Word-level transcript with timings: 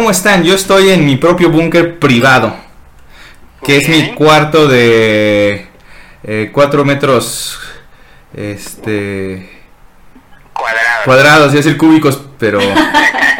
¿cómo 0.00 0.10
están? 0.10 0.44
Yo 0.44 0.54
estoy 0.54 0.88
en 0.88 1.04
mi 1.04 1.16
propio 1.16 1.50
búnker 1.50 1.98
privado, 1.98 2.56
que 3.62 3.76
es 3.76 3.86
mi 3.86 4.14
cuarto 4.14 4.66
de 4.66 5.66
4 6.52 6.84
metros 6.86 7.60
este 8.34 9.46
Cuadrado. 10.54 11.04
cuadrados, 11.04 11.52
ya 11.52 11.58
decir 11.58 11.76
cúbicos, 11.76 12.18
pero 12.38 12.60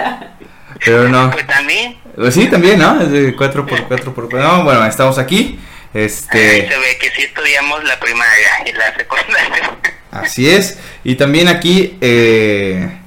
pero 0.85 1.09
no. 1.09 1.31
Pues 1.31 1.47
también, 1.47 1.97
Pues 2.15 2.35
sí, 2.35 2.47
también, 2.49 2.79
¿no? 2.79 3.01
Es 3.01 3.11
de 3.11 3.35
4 3.35 3.65
por 3.65 3.89
4 3.89 4.15
por 4.15 4.35
No, 4.35 4.63
bueno, 4.63 4.85
estamos 4.85 5.17
aquí. 5.17 5.59
ahí 5.95 6.05
Este, 6.05 6.69
se 6.69 6.79
ve 6.79 6.99
que 7.01 7.09
sí 7.09 7.23
estudiamos 7.23 7.83
la 7.85 7.99
primaria 7.99 8.51
y 8.67 8.73
la 8.73 8.95
secundaria. 8.95 9.79
así 10.11 10.51
es. 10.51 10.79
Y 11.05 11.15
también 11.15 11.49
aquí 11.49 11.97
eh, 12.03 12.99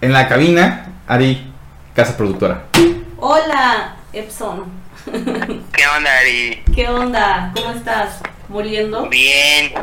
en 0.00 0.12
la 0.14 0.26
cabina, 0.26 0.86
Ari, 1.06 1.49
casa 2.00 2.16
productora. 2.16 2.62
Hola, 3.18 3.94
Epson. 4.14 4.64
¿Qué 5.04 5.86
onda, 5.94 6.18
Ari? 6.20 6.62
¿Qué 6.74 6.88
onda? 6.88 7.52
¿Cómo 7.54 7.72
estás? 7.72 8.20
¿Muriendo? 8.48 9.06
Bien. 9.10 9.74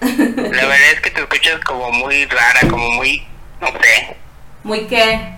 La 0.00 0.66
verdad 0.66 0.92
es 0.94 1.00
que 1.00 1.10
te 1.12 1.20
escuchas 1.20 1.60
como 1.64 1.92
muy 1.92 2.24
rara, 2.26 2.60
como 2.68 2.90
muy, 2.90 3.24
no 3.60 3.68
sé, 3.68 4.16
¿Muy 4.64 4.80
qué? 4.88 5.36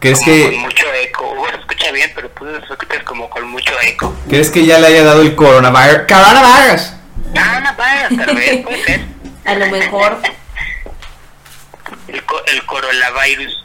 ¿Crees 0.00 0.18
como 0.20 0.30
con 0.42 0.50
que, 0.50 0.56
mucho 0.58 0.86
eco. 1.02 1.32
Hugo 1.32 1.46
se 1.48 1.56
escucha 1.56 1.92
bien, 1.92 2.12
pero 2.14 2.28
tú 2.30 2.44
te 2.44 2.72
escuchas 2.74 3.02
como 3.04 3.30
con 3.30 3.48
mucho 3.50 3.72
eco. 3.82 4.14
¿Crees 4.28 4.50
que 4.50 4.66
ya 4.66 4.78
le 4.80 4.88
haya 4.88 5.02
dado 5.04 5.22
el 5.22 5.34
coronavirus? 5.34 6.02
¡Coronavirus! 6.06 6.92
Para, 7.34 8.08
tal 8.08 8.36
vez, 8.36 8.62
puede 8.64 8.84
ser. 8.84 9.00
A 9.46 9.54
lo 9.54 9.66
mejor. 9.70 10.18
El, 12.08 12.22
co- 12.24 12.44
el 12.46 12.66
coronavirus. 12.66 13.64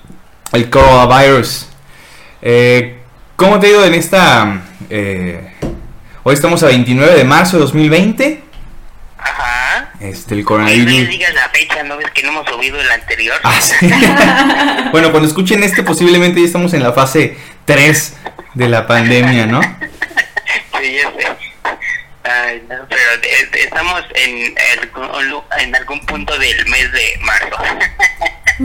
El 0.54 0.70
coronavirus. 0.70 1.68
Eh, 2.48 3.00
¿Cómo 3.36 3.60
te 3.60 3.66
ha 3.66 3.70
ido 3.72 3.86
en 3.86 3.96
esta... 3.96 4.62
eh, 4.92 5.52
hoy 6.22 6.36
estamos 6.36 6.62
a 6.62 6.68
29 6.68 7.16
de 7.16 7.24
marzo 7.24 7.58
de 7.58 7.64
2020. 7.64 8.44
Ajá. 9.18 9.90
Este, 10.00 10.36
el 10.36 10.42
no 10.42 10.46
coronavirus... 10.46 10.94
les 10.94 11.10
digas 11.10 11.34
la 11.34 11.50
fecha, 11.50 11.82
¿no 11.82 11.98
ves 11.98 12.12
que 12.12 12.22
no 12.22 12.30
hemos 12.30 12.48
subido 12.48 12.80
el 12.80 12.92
anterior? 12.92 13.36
Ah, 13.44 13.60
sí. 13.60 13.90
bueno, 14.92 15.10
cuando 15.10 15.28
escuchen 15.28 15.64
este, 15.64 15.82
posiblemente 15.82 16.40
ya 16.40 16.46
estamos 16.46 16.76
en 16.76 16.84
la 16.84 16.94
fase 16.94 17.36
3 17.66 18.16
de 18.54 18.70
la 18.70 18.86
pandemia, 18.86 19.48
¿no? 19.48 19.62
Sí, 20.80 20.98
ya 20.98 21.12
sé. 21.18 21.28
Ay, 22.26 22.64
no, 22.70 22.76
pero 22.88 23.58
estamos 23.60 24.04
en, 24.14 24.56
en 25.58 25.76
algún 25.76 26.00
punto 26.06 26.38
del 26.38 26.64
mes 26.68 26.92
de 26.92 27.18
marzo. 27.22 27.58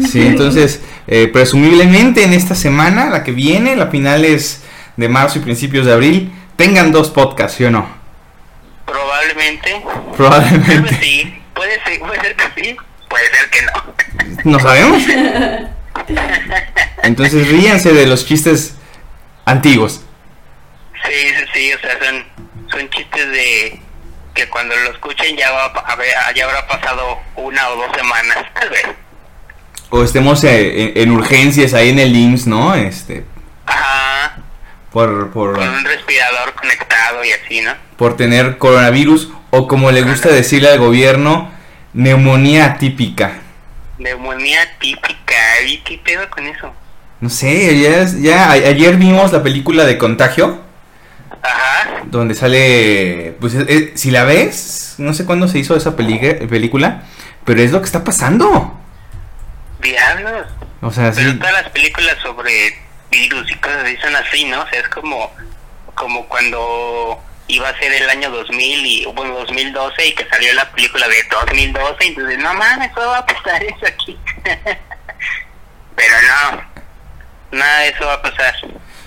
Sí, 0.08 0.26
entonces, 0.26 0.80
eh, 1.06 1.28
presumiblemente 1.32 2.24
en 2.24 2.32
esta 2.32 2.54
semana, 2.54 3.10
la 3.10 3.24
que 3.24 3.32
viene, 3.32 3.74
la 3.76 3.88
finales 3.88 4.62
de 4.96 5.08
marzo 5.08 5.38
y 5.38 5.42
principios 5.42 5.86
de 5.86 5.92
abril, 5.92 6.32
tengan 6.56 6.92
dos 6.92 7.10
podcasts, 7.10 7.56
¿sí 7.58 7.64
o 7.64 7.70
no? 7.70 7.88
Probablemente. 8.86 9.82
Probablemente. 10.16 10.98
sí. 11.00 11.36
Puede 11.54 11.82
ser, 11.82 11.98
puede 11.98 12.20
ser 12.20 12.36
que 12.36 12.62
sí, 12.62 12.76
puede 13.08 13.24
ser 13.26 13.50
que 13.50 13.62
no. 13.62 14.52
¿No 14.52 14.60
sabemos? 14.60 15.02
Entonces, 17.02 17.48
ríanse 17.48 17.92
de 17.92 18.06
los 18.06 18.24
chistes 18.26 18.76
antiguos. 19.44 20.02
Sí, 21.04 21.12
sí, 21.12 21.44
sí, 21.52 21.72
o 21.72 21.80
sea, 21.80 21.98
son, 21.98 22.24
son 22.70 22.90
chistes 22.90 23.30
de 23.30 23.80
que 24.34 24.48
cuando 24.48 24.74
lo 24.76 24.90
escuchen 24.92 25.36
ya 25.36 25.50
va 25.50 25.66
a 25.66 26.32
ya 26.34 26.44
habrá 26.44 26.66
pasado 26.66 27.18
una 27.36 27.68
o 27.70 27.76
dos 27.76 27.96
semanas, 27.96 28.38
tal 28.54 28.70
vez. 28.70 28.86
O 29.90 30.02
estemos 30.02 30.42
eh, 30.44 30.92
en, 30.94 31.02
en 31.02 31.10
urgencias 31.10 31.74
ahí 31.74 31.90
en 31.90 31.98
el 31.98 32.16
IMSS, 32.16 32.46
¿no? 32.46 32.74
Este, 32.74 33.24
Ajá, 33.66 34.38
por, 34.92 35.30
por, 35.30 35.54
con 35.56 35.68
un 35.68 35.84
respirador 35.84 36.54
conectado 36.54 37.24
y 37.24 37.32
así, 37.32 37.60
¿no? 37.60 37.90
por 38.00 38.16
tener 38.16 38.56
coronavirus 38.56 39.30
o 39.50 39.68
como 39.68 39.90
le 39.90 40.00
gusta 40.00 40.30
decirle 40.30 40.70
al 40.70 40.78
gobierno, 40.78 41.50
neumonía 41.92 42.64
atípica. 42.64 43.40
Neumonía 43.98 44.60
típica, 44.78 45.34
¿y 45.66 45.76
qué 45.80 46.00
pedo 46.02 46.30
con 46.30 46.46
eso? 46.46 46.72
No 47.20 47.28
sé, 47.28 47.78
ya, 47.78 48.06
ya 48.06 48.52
ayer 48.52 48.96
vimos 48.96 49.32
la 49.32 49.42
película 49.42 49.84
de 49.84 49.98
Contagio, 49.98 50.62
Ajá, 51.42 52.04
donde 52.06 52.34
sale, 52.34 53.36
pues 53.38 53.54
eh, 53.54 53.66
eh, 53.68 53.92
si 53.96 54.10
la 54.10 54.24
ves, 54.24 54.94
no 54.96 55.12
sé 55.12 55.26
cuándo 55.26 55.46
se 55.46 55.58
hizo 55.58 55.76
esa 55.76 55.94
película, 55.94 57.02
pero 57.44 57.60
es 57.60 57.70
lo 57.70 57.80
que 57.80 57.86
está 57.86 58.02
pasando. 58.02 58.80
Diablos. 59.80 60.46
O 60.82 60.90
sea, 60.90 61.12
Pero 61.14 61.32
sí, 61.32 61.38
todas 61.38 61.52
las 61.52 61.68
películas 61.70 62.16
sobre 62.22 62.78
virus 63.10 63.50
y 63.50 63.54
cosas 63.56 63.84
así 63.84 63.96
son 63.98 64.16
así, 64.16 64.44
¿no? 64.44 64.62
O 64.62 64.68
sea, 64.68 64.80
es 64.80 64.88
como, 64.88 65.30
como 65.94 66.26
cuando 66.26 67.22
iba 67.48 67.68
a 67.68 67.78
ser 67.78 67.92
el 67.92 68.08
año 68.08 68.30
2000 68.30 68.86
y, 68.86 69.04
bueno, 69.06 69.34
2012 69.34 70.06
y 70.06 70.14
que 70.14 70.26
salió 70.28 70.52
la 70.54 70.70
película 70.70 71.08
de 71.08 71.16
2012 71.30 72.04
y 72.04 72.08
entonces, 72.08 72.38
no 72.38 72.54
mames, 72.54 72.90
¿cómo 72.92 73.08
va 73.08 73.18
a 73.18 73.26
pasar 73.26 73.62
eso 73.62 73.86
aquí? 73.86 74.16
Pero 75.96 76.14
no, 76.28 77.58
nada 77.58 77.80
de 77.80 77.88
eso 77.88 78.06
va 78.06 78.14
a 78.14 78.22
pasar. 78.22 78.54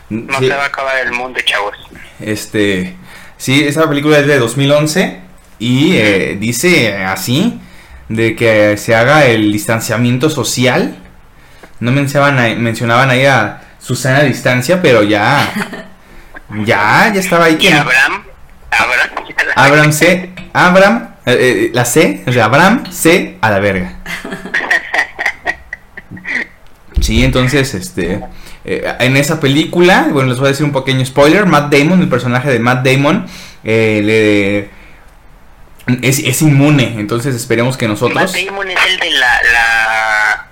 No 0.10 0.40
sí, 0.40 0.48
se 0.48 0.56
va 0.56 0.64
a 0.64 0.68
acabar 0.68 0.98
el 0.98 1.12
mundo, 1.12 1.40
chavos. 1.42 1.76
este, 2.20 2.96
sí, 3.38 3.66
esa 3.66 3.88
película 3.88 4.20
es 4.20 4.28
de 4.28 4.38
2011 4.38 5.22
y 5.60 5.96
eh, 5.96 6.38
dice 6.40 7.04
así, 7.04 7.60
de 8.10 8.36
que 8.36 8.78
se 8.78 8.96
haga 8.96 9.26
el 9.26 9.52
distanciamiento 9.52 10.30
social. 10.30 10.96
No 11.80 11.92
mencionaban, 11.92 12.38
ahí- 12.40 12.56
mencionaban 12.56 13.10
ahí 13.10 13.26
a 13.26 13.62
Susana 13.80 14.20
a 14.20 14.24
distancia, 14.24 14.82
pero 14.82 15.04
ya, 15.04 15.52
ya, 16.66 17.12
ya 17.14 17.20
estaba 17.20 17.46
ahí 17.46 17.54
Y 17.56 17.58
que... 17.58 17.74
Abraham, 17.74 18.24
Abraham, 18.72 19.10
Abraham 19.56 19.92
C. 19.94 20.30
Abraham, 20.54 21.08
eh, 21.26 21.38
eh, 21.40 21.72
la 21.74 21.84
C, 21.86 22.24
o 22.28 22.32
sea, 22.32 22.46
Abraham 22.46 22.84
C 22.92 23.38
a 23.42 23.50
la 23.52 23.60
verga. 23.60 23.94
Sí, 27.02 27.24
entonces, 27.26 27.74
este, 27.74 28.22
eh, 28.64 28.94
en 29.00 29.18
esa 29.18 29.40
película, 29.42 30.08
bueno, 30.12 30.30
les 30.30 30.38
voy 30.40 30.48
a 30.48 30.52
decir 30.52 30.66
un 30.66 30.72
pequeño 30.72 31.06
spoiler, 31.06 31.46
Matt 31.46 31.74
Damon, 31.74 32.02
el 32.02 32.08
personaje 32.08 32.50
de 32.50 32.60
Matt 32.60 32.86
Damon, 32.88 33.26
le, 33.64 34.70
es, 36.02 36.20
es 36.20 36.42
inmune, 36.42 37.00
entonces 37.00 37.36
esperemos 37.36 37.78
que 37.78 37.88
nosotros... 37.88 38.34
Damon 38.34 38.70
es 38.70 38.80
el 38.88 39.00
de 39.00 39.12
la, 39.12 39.42
la, 39.52 40.48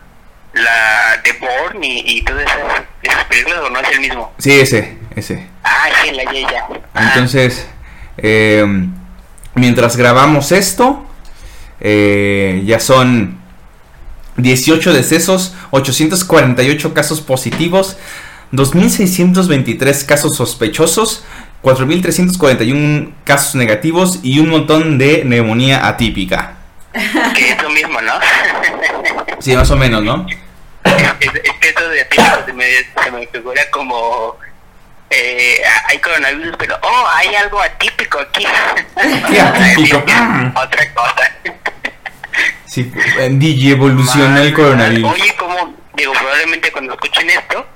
la 0.54 1.22
de 1.24 1.34
Bourne 1.34 1.88
y, 1.88 2.18
y 2.18 2.22
todas 2.24 2.44
esas, 2.44 2.84
esas 3.02 3.26
películas, 3.26 3.60
¿o 3.66 3.70
no 3.70 3.80
es 3.80 3.90
el 3.90 4.00
mismo? 4.02 4.34
Sí, 4.38 4.60
ese, 4.60 4.98
ese. 5.16 5.48
Ah, 5.64 5.88
sí, 6.04 6.12
la 6.12 6.32
Yeya. 6.32 6.68
Entonces, 6.96 7.68
eh, 8.18 8.66
mientras 9.56 9.96
grabamos 9.96 10.52
esto, 10.52 11.06
eh, 11.80 12.62
ya 12.66 12.80
son 12.80 13.40
18 14.38 14.94
decesos, 14.94 15.56
848 15.72 16.94
casos 16.94 17.22
positivos, 17.22 17.98
2.623 18.52 20.06
casos 20.06 20.36
sospechosos, 20.36 21.24
4.341 21.64 23.14
casos 23.24 23.56
negativos 23.56 24.20
y 24.24 24.40
un 24.40 24.50
montón 24.50 24.98
de 24.98 25.24
neumonía 25.26 25.88
atípica. 25.88 26.56
que 27.36 27.52
es 27.52 27.62
lo 27.62 27.70
mismo, 27.70 28.02
¿no? 28.02 28.14
Sí, 29.40 29.56
más 29.56 29.70
o 29.72 29.76
menos, 29.76 30.04
¿no? 30.04 30.26
es, 31.20 31.30
es 31.44 31.54
que 31.60 31.70
eso 31.70 31.88
de 31.90 32.02
atípico 32.02 32.46
se 32.46 32.54
me, 32.54 32.66
se 33.04 33.12
me 33.12 33.28
figura 33.28 33.62
como... 33.72 34.38
Eh, 35.14 35.62
hay 35.90 36.00
coronavirus, 36.00 36.56
pero 36.58 36.80
oh, 36.82 37.08
hay 37.14 37.36
algo 37.36 37.62
atípico 37.62 38.20
aquí. 38.20 38.46
¿Qué 39.28 39.42
atípico? 39.42 39.98
Otra 40.56 40.94
cosa. 40.94 41.32
Sí, 42.66 42.90
DJ 43.30 43.72
evoluciona 43.72 44.42
el 44.42 44.54
coronavirus. 44.54 45.12
Oye, 45.12 45.36
como 45.36 45.76
digo, 45.96 46.14
probablemente 46.14 46.72
cuando 46.72 46.94
escuchen 46.94 47.30
esto 47.30 47.68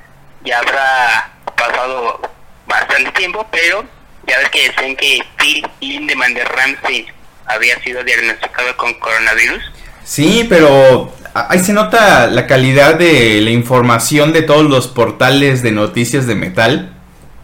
ya 0.46 0.60
habrá 0.60 1.30
pasado 1.58 2.22
bastante 2.67 3.12
tiempo, 3.12 3.47
pero 3.51 3.83
ya 4.27 4.38
ves 4.39 4.50
que 4.50 4.69
decían 4.69 4.95
que 4.95 5.19
Phil 5.38 5.67
Lindemann 5.81 6.33
de 6.33 6.44
Ramsey 6.44 7.07
había 7.45 7.79
sido 7.81 8.03
diagnosticado 8.03 8.75
con 8.77 8.94
coronavirus. 8.95 9.62
Sí, 10.03 10.45
pero 10.50 11.13
ahí 11.33 11.59
se 11.59 11.73
nota 11.73 12.27
la 12.27 12.47
calidad 12.47 12.95
de 12.95 13.41
la 13.41 13.51
información 13.51 14.33
de 14.33 14.41
todos 14.41 14.63
los 14.69 14.88
portales 14.88 15.62
de 15.62 15.71
noticias 15.71 16.27
de 16.27 16.35
metal. 16.35 16.94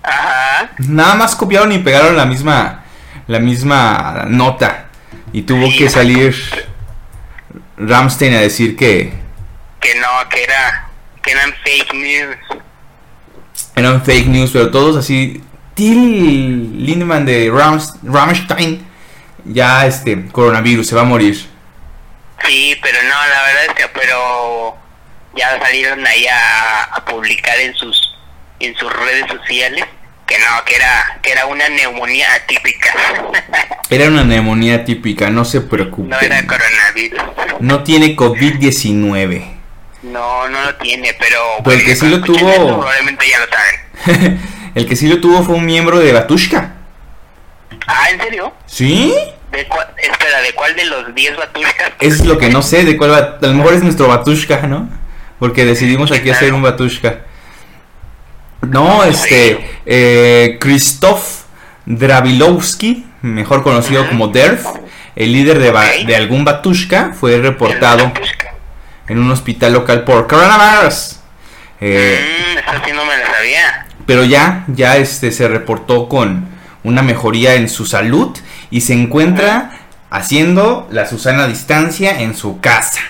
Ajá. 0.04 0.72
Nada 0.80 1.16
más 1.16 1.36
copiaron 1.36 1.72
y 1.72 1.80
pegaron 1.80 2.18
la 2.18 2.26
misma 2.26 2.84
la 3.28 3.40
misma 3.40 4.26
nota 4.28 4.88
y 5.32 5.44
tuvo 5.44 5.68
Sí, 5.68 5.78
que 5.78 5.90
salir 5.90 6.36
Ramstein 7.78 8.34
a 8.34 8.42
decir 8.42 8.76
que 8.76 9.14
Que 9.80 9.96
no, 9.96 10.08
que 10.30 10.44
era, 10.44 10.90
que 11.22 11.32
eran 11.32 11.54
fake 11.64 11.94
news. 11.94 12.36
Eran 13.76 14.04
fake 14.04 14.28
news, 14.28 14.52
pero 14.52 14.72
todos 14.72 14.98
así. 14.98 15.42
Till 15.74 16.86
Lindemann 16.86 17.26
de 17.26 17.50
Rams, 17.50 17.94
Rammstein 18.04 18.86
ya 19.46 19.86
este 19.86 20.28
coronavirus 20.28 20.88
se 20.88 20.96
va 20.96 21.02
a 21.02 21.06
morir. 21.06 21.36
Sí, 22.46 22.76
pero 22.82 22.98
no, 23.04 23.10
la 23.10 23.44
verdad 23.44 23.66
es 23.70 23.74
que, 23.76 23.88
pero 23.94 24.76
ya 25.36 25.60
salieron 25.60 26.06
ahí 26.06 26.28
a, 26.28 26.84
a 26.84 27.06
publicar 27.06 27.58
en 27.60 27.74
sus, 27.76 28.18
en 28.60 28.76
sus 28.76 28.92
redes 28.92 29.26
sociales 29.28 29.86
que 30.32 30.40
no, 30.40 30.64
que 30.66 30.76
era, 30.76 31.20
que 31.22 31.32
era 31.32 31.46
una 31.46 31.68
neumonía 31.68 32.34
atípica. 32.34 32.94
Era 33.90 34.08
una 34.08 34.24
neumonía 34.24 34.86
típica, 34.86 35.30
no 35.30 35.44
se 35.44 35.60
no 35.60 36.20
era 36.22 36.48
coronavirus. 36.48 37.22
No 37.60 37.84
tiene 37.84 38.16
COVID-19. 38.16 39.61
No, 40.04 40.50
no 40.50 40.64
lo 40.64 40.76
tiene, 40.76 41.16
pero... 41.20 41.38
Pero 41.64 41.78
el 41.78 41.86
que 41.86 41.96
sí 41.96 42.08
lo 42.10 42.22
tuvo- 42.22 42.50
esto, 42.50 42.66
probablemente 42.80 43.26
ya 43.30 43.40
lo 43.40 43.46
saben. 43.48 44.42
El 44.76 44.88
que 44.88 44.96
sí 44.96 45.08
lo 45.08 45.20
tuvo 45.20 45.44
fue 45.44 45.56
un 45.56 45.66
miembro 45.66 46.00
de 46.00 46.14
Batushka. 46.14 46.72
Ah, 47.88 48.10
¿en 48.12 48.22
serio? 48.22 48.54
¿Sí? 48.66 49.14
¿De 49.52 49.60
espera, 49.62 50.42
¿de 50.42 50.54
cuál 50.56 50.76
de 50.78 50.86
los 50.86 51.14
10 51.14 51.36
batushkas? 51.36 51.92
Es 52.00 52.26
lo 52.26 52.38
que 52.38 52.48
no 52.50 52.62
sé 52.62 52.86
de 52.86 52.96
cuál. 52.96 53.14
A 53.14 53.38
lo 53.42 53.54
mejor 53.54 53.74
es 53.74 53.84
nuestro 53.84 54.08
Batushka, 54.08 54.62
¿no? 54.68 54.88
Porque 55.40 55.66
decidimos 55.66 56.12
aquí 56.14 56.30
hacer 56.30 56.54
un 56.54 56.62
Batushka. 56.62 57.20
No, 58.62 59.04
este. 59.04 59.60
Eh, 59.86 60.58
Krzysztof 60.62 61.42
Drabilowski, 61.86 63.06
mejor 63.24 63.64
conocido 63.64 64.08
como 64.08 64.30
Derf, 64.30 64.66
el 65.18 65.34
líder 65.34 65.60
de, 65.60 65.72
ba- 65.72 65.84
Ok. 66.00 66.06
de 66.08 66.16
algún 66.16 66.46
Batushka, 66.46 67.12
fue 67.20 67.38
reportado 67.40 68.06
batushka. 68.06 68.51
En 69.12 69.20
un 69.20 69.32
hospital 69.32 69.74
local 69.74 70.04
por 70.04 70.28
coronavirus. 70.28 71.18
Eh, 71.82 72.20
Mm, 72.20 72.58
eso 72.60 72.84
sí 72.86 72.92
no 72.94 73.06
me 73.06 73.18
lo 73.18 73.26
sabía. 73.26 73.88
pero 74.06 74.24
ya, 74.24 74.64
ya 74.68 74.98
este 74.98 75.32
se 75.32 75.48
reportó 75.48 76.08
con 76.08 76.48
una 76.84 77.02
mejoría 77.02 77.56
en 77.56 77.70
su 77.70 77.86
salud 77.86 78.38
y 78.70 78.82
se 78.82 78.94
encuentra 78.94 79.72
haciendo 80.10 80.88
la 80.92 81.06
Susana 81.08 81.44
a 81.44 81.48
distancia 81.48 82.22
en 82.22 82.36
su 82.36 82.60
casa. 82.60 83.02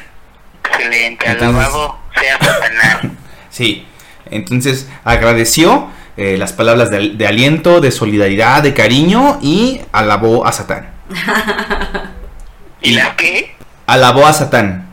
Excelente, 0.69 1.25
Entonces- 1.29 1.65
alabado 1.65 1.99
sea 2.19 2.37
Satanás. 2.39 2.97
Sí, 3.49 3.85
entonces 4.29 4.87
agradeció 5.03 5.89
eh, 6.17 6.37
las 6.37 6.53
palabras 6.53 6.89
de, 6.89 7.09
de 7.09 7.27
aliento, 7.27 7.81
de 7.81 7.91
solidaridad, 7.91 8.63
de 8.63 8.73
cariño 8.73 9.39
y 9.41 9.81
alabó 9.91 10.47
a 10.47 10.51
Satán. 10.53 10.89
¿Y 12.81 12.91
la 12.91 13.15
qué? 13.15 13.55
Alabó 13.87 14.25
a 14.25 14.33
Satán. 14.33 14.87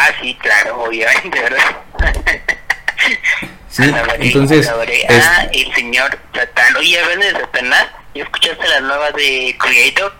Ah, 0.00 0.10
sí, 0.20 0.34
claro, 0.40 0.82
obviamente, 0.84 1.40
¿verdad? 1.40 1.76
Sí, 3.68 3.82
Alabaré, 3.92 4.26
entonces, 4.26 4.68
alabaré 4.68 5.02
es- 5.08 5.26
a 5.26 5.42
el 5.52 5.74
señor 5.74 6.18
Satán. 6.34 6.76
Oye, 6.76 7.00
hablando 7.00 7.26
de 7.26 7.32
Satanás, 7.32 7.86
¿ya 8.14 8.22
escuchaste 8.24 8.68
las 8.68 8.82
nuevas 8.82 9.12
de 9.14 9.56
Creator? 9.58 10.14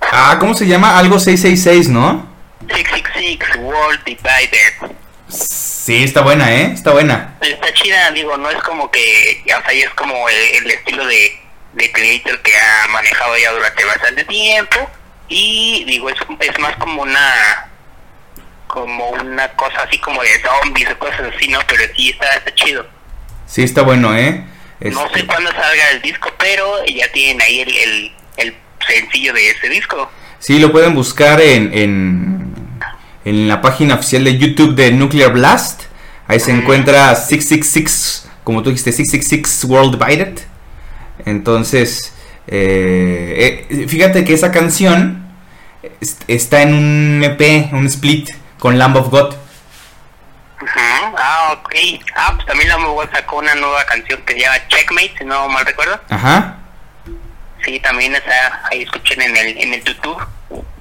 Ah, 0.00 0.36
¿cómo 0.40 0.54
se 0.54 0.66
llama? 0.66 0.98
Algo 0.98 1.18
666, 1.20 1.88
¿no? 1.88 2.28
666 2.68 3.56
World 3.60 4.02
Divided. 4.04 4.92
Sí, 5.28 6.02
está 6.04 6.20
buena, 6.22 6.52
¿eh? 6.52 6.70
Está 6.74 6.92
buena. 6.92 7.34
Está 7.40 7.72
chida, 7.74 8.10
digo, 8.10 8.36
no 8.36 8.50
es 8.50 8.60
como 8.62 8.90
que, 8.90 9.42
o 9.46 9.62
sea, 9.62 9.72
ya 9.72 9.86
es 9.86 9.94
como 9.94 10.28
el, 10.28 10.36
el 10.64 10.70
estilo 10.70 11.06
de, 11.06 11.40
de 11.74 11.92
Creator 11.92 12.40
que 12.42 12.52
ha 12.56 12.88
manejado 12.88 13.36
ya 13.38 13.52
durante 13.52 13.84
bastante 13.84 14.24
tiempo. 14.24 14.90
Y 15.28 15.84
digo, 15.86 16.10
es, 16.10 16.16
es 16.40 16.58
más 16.58 16.76
como 16.76 17.02
una 17.02 17.70
como 18.72 19.10
una 19.10 19.48
cosa 19.52 19.82
así 19.86 19.98
como 19.98 20.22
de 20.22 20.28
zombies 20.40 20.88
o 20.92 20.98
cosas 20.98 21.20
así, 21.36 21.46
¿no? 21.48 21.58
Pero 21.68 21.82
sí 21.94 22.08
está, 22.08 22.26
está 22.38 22.54
chido. 22.54 22.86
Sí, 23.46 23.62
está 23.62 23.82
bueno, 23.82 24.16
¿eh? 24.16 24.44
No 24.80 25.04
Este, 25.06 25.20
sé 25.20 25.26
cuándo 25.26 25.50
salga 25.52 25.90
el 25.92 26.00
disco, 26.00 26.30
pero 26.38 26.82
ya 26.86 27.06
tienen 27.12 27.42
ahí 27.42 27.60
el, 27.60 27.68
el, 27.76 28.12
el 28.38 28.54
sencillo 28.88 29.34
de 29.34 29.50
ese 29.50 29.68
disco. 29.68 30.10
Sí, 30.38 30.58
lo 30.58 30.72
pueden 30.72 30.94
buscar 30.94 31.38
en, 31.42 31.70
en, 31.76 32.54
en 33.26 33.46
la 33.46 33.60
página 33.60 33.96
oficial 33.96 34.24
de 34.24 34.38
YouTube 34.38 34.74
de 34.74 34.90
Nuclear 34.90 35.32
Blast. 35.34 35.82
Ahí 36.26 36.40
se 36.40 36.50
encuentra 36.52 37.14
666, 37.14 38.26
como 38.42 38.62
tú 38.62 38.70
dijiste, 38.70 38.90
666 38.92 39.64
World 39.70 39.98
Divided. 40.02 40.38
Entonces, 41.26 42.14
eh, 42.46 43.66
eh, 43.68 43.86
fíjate 43.86 44.24
que 44.24 44.32
esa 44.32 44.50
canción 44.50 45.26
es- 46.00 46.16
está 46.26 46.62
en 46.62 46.72
un 46.74 47.22
EP, 47.22 47.68
un 47.72 47.86
split 47.86 48.30
con 48.62 48.78
Lamb 48.78 48.94
of 48.94 49.08
God. 49.08 49.34
Ah, 50.60 51.58
ok. 51.58 51.74
Ah, 52.14 52.30
pues 52.36 52.46
también 52.46 52.68
la 52.68 52.78
Mogo 52.78 53.02
sacó 53.12 53.38
una 53.38 53.56
nueva 53.56 53.84
canción 53.86 54.22
que 54.24 54.34
se 54.34 54.38
llama 54.38 54.54
Checkmate, 54.68 55.14
si 55.18 55.24
no 55.24 55.48
mal 55.48 55.66
recuerdo. 55.66 55.98
Ajá. 56.08 56.58
Sí, 57.64 57.80
también 57.80 58.14
está 58.14 58.62
ahí 58.70 58.82
escuchen 58.82 59.20
en 59.20 59.36
el, 59.36 59.58
en 59.58 59.74
el 59.74 59.82
YouTube. 59.82 60.16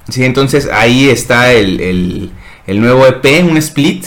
Sí, 0.07 0.23
entonces 0.23 0.69
ahí 0.71 1.09
está 1.09 1.53
el, 1.53 1.81
el, 1.81 2.31
el 2.67 2.81
nuevo 2.81 3.07
EP, 3.07 3.43
un 3.49 3.57
split. 3.57 4.05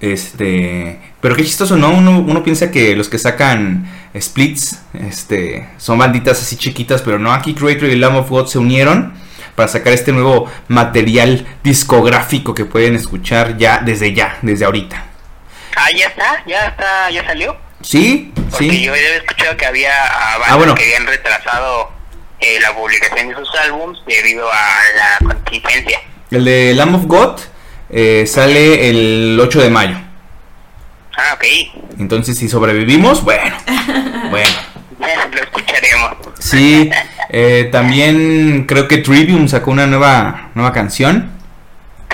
Este, 0.00 0.98
pero 1.20 1.36
qué 1.36 1.44
chistoso, 1.44 1.76
¿no? 1.76 1.90
Uno, 1.90 2.20
uno 2.20 2.42
piensa 2.42 2.70
que 2.70 2.96
los 2.96 3.10
que 3.10 3.18
sacan 3.18 3.86
splits, 4.18 4.80
este, 4.94 5.68
son 5.76 5.98
banditas 5.98 6.40
así 6.40 6.56
chiquitas, 6.56 7.02
pero 7.02 7.18
no, 7.18 7.30
aquí 7.30 7.52
Creator 7.52 7.90
y 7.90 7.96
Lamb 7.96 8.16
of 8.16 8.30
God 8.30 8.46
se 8.46 8.58
unieron 8.58 9.22
para 9.54 9.68
sacar 9.68 9.92
este 9.92 10.12
nuevo 10.12 10.50
material 10.68 11.46
discográfico 11.62 12.54
que 12.54 12.64
pueden 12.64 12.94
escuchar 12.96 13.56
ya 13.56 13.78
desde 13.78 14.12
ya, 14.12 14.38
desde 14.42 14.64
ahorita. 14.64 15.04
Ah, 15.76 15.88
ya 15.96 16.06
está, 16.06 16.42
ya 16.46 16.66
está, 16.66 17.10
ya 17.10 17.24
salió. 17.24 17.56
¿Sí? 17.82 18.32
Porque 18.50 18.70
Sí. 18.70 18.82
yo 18.84 18.92
había 18.92 19.16
escuchado 19.16 19.56
que 19.56 19.66
había 19.66 19.90
ah, 19.92 20.32
bandas 20.38 20.48
Ah, 20.52 20.56
bueno. 20.56 20.74
que 20.74 20.84
habían 20.84 21.06
retrasado 21.06 21.90
eh, 22.40 22.58
la 22.60 22.74
publicación 22.74 23.28
de 23.28 23.34
sus 23.36 23.54
álbums 23.56 23.98
debido 24.06 24.46
a 24.50 24.78
la 24.96 25.34
contingencia. 25.34 26.00
El 26.30 26.44
de 26.44 26.74
Lamb 26.74 26.94
of 26.96 27.04
God 27.06 27.40
eh, 27.90 28.24
sale 28.26 28.88
el 28.90 29.38
8 29.40 29.62
de 29.62 29.70
mayo. 29.70 29.96
Ah, 31.16 31.34
ok. 31.34 31.44
Entonces, 31.98 32.36
si 32.36 32.48
sobrevivimos, 32.48 33.22
bueno, 33.22 33.56
bueno. 34.30 34.50
Lo 35.32 35.40
escucharemos. 35.42 36.16
Sí, 36.38 36.90
eh, 37.36 37.68
también 37.72 38.64
creo 38.68 38.86
que 38.86 38.98
Trivium 38.98 39.48
sacó 39.48 39.72
una 39.72 39.86
nueva, 39.88 40.50
nueva 40.54 40.72
canción. 40.72 41.30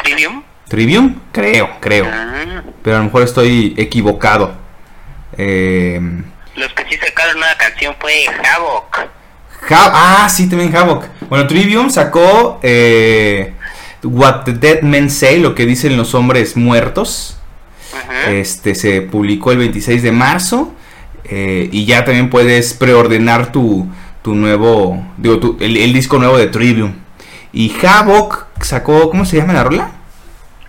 Trivium. 0.02 0.42
¿Trivium? 0.68 1.16
Creo, 1.32 1.68
creo. 1.80 2.06
Mm, 2.06 2.70
Pero 2.82 2.96
a 2.96 2.98
lo 3.00 3.04
mejor 3.06 3.22
estoy 3.22 3.74
equivocado. 3.76 4.54
Eh, 5.36 6.00
Los 6.56 6.72
que 6.72 6.84
sí 6.88 6.96
sacaron 6.96 7.36
una 7.36 7.54
canción 7.58 7.94
fue 8.00 8.24
Havoc. 8.54 8.98
Ha- 9.70 10.22
ah, 10.24 10.28
sí, 10.28 10.48
también 10.48 10.74
Havoc. 10.74 11.04
Bueno, 11.28 11.46
Trivium 11.46 11.90
sacó 11.90 12.58
eh, 12.62 13.52
What 14.02 14.44
the 14.44 14.52
Dead 14.54 14.80
Men 14.82 15.10
Say, 15.10 15.38
lo 15.40 15.54
que 15.54 15.66
dicen 15.66 15.96
los 15.96 16.14
hombres 16.14 16.56
muertos. 16.56 17.36
Este 18.28 18.74
se 18.74 19.02
publicó 19.02 19.52
el 19.52 19.58
26 19.58 20.02
de 20.02 20.12
marzo. 20.12 20.72
eh, 21.24 21.68
y 21.70 21.84
ya 21.84 22.04
también 22.04 22.28
puedes 22.30 22.74
preordenar 22.74 23.52
tu, 23.52 23.86
tu 24.22 24.34
nuevo. 24.34 25.04
Digo, 25.16 25.38
tu- 25.38 25.56
el, 25.60 25.76
el 25.76 25.92
disco 25.92 26.18
nuevo 26.18 26.36
de 26.38 26.46
Trivium. 26.46 26.94
Y 27.52 27.74
Havoc 27.84 28.46
sacó. 28.62 29.10
¿Cómo 29.10 29.24
se 29.24 29.36
llama 29.36 29.52
la 29.52 29.64
rola? 29.64 29.90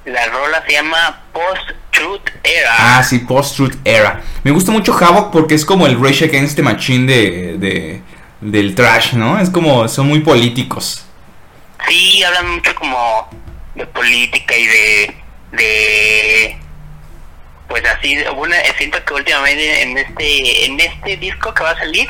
La 0.05 0.25
rola 0.27 0.63
se 0.65 0.74
llama 0.74 1.22
Post 1.31 1.72
Truth 1.91 2.29
Era. 2.43 2.98
Ah, 2.98 3.03
sí, 3.03 3.20
Post-Truth 3.20 3.75
Era. 3.86 4.22
Me 4.43 4.51
gusta 4.51 4.72
mucho 4.72 4.93
Havoc 4.93 5.31
porque 5.31 5.53
es 5.55 5.63
como 5.65 5.86
el 5.86 6.01
Rage 6.01 6.25
Against 6.25 6.55
the 6.55 6.63
Machine 6.63 7.05
de, 7.05 7.58
de- 7.60 8.01
del 8.41 8.74
trash, 8.74 9.13
¿no? 9.13 9.39
Es 9.39 9.50
como. 9.50 9.88
Son 9.88 10.08
muy 10.08 10.22
políticos. 10.22 11.05
Sí, 11.88 12.24
hablan 12.24 12.55
mucho 12.55 12.74
como 12.75 13.29
de 13.75 13.86
política 13.88 14.55
y 14.58 14.65
de. 14.65 15.15
de 15.51 16.58
pues 17.67 17.84
así, 17.86 18.17
una, 18.36 18.55
siento 18.77 18.98
que 19.05 19.13
últimamente 19.13 19.81
en 19.84 19.98
este 19.98 20.65
en 20.65 20.79
este 20.79 21.17
disco 21.17 21.53
que 21.53 21.63
va 21.63 21.72
a 21.72 21.77
salir 21.77 22.10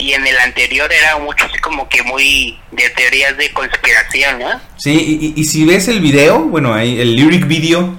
y 0.00 0.14
en 0.14 0.26
el 0.26 0.36
anterior 0.38 0.90
era 0.92 1.18
mucho 1.18 1.44
así 1.44 1.58
como 1.58 1.88
que 1.88 2.02
muy 2.02 2.58
de 2.72 2.90
teorías 2.90 3.36
de 3.36 3.52
conspiración, 3.52 4.38
¿no? 4.38 4.60
Sí, 4.76 5.34
y, 5.36 5.44
si 5.44 5.64
ves 5.64 5.88
el 5.88 6.00
video, 6.00 6.40
bueno, 6.40 6.74
ahí 6.74 7.00
el 7.00 7.14
lyric 7.16 7.46
video, 7.46 7.94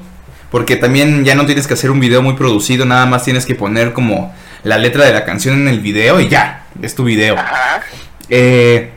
porque 0.49 0.75
también 0.75 1.23
ya 1.23 1.35
no 1.35 1.45
tienes 1.45 1.67
que 1.67 1.75
hacer 1.75 1.91
un 1.91 1.99
video 1.99 2.21
muy 2.21 2.33
producido, 2.33 2.85
nada 2.85 3.05
más 3.05 3.23
tienes 3.23 3.45
que 3.45 3.55
poner 3.55 3.93
como 3.93 4.33
la 4.63 4.77
letra 4.77 5.05
de 5.05 5.13
la 5.13 5.25
canción 5.25 5.61
en 5.61 5.67
el 5.67 5.79
video 5.79 6.19
y 6.19 6.27
ya, 6.27 6.65
es 6.81 6.95
tu 6.95 7.03
video. 7.03 7.37
Ajá. 7.37 7.83
Eh, 8.29 8.91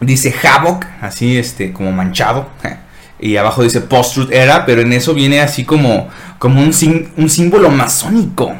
dice 0.00 0.34
Havoc, 0.42 0.84
así 1.00 1.38
este, 1.38 1.72
como 1.72 1.92
manchado. 1.92 2.50
Y 3.20 3.36
abajo 3.36 3.64
dice 3.64 3.80
Post-Truth 3.80 4.30
Era, 4.30 4.64
pero 4.64 4.80
en 4.80 4.92
eso 4.92 5.12
viene 5.12 5.40
así 5.40 5.64
como, 5.64 6.08
como 6.38 6.60
un, 6.60 6.72
un 7.16 7.28
símbolo 7.28 7.68
masónico. 7.68 8.54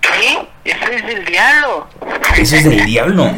¿Qué? 0.00 0.48
Eso 0.64 0.86
es 0.90 1.14
el 1.14 1.24
diablo. 1.24 1.86
Eso 2.36 2.56
es 2.56 2.64
del 2.64 2.84
diablo. 2.86 3.32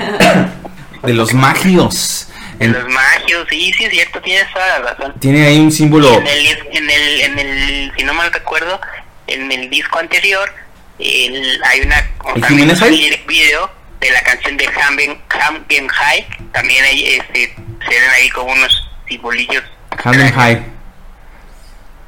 de 1.02 1.14
los 1.14 1.32
magios. 1.34 2.28
De 2.58 2.64
En- 2.66 2.72
los 2.72 2.88
magios, 2.88 3.46
sí, 3.48 3.72
sí, 3.76 3.84
es 3.84 3.90
cierto, 3.92 4.20
tienes 4.20 4.52
toda 4.52 4.66
la 4.80 4.90
razón. 4.92 5.14
tiene 5.20 5.46
ahí 5.46 5.58
un 5.60 5.70
símbolo. 5.70 6.18
En 6.18 6.26
el, 6.26 6.46
en 6.72 6.90
el, 6.90 7.20
en 7.20 7.38
el, 7.38 7.92
si 7.96 8.04
no 8.04 8.14
mal 8.14 8.32
recuerdo, 8.32 8.80
en 9.28 9.50
el 9.52 9.70
disco 9.70 9.98
anterior, 9.98 10.52
el- 10.98 11.60
hay 11.64 11.80
una, 11.82 11.96
o 12.24 12.34
¿El 12.34 12.40
también 12.42 12.68
Jiménez 12.76 13.20
un 13.20 13.26
video 13.28 13.70
de 14.00 14.10
la 14.10 14.20
canción 14.22 14.56
de 14.56 14.68
Hamben, 14.68 15.18
Hamben 15.28 15.88
High, 15.88 16.26
también 16.52 16.84
hay, 16.84 17.04
este, 17.04 17.54
se 17.54 17.88
ven 18.00 18.10
ahí 18.14 18.28
como 18.30 18.52
unos 18.52 18.88
simbolillos. 19.08 19.62
Hamden 20.02 20.32
High. 20.32 20.62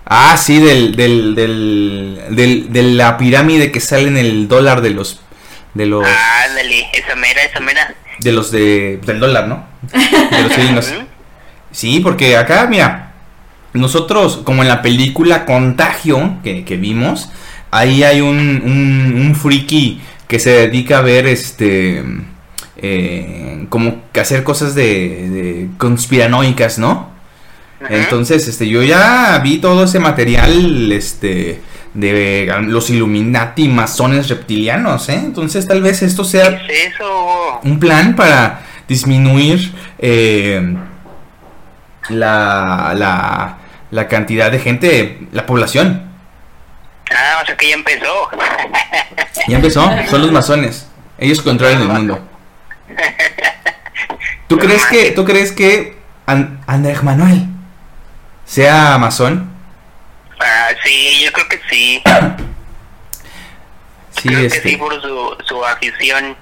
Ah, 0.06 0.36
sí, 0.36 0.58
del, 0.58 0.96
del, 0.96 1.34
del, 1.36 2.20
del- 2.30 2.72
de 2.72 2.82
la 2.82 3.16
pirámide 3.16 3.70
que 3.70 3.78
sale 3.80 4.08
en 4.08 4.16
el 4.16 4.48
dólar 4.48 4.80
de 4.80 4.90
los, 4.90 5.20
de 5.74 5.86
los, 5.86 6.04
Ándale, 6.04 6.86
esa 6.92 7.14
mera, 7.16 7.42
esa 7.42 7.60
mera. 7.60 7.94
de 8.18 8.32
los 8.32 8.50
de, 8.50 8.98
del 9.04 9.20
dólar, 9.20 9.48
¿no? 9.48 9.66
De 9.92 10.42
los 10.42 10.52
gringos. 10.56 10.92
Sí, 11.70 12.00
porque 12.00 12.36
acá, 12.36 12.66
mira, 12.68 13.12
nosotros, 13.72 14.40
como 14.44 14.62
en 14.62 14.68
la 14.68 14.82
película 14.82 15.44
Contagio 15.44 16.38
que, 16.42 16.64
que 16.64 16.76
vimos, 16.76 17.30
ahí 17.70 18.02
hay 18.02 18.20
un, 18.20 18.38
un, 18.64 19.14
un 19.26 19.34
friki 19.36 20.00
que 20.26 20.38
se 20.38 20.50
dedica 20.50 20.98
a 20.98 21.02
ver, 21.02 21.26
este, 21.26 22.04
eh, 22.76 23.66
como 23.68 24.02
que 24.12 24.20
hacer 24.20 24.42
cosas 24.42 24.74
de, 24.74 24.84
de 24.84 25.68
conspiranoicas, 25.78 26.78
¿no? 26.78 27.10
Entonces, 27.88 28.46
este, 28.46 28.68
yo 28.68 28.82
ya 28.82 29.40
vi 29.42 29.58
todo 29.58 29.84
ese 29.84 30.00
material, 30.00 30.92
este, 30.92 31.62
de 31.94 32.52
los 32.66 32.88
Illuminati, 32.90 33.68
masones 33.68 34.28
reptilianos, 34.28 35.08
¿eh? 35.08 35.14
Entonces, 35.24 35.66
tal 35.66 35.82
vez 35.82 36.02
esto 36.02 36.24
sea 36.24 36.58
¿Qué 36.66 36.86
es 36.86 36.94
eso? 36.94 37.60
un 37.64 37.78
plan 37.80 38.14
para 38.16 38.60
disminuir 38.86 39.72
eh, 39.98 40.76
la, 42.08 42.92
la, 42.96 43.58
la 43.90 44.08
cantidad 44.08 44.50
de 44.50 44.58
gente, 44.58 45.26
la 45.32 45.46
población. 45.46 46.02
Ah, 47.10 47.40
o 47.42 47.46
sea 47.46 47.56
que 47.56 47.68
ya 47.68 47.74
empezó. 47.74 48.28
Ya 49.48 49.56
empezó, 49.56 49.90
son 50.10 50.20
los 50.22 50.32
masones. 50.32 50.86
Ellos 51.18 51.40
controlan 51.40 51.80
el 51.80 51.88
mundo. 51.88 52.20
¿Tú 54.48 54.58
crees 54.58 54.84
que, 54.86 55.12
tú 55.12 55.24
crees 55.24 55.50
que 55.52 55.96
An- 56.26 56.60
Andrés 56.66 57.02
Manuel 57.02 57.46
sea 58.44 58.98
masón? 58.98 59.49
Ah, 60.40 60.68
sí, 60.84 61.22
yo 61.24 61.32
creo 61.32 61.48
que 61.48 61.60
sí. 61.70 62.02
Sí, 64.20 64.28
creo 64.28 64.40
que 64.40 64.46
este. 64.46 64.70
sí 64.70 64.76
por 64.76 65.00
su, 65.00 65.36
su 65.46 65.64
afición 65.64 66.36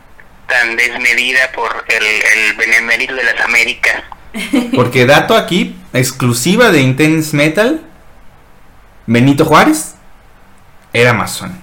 tan 0.49 0.77
desmedida 0.77 1.51
por 1.55 1.85
el, 1.89 2.05
el 2.05 2.57
benemérito 2.57 3.15
de 3.15 3.25
las 3.25 3.41
Américas. 3.41 4.03
Porque 4.75 5.05
dato 5.07 5.35
aquí, 5.37 5.77
exclusiva 5.93 6.71
de 6.71 6.81
Intense 6.81 7.37
Metal, 7.37 7.81
Benito 9.07 9.45
Juárez 9.45 9.95
era 10.93 11.13
masón. 11.13 11.59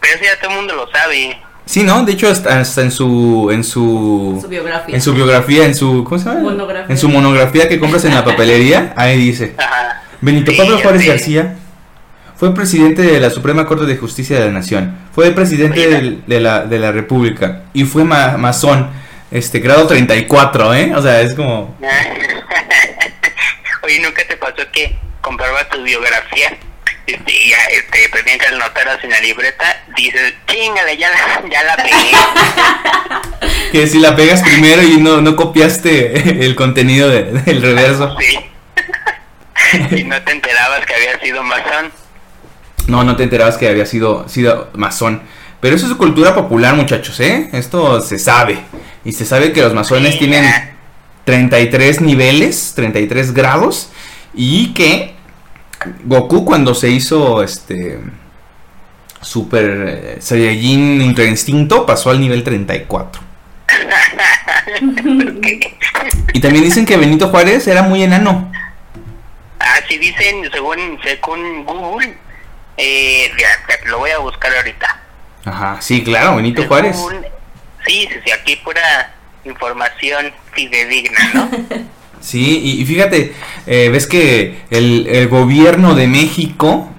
Pero 0.00 0.14
eso 0.14 0.24
ya 0.24 0.40
todo 0.40 0.50
el 0.50 0.56
mundo 0.56 0.74
lo 0.76 0.90
sabe. 0.90 1.40
Sí, 1.66 1.82
¿no? 1.84 2.02
De 2.04 2.12
hecho, 2.12 2.28
hasta, 2.28 2.58
hasta 2.60 2.80
en 2.82 2.90
su 2.90 3.50
en 3.52 3.62
su 3.64 4.38
Su 4.40 4.48
biografía. 4.48 4.94
en 4.94 5.02
su 5.02 5.12
biografía, 5.14 5.64
en 5.66 5.74
su 5.74 6.04
¿cómo 6.04 6.18
se 6.18 6.24
llama? 6.28 6.40
Monografía. 6.40 6.86
En 6.88 6.98
su 6.98 7.08
monografía 7.08 7.68
que 7.68 7.78
compras 7.78 8.04
en 8.04 8.14
la 8.14 8.24
papelería, 8.24 8.92
ahí 8.96 9.16
dice 9.18 9.54
Ajá. 9.58 9.99
Benito 10.20 10.52
Pablo 10.56 10.78
Juárez. 10.78 11.06
García 11.06 11.56
fue 12.36 12.54
presidente 12.54 13.02
de 13.02 13.20
la 13.20 13.30
Suprema 13.30 13.66
Corte 13.66 13.84
de 13.86 13.96
Justicia 13.96 14.38
de 14.38 14.46
la 14.46 14.52
Nación, 14.52 14.96
fue 15.14 15.30
presidente 15.32 15.88
del- 15.88 16.22
de, 16.26 16.40
la, 16.40 16.64
de 16.64 16.78
la 16.78 16.92
República 16.92 17.62
y 17.74 17.84
fue 17.84 18.04
ma- 18.04 18.36
masón, 18.38 18.88
este 19.30 19.60
grado 19.60 19.86
34, 19.86 20.74
¿eh? 20.74 20.92
O 20.94 21.02
sea, 21.02 21.20
es 21.20 21.34
como 21.34 21.76
Oye, 23.82 24.00
¿nunca 24.00 24.22
te 24.28 24.36
pasó 24.36 24.56
que 24.72 24.96
comprabas 25.20 25.68
tu 25.70 25.82
biografía 25.82 26.56
este, 27.06 27.32
y 27.32 27.50
ya 27.50 27.56
este, 27.72 28.08
pues, 28.10 28.24
mientras 28.24 28.52
notaras 28.52 29.02
en 29.02 29.10
la 29.10 29.20
libreta, 29.20 29.82
dices, 29.96 30.34
chingale, 30.46 30.96
ya 30.96 31.08
la, 31.10 31.42
ya 31.50 31.62
la 31.64 31.76
pegué. 31.76 32.12
que 33.72 33.86
si 33.86 33.98
la 33.98 34.14
pegas 34.14 34.42
primero 34.42 34.82
y 34.82 34.98
no, 34.98 35.20
no 35.20 35.34
copiaste 35.36 36.44
el 36.44 36.54
contenido 36.54 37.08
de- 37.08 37.24
del 37.24 37.62
reverso. 37.62 38.16
sí. 38.20 38.38
y 39.96 40.04
no 40.04 40.20
te 40.22 40.32
enterabas 40.32 40.86
que 40.86 40.94
había 40.94 41.20
sido 41.20 41.42
masón. 41.42 41.92
No, 42.86 43.04
no 43.04 43.16
te 43.16 43.22
enterabas 43.22 43.56
que 43.56 43.68
había 43.68 43.86
sido, 43.86 44.28
sido 44.28 44.70
masón. 44.74 45.22
Pero 45.60 45.76
eso 45.76 45.86
es 45.86 45.92
cultura 45.94 46.34
popular, 46.34 46.74
muchachos, 46.74 47.20
¿eh? 47.20 47.50
Esto 47.52 48.00
se 48.00 48.18
sabe. 48.18 48.58
Y 49.04 49.12
se 49.12 49.24
sabe 49.24 49.52
que 49.52 49.60
los 49.60 49.74
masones 49.74 50.14
Sí, 50.14 50.20
tienen 50.20 50.44
ya. 50.44 50.74
33 51.24 52.00
niveles, 52.00 52.72
33 52.74 53.32
grados. 53.32 53.90
Y 54.34 54.72
que 54.72 55.14
Goku 56.04 56.44
cuando 56.44 56.74
se 56.74 56.90
hizo 56.90 57.42
este 57.42 57.98
Super 59.20 59.84
eh, 59.86 60.16
Saiyajin 60.20 61.02
Ultra 61.02 61.24
Instinto 61.24 61.84
pasó 61.84 62.10
al 62.10 62.20
nivel 62.20 62.42
34. 62.42 63.22
Y 66.32 66.40
también 66.40 66.64
dicen 66.64 66.86
que 66.86 66.96
Benito 66.96 67.28
Juárez 67.28 67.66
era 67.66 67.82
muy 67.82 68.02
enano. 68.02 68.50
Así 69.78 69.98
dicen, 69.98 70.50
según, 70.52 70.98
según 71.02 71.64
Google. 71.64 72.16
Eh, 72.76 73.30
lo 73.86 73.98
voy 73.98 74.10
a 74.10 74.18
buscar 74.18 74.54
ahorita. 74.56 75.02
Ajá, 75.44 75.78
sí, 75.80 76.02
claro, 76.02 76.36
Benito 76.36 76.64
Juárez. 76.66 76.96
Sí, 77.86 78.08
sí, 78.24 78.30
aquí 78.30 78.56
pura 78.56 79.14
información 79.44 80.32
fidedigna, 80.52 81.30
¿no? 81.34 81.50
Sí, 82.20 82.60
y, 82.62 82.82
y 82.82 82.84
fíjate, 82.84 83.34
eh, 83.66 83.88
ves 83.90 84.06
que 84.06 84.60
el, 84.68 85.06
el 85.06 85.28
gobierno 85.28 85.94
de 85.94 86.06
México, 86.06 86.90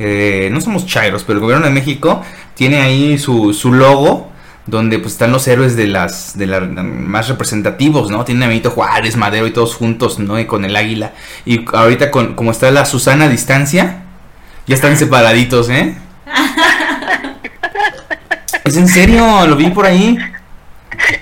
eh, 0.00 0.48
no 0.50 0.60
somos 0.60 0.84
chairos, 0.84 1.22
pero 1.22 1.34
el 1.38 1.44
gobierno 1.44 1.66
de 1.66 1.72
México 1.72 2.24
tiene 2.54 2.80
ahí 2.80 3.18
su, 3.18 3.54
su 3.54 3.72
logo 3.72 4.32
donde 4.68 4.98
pues 4.98 5.14
están 5.14 5.32
los 5.32 5.48
héroes 5.48 5.76
de 5.76 5.86
las 5.86 6.36
de 6.36 6.46
las 6.46 6.62
más 6.62 7.28
representativos, 7.28 8.10
¿no? 8.10 8.24
Tiene 8.24 8.44
a 8.44 8.48
Benito 8.48 8.70
Juárez, 8.70 9.16
Madero 9.16 9.46
y 9.46 9.50
todos 9.50 9.74
juntos, 9.74 10.18
¿no? 10.18 10.38
Y 10.38 10.46
con 10.46 10.64
el 10.64 10.76
águila. 10.76 11.12
Y 11.46 11.64
ahorita 11.72 12.10
con 12.10 12.34
como 12.34 12.50
está 12.50 12.70
la 12.70 12.84
Susana 12.84 13.24
a 13.24 13.28
distancia, 13.28 14.02
ya 14.66 14.74
están 14.74 14.96
separaditos, 14.96 15.70
¿eh? 15.70 15.96
¿Es 18.64 18.76
en 18.76 18.88
serio? 18.88 19.46
Lo 19.46 19.56
vi 19.56 19.70
por 19.70 19.86
ahí. 19.86 20.18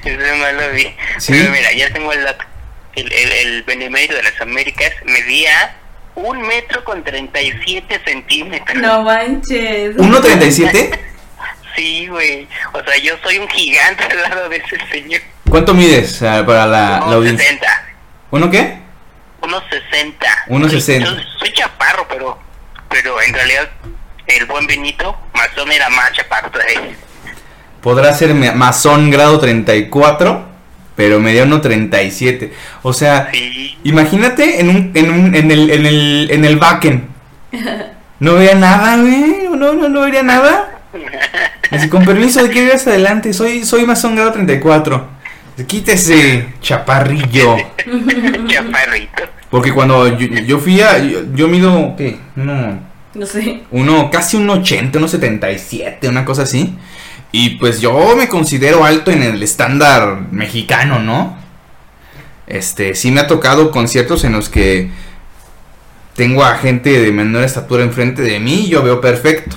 Eso 0.04 0.18
no 0.18 0.60
lo 0.60 0.72
vi. 0.72 0.88
¿Sí? 1.18 1.32
Pero 1.32 1.52
mira, 1.52 1.72
ya 1.72 1.92
tengo 1.92 2.12
el 2.12 2.24
dato. 2.24 2.44
El, 2.96 3.12
el, 3.12 3.32
el 3.32 3.62
benemérito 3.62 4.14
de 4.14 4.24
las 4.24 4.40
Américas 4.40 4.90
medía 5.04 5.76
un 6.16 6.42
metro 6.42 6.82
con 6.82 7.04
37 7.04 8.00
centímetros. 8.04 8.78
No 8.78 9.02
manches. 9.02 9.96
¿1.37? 9.96 10.98
Sí, 11.76 12.06
güey. 12.08 12.48
O 12.72 12.82
sea, 12.82 12.96
yo 13.02 13.14
soy 13.22 13.38
un 13.38 13.48
gigante 13.48 14.04
al 14.04 14.22
lado 14.22 14.48
de 14.48 14.56
ese 14.56 14.78
señor. 14.90 15.20
¿Cuánto 15.48 15.74
mides 15.74 16.22
ah, 16.22 16.42
para 16.46 16.66
la, 16.66 16.88
la 16.90 16.96
Unos 17.04 17.14
audiencia? 17.14 17.44
60. 17.46 17.66
¿Uno 18.30 18.50
qué? 18.50 18.78
Unos 19.42 19.62
60. 19.90 20.26
Unos 20.48 20.70
Soy- 20.72 20.80
60. 20.80 21.08
Soy, 21.10 21.24
soy 21.38 21.52
chaparro, 21.52 22.06
pero 22.08 22.38
pero 22.88 23.20
en 23.20 23.34
realidad 23.34 23.68
el 24.26 24.46
buen 24.46 24.66
Benito 24.66 25.16
Mazón 25.34 25.70
era 25.70 25.88
más 25.90 26.12
chaparro 26.12 26.50
todavía. 26.50 26.80
Podrá 27.82 28.12
ser 28.14 28.34
ma- 28.34 28.52
masón 28.52 29.10
grado 29.10 29.38
34, 29.38 30.44
pero 30.96 31.20
medía 31.20 31.44
1.37. 31.44 32.50
O 32.82 32.92
sea, 32.92 33.28
Sí. 33.32 33.78
imagínate 33.84 34.60
en, 34.60 34.70
un, 34.70 34.92
en, 34.94 35.10
un, 35.10 35.34
en, 35.34 35.50
el, 35.50 35.70
en, 35.70 35.86
el, 35.86 36.28
en 36.32 36.44
el 36.44 36.56
backen. 36.56 37.08
No 38.18 38.32
veía 38.36 38.54
nada, 38.54 38.96
güey. 38.96 39.46
No, 39.50 39.74
no, 39.74 39.90
no 39.90 40.00
veía 40.00 40.22
nada. 40.22 40.70
Así, 41.70 41.88
con 41.88 42.04
permiso, 42.04 42.42
¿de 42.42 42.50
qué 42.50 42.62
vienes 42.62 42.86
adelante? 42.86 43.32
Soy, 43.32 43.64
soy 43.64 43.84
masón 43.86 44.14
grado 44.14 44.32
34. 44.32 45.08
Quítese, 45.66 46.48
chaparrillo. 46.60 47.56
Chaparrito. 48.46 49.22
Porque 49.50 49.72
cuando 49.72 50.06
yo, 50.18 50.26
yo 50.26 50.58
fui 50.58 50.80
a. 50.82 50.98
Yo, 50.98 51.20
yo 51.34 51.48
mido, 51.48 51.94
¿qué? 51.96 52.18
Uno, 52.36 52.78
No 53.14 53.26
sé. 53.26 53.62
uno, 53.70 54.10
casi 54.10 54.36
un 54.36 54.50
80, 54.50 54.98
unos 54.98 55.10
77, 55.12 56.08
una 56.08 56.24
cosa 56.24 56.42
así. 56.42 56.74
Y 57.32 57.50
pues 57.56 57.80
yo 57.80 58.14
me 58.16 58.28
considero 58.28 58.84
alto 58.84 59.10
en 59.10 59.22
el 59.22 59.42
estándar 59.42 60.26
mexicano, 60.30 60.98
¿no? 61.00 61.36
Este, 62.46 62.94
sí 62.94 63.10
me 63.10 63.20
ha 63.20 63.26
tocado 63.26 63.70
conciertos 63.70 64.24
en 64.24 64.32
los 64.32 64.48
que 64.48 64.90
tengo 66.14 66.44
a 66.44 66.56
gente 66.56 67.00
de 67.00 67.12
menor 67.12 67.44
estatura 67.44 67.82
enfrente 67.82 68.22
de 68.22 68.40
mí 68.40 68.66
y 68.66 68.68
yo 68.68 68.82
veo 68.82 69.00
perfecto. 69.00 69.56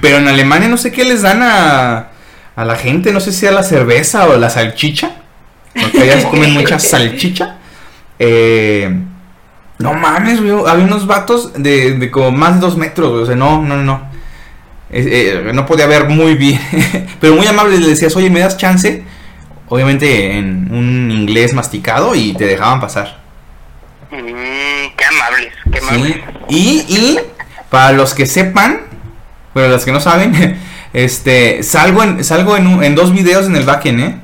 Pero 0.00 0.18
en 0.18 0.28
Alemania 0.28 0.68
no 0.68 0.76
sé 0.76 0.92
qué 0.92 1.04
les 1.04 1.22
dan 1.22 1.42
a, 1.42 2.08
a 2.54 2.64
la 2.64 2.76
gente, 2.76 3.12
no 3.12 3.20
sé 3.20 3.32
si 3.32 3.46
a 3.46 3.52
la 3.52 3.62
cerveza 3.62 4.26
o 4.26 4.36
la 4.36 4.50
salchicha. 4.50 5.12
Porque 5.80 6.02
allá 6.02 6.20
se 6.20 6.28
comen 6.28 6.52
mucha 6.52 6.78
salchicha. 6.78 7.56
Eh, 8.18 8.90
no 9.78 9.94
mames, 9.94 10.42
güey. 10.42 10.66
Había 10.66 10.84
unos 10.84 11.06
vatos 11.06 11.52
de, 11.54 11.92
de 11.92 12.10
como 12.10 12.30
más 12.30 12.54
de 12.54 12.60
dos 12.60 12.76
metros, 12.76 13.10
güey. 13.10 13.22
O 13.22 13.26
sea, 13.26 13.36
no, 13.36 13.62
no, 13.62 13.76
no. 13.82 14.08
Eh, 14.90 15.42
eh, 15.46 15.50
no 15.52 15.66
podía 15.66 15.86
ver 15.86 16.08
muy 16.08 16.34
bien. 16.34 16.60
Pero 17.20 17.34
muy 17.34 17.46
amable 17.46 17.78
le 17.78 17.88
decías, 17.88 18.14
oye, 18.16 18.30
¿me 18.30 18.40
das 18.40 18.56
chance? 18.56 19.04
obviamente 19.68 20.38
en 20.38 20.72
un 20.72 21.10
inglés 21.10 21.52
masticado 21.52 22.14
y 22.14 22.34
te 22.34 22.46
dejaban 22.46 22.80
pasar. 22.80 23.18
Mm, 24.10 24.94
qué 24.96 25.04
amables, 25.04 25.52
qué 25.72 25.78
amables. 25.78 26.14
Sí. 26.48 26.84
Y, 26.88 26.94
y 26.94 27.18
para 27.70 27.92
los 27.92 28.14
que 28.14 28.26
sepan, 28.26 28.82
pero 29.56 29.70
los 29.70 29.84
que 29.86 29.90
no 29.92 30.00
saben, 30.00 30.58
este, 30.92 31.62
salgo 31.62 32.02
en, 32.02 32.22
salgo 32.22 32.56
en, 32.58 32.66
un- 32.66 32.84
en 32.84 32.94
dos 32.94 33.10
videos 33.10 33.46
en 33.46 33.56
el 33.56 33.64
backend, 33.64 34.00
¿eh? 34.00 34.14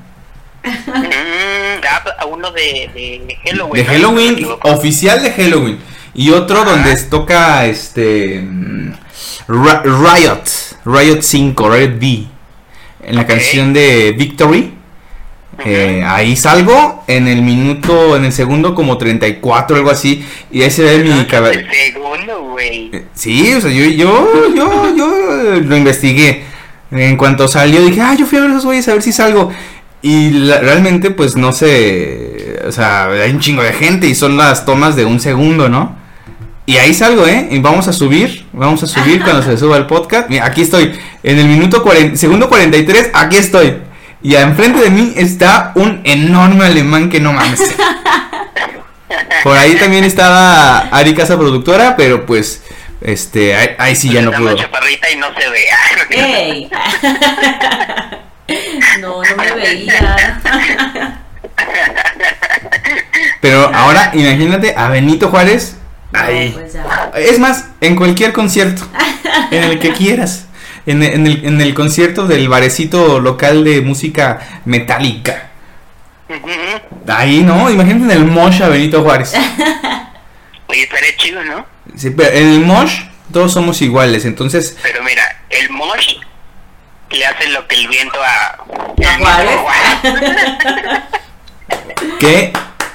Mm, 0.64 1.84
ah, 1.90 2.26
uno 2.30 2.50
de, 2.52 2.90
de 2.94 3.84
Halloween. 3.86 4.46
Oficial 4.64 5.22
de 5.22 5.30
Halloween. 5.32 5.78
Y 6.14 6.30
otro 6.30 6.60
Ajá. 6.60 6.70
donde 6.70 6.94
toca 7.04 7.64
este 7.64 8.40
mm, 8.42 8.92
Riot, 9.48 10.44
Riot 10.84 11.22
5, 11.22 11.70
Riot 11.70 11.96
V. 11.96 12.26
En 13.04 13.16
la 13.16 13.26
canción 13.26 13.72
de 13.72 14.12
Victory. 14.12 14.74
Eh, 15.64 16.02
ahí 16.06 16.34
salgo 16.36 17.04
en 17.06 17.28
el 17.28 17.42
minuto, 17.42 18.16
en 18.16 18.24
el 18.24 18.32
segundo 18.32 18.74
como 18.74 18.98
34, 18.98 19.76
algo 19.76 19.90
así. 19.90 20.26
Y 20.50 20.62
ahí 20.62 20.70
se 20.70 20.82
ve 20.82 20.98
mi 21.04 21.24
cabello. 21.26 21.60
el 21.60 21.92
segundo, 21.92 22.51
güey. 22.68 22.90
Eh, 22.92 23.04
Sí, 23.14 23.52
o 23.54 23.60
sea, 23.60 23.70
yo, 23.70 23.84
yo, 23.86 24.54
yo, 24.54 24.96
yo 24.96 25.60
lo 25.60 25.76
investigué. 25.76 26.44
En 26.90 27.16
cuanto 27.16 27.48
salió, 27.48 27.80
dije, 27.84 28.00
ah, 28.02 28.14
yo 28.14 28.26
fui 28.26 28.38
a 28.38 28.42
ver 28.42 28.50
esos 28.50 28.64
güeyes 28.66 28.86
a 28.88 28.92
ver 28.92 29.02
si 29.02 29.12
salgo. 29.12 29.50
Y 30.02 30.30
la- 30.30 30.60
realmente, 30.60 31.10
pues 31.10 31.36
no 31.36 31.52
sé. 31.52 32.60
O 32.66 32.72
sea, 32.72 33.06
hay 33.06 33.30
un 33.30 33.40
chingo 33.40 33.62
de 33.62 33.72
gente 33.72 34.06
y 34.06 34.14
son 34.14 34.36
las 34.36 34.64
tomas 34.66 34.94
de 34.96 35.04
un 35.04 35.18
segundo, 35.20 35.68
¿no? 35.68 35.96
Y 36.66 36.76
ahí 36.76 36.92
salgo, 36.94 37.26
¿eh? 37.26 37.48
Y 37.50 37.58
vamos 37.60 37.88
a 37.88 37.92
subir, 37.92 38.44
vamos 38.52 38.82
a 38.82 38.86
subir 38.86 39.22
cuando 39.22 39.42
se 39.42 39.56
suba 39.56 39.76
el 39.76 39.86
podcast. 39.86 40.28
Mira, 40.28 40.44
aquí 40.46 40.62
estoy. 40.62 40.92
En 41.22 41.38
el 41.38 41.46
minuto 41.46 41.82
40, 41.82 42.16
segundo 42.16 42.48
43, 42.48 43.10
aquí 43.14 43.36
estoy. 43.36 43.78
Y 44.22 44.34
enfrente 44.36 44.80
de 44.80 44.90
mí 44.90 45.12
está 45.16 45.72
un 45.74 46.00
enorme 46.04 46.64
alemán 46.66 47.08
que 47.08 47.18
no 47.20 47.32
mames. 47.32 47.60
Por 49.42 49.56
ahí 49.56 49.76
también 49.76 50.04
estaba 50.04 50.78
Ari 50.78 51.14
Casa 51.14 51.36
Productora, 51.36 51.96
pero 51.96 52.26
pues, 52.26 52.62
este, 53.00 53.54
ahí, 53.54 53.70
ahí 53.78 53.96
sí 53.96 54.12
ya 54.12 54.22
no 54.22 54.30
pudo. 54.32 54.52
más 54.52 54.56
chaparrita 54.56 55.10
y 55.10 55.16
no. 55.16 55.28
No, 59.00 59.22
no 59.22 59.36
me 59.36 59.52
veía. 59.52 61.22
Pero 63.40 63.70
ahora 63.74 64.10
imagínate 64.14 64.74
a 64.76 64.88
Benito 64.88 65.28
Juárez. 65.28 65.76
Ahí. 66.12 66.50
No, 66.50 66.60
pues. 66.60 66.74
Es 67.30 67.38
más, 67.38 67.66
en 67.80 67.96
cualquier 67.96 68.32
concierto, 68.32 68.86
en 69.50 69.64
el 69.64 69.78
que 69.78 69.92
quieras. 69.92 70.46
En, 70.84 71.02
en 71.02 71.26
el, 71.26 71.44
en 71.44 71.60
el 71.60 71.74
concierto 71.74 72.26
del 72.26 72.48
barecito 72.48 73.20
local 73.20 73.64
de 73.64 73.80
música 73.80 74.62
metálica. 74.64 75.51
Ahí, 77.08 77.42
¿no? 77.42 77.68
Imagínate 77.70 78.14
en 78.14 78.20
el 78.22 78.26
Mosh 78.26 78.62
a 78.62 78.68
Benito 78.68 79.02
Juárez. 79.02 79.34
Oye, 80.68 80.82
estaría 80.84 81.16
chido, 81.16 81.42
¿no? 81.44 81.66
Sí, 81.96 82.10
pero 82.10 82.30
en 82.30 82.48
el 82.48 82.60
Mosh 82.60 83.00
todos 83.32 83.52
somos 83.52 83.80
iguales, 83.82 84.24
entonces 84.24 84.76
Pero 84.82 85.02
mira, 85.02 85.22
el 85.50 85.68
mosh 85.70 86.16
le 87.10 87.26
hace 87.26 87.48
lo 87.48 87.66
que 87.66 87.74
el 87.76 87.88
viento 87.88 88.18
a... 88.22 88.58
¿A 89.04 89.18
Juárez? 89.18 89.58
qué 92.20 92.52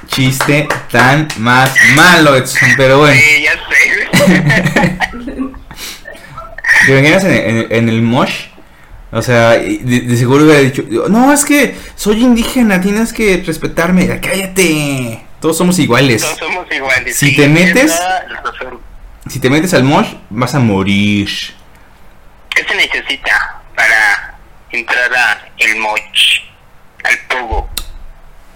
chiste 0.07 0.67
tan 0.91 1.27
más 1.37 1.75
malo, 1.95 2.35
Edson, 2.35 2.69
pero 2.77 2.99
bueno. 2.99 3.19
Sí, 3.19 3.43
ya 3.43 3.53
sé. 3.53 4.07
¿Te 6.85 6.91
imaginas 6.91 7.23
en, 7.25 7.31
en- 7.33 7.67
en 7.69 7.89
el 7.89 8.01
Mosh? 8.01 8.45
O 9.11 9.21
sea, 9.21 9.51
de, 9.51 9.77
de 9.79 10.17
seguro 10.17 10.43
hubiera 10.43 10.59
dicho, 10.59 10.83
no, 11.09 11.31
es 11.31 11.45
que 11.45 11.75
soy 11.95 12.23
indígena, 12.23 12.81
tienes 12.81 13.13
que 13.13 13.41
respetarme. 13.45 14.05
Ya, 14.07 14.19
Cállate, 14.19 15.25
todos 15.39 15.57
somos 15.57 15.79
iguales. 15.79 16.21
Todos 16.21 16.37
somos 16.39 16.67
iguales. 16.71 17.15
Si 17.15 17.29
sí, 17.29 17.35
te 17.35 17.47
metes-. 17.47 17.97
Si 19.29 19.39
te 19.39 19.49
metes 19.49 19.73
al 19.73 19.83
Mosh, 19.83 20.13
vas 20.29 20.55
a 20.55 20.59
morir. 20.59 21.29
¿Qué 22.49 22.63
se 22.63 22.75
necesita 22.75 23.61
para 23.75 24.37
entrar 24.71 25.13
a 25.13 25.47
el 25.57 25.77
moch? 25.77 26.41
Al 27.03 27.17
pogo. 27.29 27.69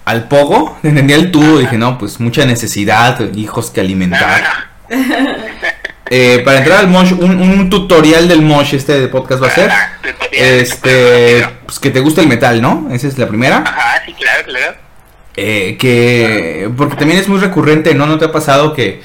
Al 0.03 0.27
Pogo, 0.27 0.77
entendía 0.83 1.15
el 1.15 1.31
tubo, 1.31 1.59
dije, 1.59 1.77
no, 1.77 1.97
pues 1.97 2.19
mucha 2.19 2.45
necesidad, 2.45 3.33
hijos 3.35 3.69
que 3.69 3.81
No, 3.81 3.85
alimentar. 3.85 4.43
no, 4.89 4.97
Eh, 6.13 6.41
para 6.43 6.58
entrar 6.58 6.80
al 6.80 6.89
Mosh, 6.89 7.13
un, 7.13 7.41
un 7.41 7.69
tutorial 7.69 8.28
del 8.28 8.41
Mosh 8.41 8.74
este 8.76 9.00
de 9.00 9.08
podcast 9.08 9.41
va 9.41 9.47
a 9.47 9.52
ser. 9.52 9.71
Ah, 9.71 9.93
Este, 10.30 11.47
pues 11.65 11.80
que 11.80 11.89
te 11.89 12.02
gusta 12.02 12.19
el 12.19 12.28
metal, 12.28 12.62
¿no? 12.62 12.89
Esa 12.91 13.08
es 13.08 13.17
la 13.17 13.30
primera. 13.30 13.60
Ajá, 13.65 14.02
sí, 14.06 14.13
claro, 14.13 14.43
claro. 14.43 14.76
Eh, 15.38 15.78
que 15.80 16.69
porque 16.76 16.97
también 16.97 17.17
es 17.17 17.30
muy 17.30 17.39
recurrente, 17.39 17.95
¿no? 17.95 18.08
¿No 18.08 18.17
te 18.17 18.26
ha 18.26 18.32
pasado 18.34 18.74
que 18.74 19.02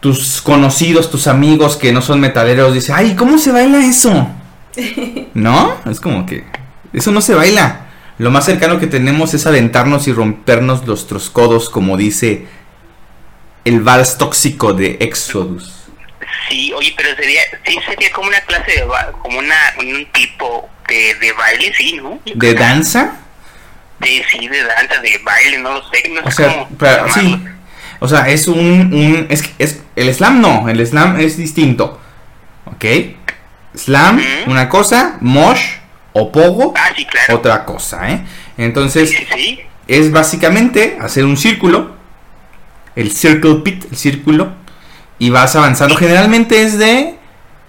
tus 0.00 0.42
conocidos, 0.42 1.08
tus 1.08 1.28
amigos 1.28 1.76
que 1.76 1.92
no 1.92 2.02
son 2.02 2.18
metaleros 2.18 2.74
dicen, 2.74 2.96
ay, 2.98 3.14
¿cómo 3.14 3.38
se 3.38 3.52
baila 3.52 3.78
eso? 3.78 4.28
¿No? 5.34 5.76
Es 5.88 6.00
como 6.00 6.26
que 6.26 6.42
eso 6.92 7.12
no 7.12 7.20
se 7.20 7.36
baila. 7.36 7.86
Lo 8.18 8.32
más 8.32 8.44
cercano 8.44 8.80
que 8.80 8.88
tenemos 8.88 9.34
es 9.34 9.46
aventarnos 9.46 10.08
y 10.08 10.12
rompernos 10.12 10.84
nuestros 10.84 11.30
codos, 11.30 11.70
como 11.70 11.96
dice 11.96 12.48
el 13.64 13.82
vals 13.82 14.18
tóxico 14.18 14.72
de 14.72 14.96
Exodus. 15.00 15.81
Sí, 16.48 16.72
oye, 16.72 16.92
pero 16.96 17.14
sería, 17.16 17.40
sí 17.66 17.78
sería 17.86 18.10
como 18.12 18.28
una 18.28 18.40
clase 18.40 18.72
de, 18.72 18.84
ba- 18.84 19.12
como 19.22 19.38
una, 19.38 19.54
un 19.78 20.06
tipo 20.12 20.68
de, 20.88 21.14
de 21.16 21.32
baile, 21.32 21.72
sí, 21.76 21.94
¿no? 22.02 22.18
¿De 22.34 22.54
danza? 22.54 23.16
De, 23.98 24.24
sí, 24.30 24.48
de 24.48 24.62
danza, 24.64 24.98
de 25.00 25.18
baile, 25.22 25.58
no 25.58 25.72
lo 25.74 25.82
sé, 25.90 26.08
no 26.10 26.20
O 26.22 26.30
sé 26.30 26.36
sea, 26.42 26.52
cómo 26.52 26.68
pero, 26.78 27.12
sí. 27.12 27.42
O 28.00 28.08
sea, 28.08 28.28
es 28.28 28.48
un, 28.48 28.58
un 28.92 29.26
es, 29.30 29.44
es 29.58 29.82
el 29.94 30.12
slam 30.12 30.40
no, 30.40 30.68
el 30.68 30.84
slam 30.86 31.20
es 31.20 31.36
distinto. 31.36 32.00
¿Ok? 32.64 32.84
Slam, 33.76 34.20
una 34.46 34.68
cosa, 34.68 35.18
mosh 35.20 35.62
o 36.12 36.30
pogo, 36.32 36.74
Ah, 36.76 36.90
sí, 36.96 37.06
claro. 37.06 37.36
otra 37.36 37.64
cosa, 37.64 38.10
¿eh? 38.10 38.20
Entonces, 38.58 39.10
sí, 39.10 39.26
sí. 39.34 39.60
es 39.88 40.10
básicamente 40.12 40.98
hacer 41.00 41.24
un 41.24 41.36
círculo, 41.36 41.94
el 42.96 43.10
circle 43.12 43.56
pit, 43.64 43.84
el 43.90 43.96
círculo, 43.96 44.52
y 45.22 45.30
vas 45.30 45.54
avanzando. 45.54 45.96
Generalmente 45.96 46.62
es 46.62 46.78
de, 46.78 47.14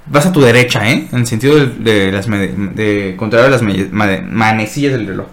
vas 0.08 0.26
a 0.26 0.32
tu 0.32 0.42
derecha, 0.42 0.90
¿eh? 0.90 1.08
En 1.12 1.20
el 1.20 1.28
sentido 1.28 1.56
de, 1.56 1.68
de 1.68 2.12
las, 2.12 2.28
me- 2.28 2.48
de, 2.48 3.16
contrario 3.16 3.46
a 3.48 3.50
las 3.52 3.62
manecillas 3.62 4.94
del 4.94 5.06
reloj. 5.08 5.28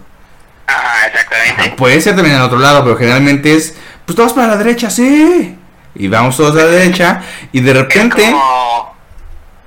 Ajá, 0.67 1.07
exactamente. 1.07 1.75
Puede 1.77 1.99
ser 1.99 2.15
también 2.15 2.35
al 2.35 2.43
otro 2.43 2.59
lado, 2.59 2.83
pero 2.83 2.95
generalmente 2.95 3.55
es, 3.55 3.75
pues 4.05 4.15
todos 4.15 4.33
para 4.33 4.47
la 4.49 4.57
derecha, 4.57 4.89
sí. 4.91 5.55
Y 5.95 6.07
vamos 6.07 6.37
todos 6.37 6.53
a 6.55 6.65
la 6.65 6.71
derecha 6.71 7.21
y 7.51 7.59
de 7.59 7.73
repente... 7.73 8.23
Es 8.23 8.29
como, 8.31 8.95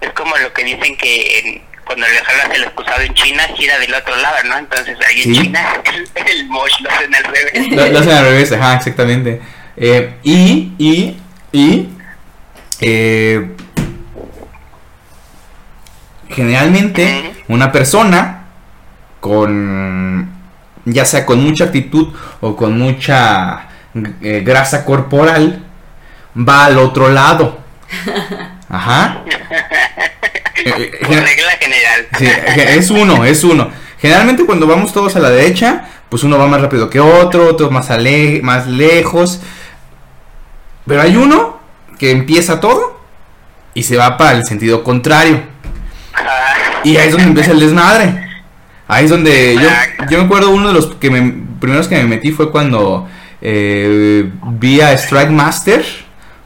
es 0.00 0.10
como 0.12 0.36
lo 0.36 0.52
que 0.52 0.64
dicen 0.64 0.96
que 0.96 1.38
en- 1.40 1.62
cuando 1.84 2.06
le 2.06 2.14
jalas 2.24 2.56
el 2.56 2.62
excusado 2.64 3.00
en 3.02 3.12
China, 3.14 3.42
gira 3.56 3.78
del 3.80 3.92
otro 3.92 4.16
lado, 4.16 4.36
¿no? 4.48 4.56
Entonces 4.58 4.96
ahí 5.06 5.16
en 5.22 5.34
Sí. 5.34 5.42
China 5.42 5.60
el, 5.92 6.08
el 6.28 6.46
mosh 6.48 6.80
lo 6.80 6.90
hacen 6.90 7.14
al 7.14 7.24
revés. 7.24 7.68
Lo, 7.76 7.86
lo 7.92 7.98
hacen 7.98 8.12
al 8.12 8.24
revés, 8.24 8.52
ajá, 8.52 8.76
exactamente. 8.76 9.40
Eh, 9.76 10.14
y, 10.22 10.72
y, 10.78 11.16
y, 11.52 11.88
eh, 12.80 13.50
generalmente 16.28 17.34
una 17.48 17.70
persona 17.72 18.44
con, 19.20 20.30
ya 20.84 21.04
sea 21.04 21.24
con 21.26 21.42
mucha 21.42 21.64
actitud 21.64 22.08
o 22.40 22.56
con 22.56 22.78
mucha 22.78 23.68
eh, 24.22 24.42
grasa 24.44 24.84
corporal, 24.84 25.64
va 26.36 26.66
al 26.66 26.78
otro 26.78 27.08
lado. 27.10 27.58
Ajá. 28.68 29.22
Eh, 30.56 30.90
gen- 31.02 31.24
regla 31.24 31.52
general. 31.60 32.06
Sí, 32.18 32.26
es 32.56 32.90
uno, 32.90 33.24
es 33.24 33.44
uno. 33.44 33.70
Generalmente 33.98 34.44
cuando 34.44 34.66
vamos 34.66 34.92
todos 34.92 35.14
a 35.16 35.20
la 35.20 35.30
derecha, 35.30 35.84
pues 36.08 36.24
uno 36.24 36.38
va 36.38 36.46
más 36.46 36.60
rápido 36.60 36.90
que 36.90 37.00
otro, 37.00 37.48
otro 37.48 37.70
más, 37.70 37.90
ale- 37.90 38.40
más 38.42 38.66
lejos. 38.66 39.40
Pero 40.86 41.00
hay 41.02 41.16
uno 41.16 41.60
que 42.04 42.10
empieza 42.10 42.60
todo 42.60 43.00
y 43.72 43.82
se 43.82 43.96
va 43.96 44.18
para 44.18 44.36
el 44.36 44.44
sentido 44.44 44.84
contrario. 44.84 45.40
Y 46.84 46.98
ahí 46.98 47.06
es 47.06 47.12
donde 47.12 47.28
empieza 47.28 47.52
el 47.52 47.60
desmadre. 47.60 48.28
Ahí 48.86 49.06
es 49.06 49.10
donde 49.10 49.56
yo, 49.56 49.68
yo 50.10 50.18
me 50.18 50.24
acuerdo 50.26 50.50
uno 50.50 50.68
de 50.68 50.74
los 50.74 50.96
que 50.96 51.08
me, 51.08 51.32
primeros 51.60 51.88
que 51.88 51.96
me 51.96 52.04
metí 52.04 52.30
fue 52.30 52.50
cuando 52.50 53.08
eh, 53.40 54.30
vi 54.48 54.82
a 54.82 54.92
Strike 54.92 55.30
Master 55.30 55.82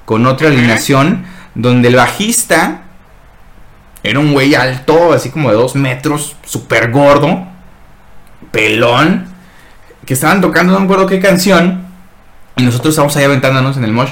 con 0.04 0.26
otra 0.26 0.46
alineación 0.46 1.24
donde 1.56 1.88
el 1.88 1.96
bajista 1.96 2.82
era 4.04 4.20
un 4.20 4.32
güey 4.32 4.54
alto, 4.54 5.12
así 5.12 5.30
como 5.30 5.50
de 5.50 5.56
dos 5.56 5.74
metros, 5.74 6.36
súper 6.46 6.92
gordo, 6.92 7.48
pelón, 8.52 9.26
que 10.06 10.14
estaban 10.14 10.40
tocando 10.40 10.72
no 10.72 10.78
me 10.78 10.84
acuerdo 10.84 11.08
qué 11.08 11.18
canción 11.18 11.84
y 12.54 12.62
nosotros 12.62 12.92
estábamos 12.92 13.16
ahí 13.16 13.24
aventándonos 13.24 13.76
en 13.76 13.82
el 13.82 13.92
mosh 13.92 14.10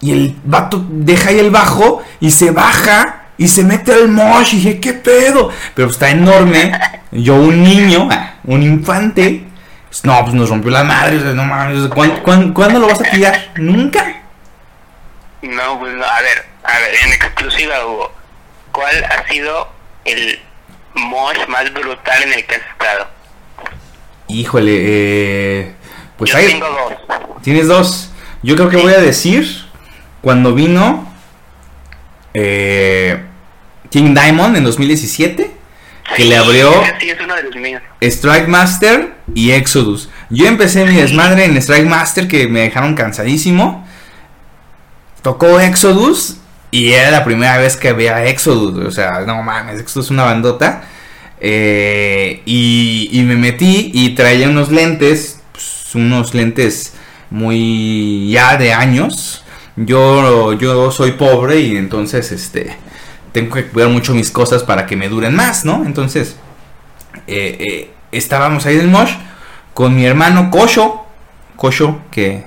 y 0.00 0.12
el 0.12 0.36
vato 0.44 0.84
deja 0.88 1.30
ahí 1.30 1.38
el 1.38 1.50
bajo 1.50 2.02
y 2.20 2.30
se 2.30 2.50
baja 2.50 3.22
y 3.38 3.48
se 3.48 3.64
mete 3.64 3.92
al 3.92 4.08
mosh. 4.08 4.54
Y 4.54 4.56
dije, 4.56 4.80
¿qué 4.80 4.92
pedo? 4.94 5.50
Pero 5.74 5.88
está 5.90 6.10
enorme. 6.10 6.72
Yo, 7.12 7.34
un 7.36 7.62
niño, 7.62 8.08
ah, 8.10 8.34
un 8.44 8.62
infante. 8.62 9.44
pues, 9.88 10.04
no, 10.04 10.20
pues 10.22 10.34
nos 10.34 10.48
rompió 10.50 10.70
la 10.70 10.84
madre. 10.84 11.16
no 11.34 11.44
mames. 11.44 11.88
¿cuándo, 11.88 12.22
cuándo- 12.22 12.54
cuándo 12.54 12.78
lo 12.80 12.88
vas 12.88 13.00
a 13.00 13.04
tirar? 13.04 13.52
Nunca. 13.56 14.04
No, 15.42 15.78
pues 15.78 15.94
no, 15.94 16.04
a 16.04 16.20
ver, 16.22 16.44
a 16.64 16.78
ver, 16.78 16.94
en 17.04 17.12
exclusiva, 17.12 17.86
Hugo, 17.86 18.12
¿cuál 18.72 19.04
ha 19.04 19.28
sido 19.28 19.68
el 20.04 20.40
mosh 20.94 21.38
más 21.48 21.72
brutal 21.72 22.22
en 22.24 22.32
el 22.32 22.46
que 22.46 22.54
has 22.56 22.62
estado? 22.72 23.06
Híjole, 24.28 24.72
eh, 24.74 25.74
pues 26.16 26.32
Yo 26.32 26.38
hay. 26.38 26.46
tengo 26.48 26.66
dos. 26.68 27.42
Tienes 27.42 27.68
dos. 27.68 28.10
Yo 28.42 28.56
creo 28.56 28.68
que 28.70 28.76
voy 28.76 28.92
a 28.92 28.98
decir 28.98 29.65
cuando 30.26 30.56
vino 30.56 31.06
eh, 32.34 33.16
King 33.90 34.12
Diamond 34.12 34.56
en 34.56 34.64
2017, 34.64 35.52
que 36.16 36.24
le 36.24 36.36
abrió 36.36 36.68
Ese 36.82 36.94
Sí, 36.98 37.10
es 37.10 37.20
uno 37.20 37.36
de 37.36 37.44
los 37.44 37.54
míos. 37.54 37.80
Strike 38.00 38.48
Master 38.48 39.14
y 39.36 39.52
Exodus. 39.52 40.08
Yo 40.28 40.48
empecé 40.48 40.84
mi 40.84 40.96
desmadre 40.96 41.44
en 41.44 41.56
Strike 41.58 41.86
Master 41.86 42.26
que 42.26 42.48
me 42.48 42.62
dejaron 42.62 42.96
cansadísimo. 42.96 43.86
Tocó 45.22 45.60
Exodus 45.60 46.38
y 46.72 46.90
era 46.90 47.12
la 47.12 47.24
primera 47.24 47.58
vez 47.58 47.76
que 47.76 47.92
veía 47.92 48.26
Exodus. 48.26 48.84
O 48.84 48.90
sea, 48.90 49.20
no 49.20 49.44
mames, 49.44 49.78
Exodus 49.78 50.06
es 50.06 50.10
una 50.10 50.24
bandota. 50.24 50.82
Eh, 51.40 52.42
y, 52.46 53.10
y 53.12 53.22
me 53.22 53.36
metí 53.36 53.92
y 53.94 54.16
traía 54.16 54.48
unos 54.48 54.72
lentes, 54.72 55.40
pues, 55.52 55.94
unos 55.94 56.34
lentes 56.34 56.94
muy 57.30 58.28
ya 58.32 58.56
de 58.56 58.72
años. 58.72 59.44
Yo, 59.76 60.54
yo 60.54 60.90
soy 60.90 61.12
pobre 61.12 61.60
y 61.60 61.76
entonces 61.76 62.32
este 62.32 62.76
tengo 63.32 63.54
que 63.54 63.66
cuidar 63.66 63.90
mucho 63.90 64.14
mis 64.14 64.30
cosas 64.30 64.62
para 64.62 64.86
que 64.86 64.96
me 64.96 65.10
duren 65.10 65.36
más, 65.36 65.66
¿no? 65.66 65.84
Entonces, 65.84 66.36
eh, 67.26 67.58
eh, 67.60 67.90
estábamos 68.10 68.64
ahí 68.64 68.76
en 68.76 68.80
el 68.80 68.88
Mosh 68.88 69.12
con 69.74 69.94
mi 69.94 70.06
hermano 70.06 70.50
Kosho, 70.50 71.04
Kosho, 71.54 72.00
que 72.10 72.46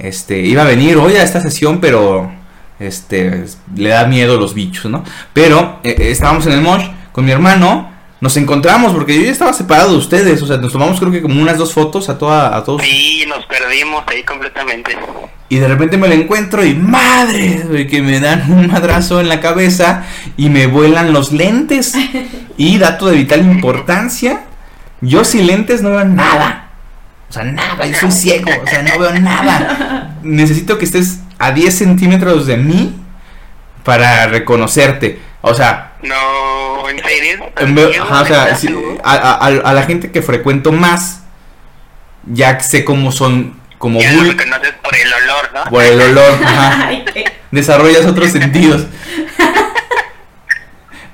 este, 0.00 0.40
iba 0.40 0.62
a 0.62 0.66
venir 0.66 0.96
hoy 0.96 1.14
a 1.14 1.22
esta 1.22 1.40
sesión, 1.40 1.80
pero 1.80 2.32
este, 2.80 3.44
le 3.76 3.90
da 3.90 4.06
miedo 4.06 4.36
los 4.36 4.54
bichos, 4.54 4.90
¿no? 4.90 5.04
Pero 5.32 5.78
eh, 5.84 5.94
eh, 5.98 6.10
estábamos 6.10 6.46
en 6.46 6.54
el 6.54 6.62
Mosh 6.62 6.84
con 7.12 7.24
mi 7.24 7.30
hermano, 7.30 7.92
nos 8.20 8.36
encontramos 8.36 8.92
porque 8.92 9.16
yo 9.16 9.22
ya 9.22 9.30
estaba 9.30 9.52
separado 9.52 9.92
de 9.92 9.98
ustedes, 9.98 10.42
o 10.42 10.46
sea, 10.46 10.56
nos 10.56 10.72
tomamos 10.72 10.98
creo 10.98 11.12
que 11.12 11.22
como 11.22 11.40
unas 11.40 11.58
dos 11.58 11.72
fotos 11.72 12.08
a, 12.08 12.18
toda, 12.18 12.56
a 12.56 12.64
todos. 12.64 12.82
Sí, 12.82 13.24
nos 13.28 13.46
perdimos 13.46 14.02
ahí 14.08 14.24
completamente. 14.24 14.96
Y 15.54 15.58
de 15.60 15.68
repente 15.68 15.96
me 15.96 16.08
lo 16.08 16.14
encuentro 16.14 16.64
y 16.64 16.74
madre, 16.74 17.86
que 17.88 18.02
me 18.02 18.18
dan 18.18 18.50
un 18.50 18.66
madrazo 18.66 19.20
en 19.20 19.28
la 19.28 19.38
cabeza 19.38 20.02
y 20.36 20.48
me 20.48 20.66
vuelan 20.66 21.12
los 21.12 21.30
lentes. 21.30 21.94
Y 22.56 22.78
dato 22.78 23.06
de 23.06 23.14
vital 23.18 23.42
importancia, 23.42 24.40
yo 25.00 25.24
sin 25.24 25.46
lentes 25.46 25.80
no 25.80 25.90
veo 25.90 26.04
nada. 26.06 26.70
O 27.30 27.32
sea, 27.32 27.44
nada, 27.44 27.86
yo 27.86 27.94
soy 28.00 28.10
ciego, 28.10 28.50
o 28.64 28.66
sea, 28.66 28.82
no 28.82 28.98
veo 28.98 29.12
nada. 29.20 30.16
Necesito 30.24 30.76
que 30.76 30.86
estés 30.86 31.20
a 31.38 31.52
10 31.52 31.72
centímetros 31.72 32.46
de 32.46 32.56
mí 32.56 32.96
para 33.84 34.26
reconocerte. 34.26 35.20
O 35.40 35.54
sea, 35.54 35.92
No, 36.02 36.88
¿en 36.90 36.98
serio? 36.98 37.44
en 37.60 39.00
a 39.04 39.72
la 39.72 39.82
gente 39.84 40.10
que 40.10 40.20
frecuento 40.20 40.72
más, 40.72 41.22
ya 42.26 42.58
sé 42.58 42.84
cómo 42.84 43.12
son, 43.12 43.54
como 43.78 44.00
Ya 44.00 44.10
por 44.12 44.96
el 44.96 45.12
olor, 45.12 45.50
¿no? 45.54 45.64
por 45.70 45.82
el 45.82 46.00
olor. 46.00 46.38
ajá. 46.44 46.90
Desarrollas 47.50 48.04
otros 48.06 48.30
sentidos. 48.32 48.86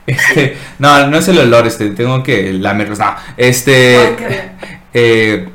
Este, 0.06 0.56
no, 0.78 1.06
no 1.06 1.18
es 1.18 1.28
el 1.28 1.38
olor, 1.38 1.66
este, 1.66 1.90
tengo 1.90 2.22
que 2.22 2.52
lamerlos. 2.52 2.98
No, 2.98 3.14
este, 3.36 3.96
Ay, 3.96 4.14
qué- 4.18 4.50
eh, 4.94 5.48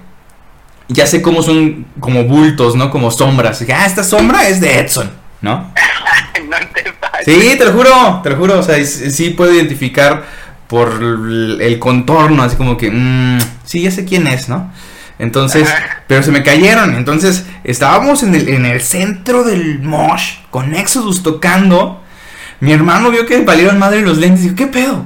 ya 0.88 1.06
sé 1.08 1.22
cómo 1.22 1.42
son 1.44 1.88
como 2.00 2.24
bultos, 2.24 2.76
¿no? 2.76 2.90
Como 2.90 3.12
sombras. 3.12 3.62
Ah, 3.74 3.86
esta 3.86 4.04
sombra 4.04 4.48
es 4.48 4.62
de 4.62 4.80
Edson, 4.80 5.12
¿no? 5.42 5.74
no 6.48 6.58
te 6.74 6.92
pases. 6.94 7.26
Sí, 7.26 7.58
te 7.58 7.66
lo 7.66 7.74
juro, 7.74 8.22
te 8.24 8.30
lo 8.30 8.38
juro. 8.38 8.60
O 8.60 8.64
sea, 8.64 8.78
es- 8.78 9.14
sí 9.16 9.32
puedo 9.32 9.54
identificar 9.54 10.24
por 10.68 11.00
el 11.02 11.78
contorno, 11.80 12.42
así 12.44 12.56
como 12.56 12.78
que, 12.78 12.90
mm, 12.92 13.40
sí, 13.66 13.82
ya 13.82 13.92
sé 13.92 14.06
quién 14.06 14.26
es, 14.28 14.48
¿no? 14.48 14.72
Entonces, 15.18 15.68
Ajá. 15.70 16.04
pero 16.08 16.24
se 16.24 16.32
me 16.32 16.44
cayeron. 16.44 16.96
Entonces, 16.96 17.46
estábamos 17.64 18.22
en 18.24 18.36
el, 18.36 18.50
en 18.50 18.66
el 18.66 18.82
centro 18.82 19.44
del 19.44 19.80
mosh 19.82 20.40
con 20.52 20.76
Exodus 20.76 21.24
tocando. 21.24 22.02
Mi 22.60 22.72
hermano 22.74 23.12
vio 23.12 23.26
que 23.26 23.42
valieron 23.42 23.80
madre 23.80 24.02
los 24.02 24.18
lentes 24.18 24.42
y 24.42 24.44
dijo, 24.50 24.56
¿qué 24.56 24.68
pedo? 24.68 25.06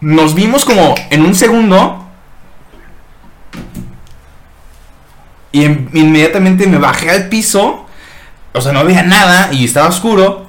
Nos 0.00 0.34
vimos 0.34 0.64
como 0.64 0.94
en 1.10 1.24
un 1.26 1.34
segundo. 1.34 2.04
Y 5.52 5.64
en- 5.64 5.90
inmediatamente 5.94 6.66
me 6.66 6.78
bajé 6.78 7.10
al 7.10 7.28
piso. 7.28 7.86
O 8.52 8.60
sea, 8.60 8.72
no 8.72 8.84
veía 8.84 9.02
nada 9.02 9.50
y 9.52 9.64
estaba 9.64 9.88
oscuro. 9.88 10.46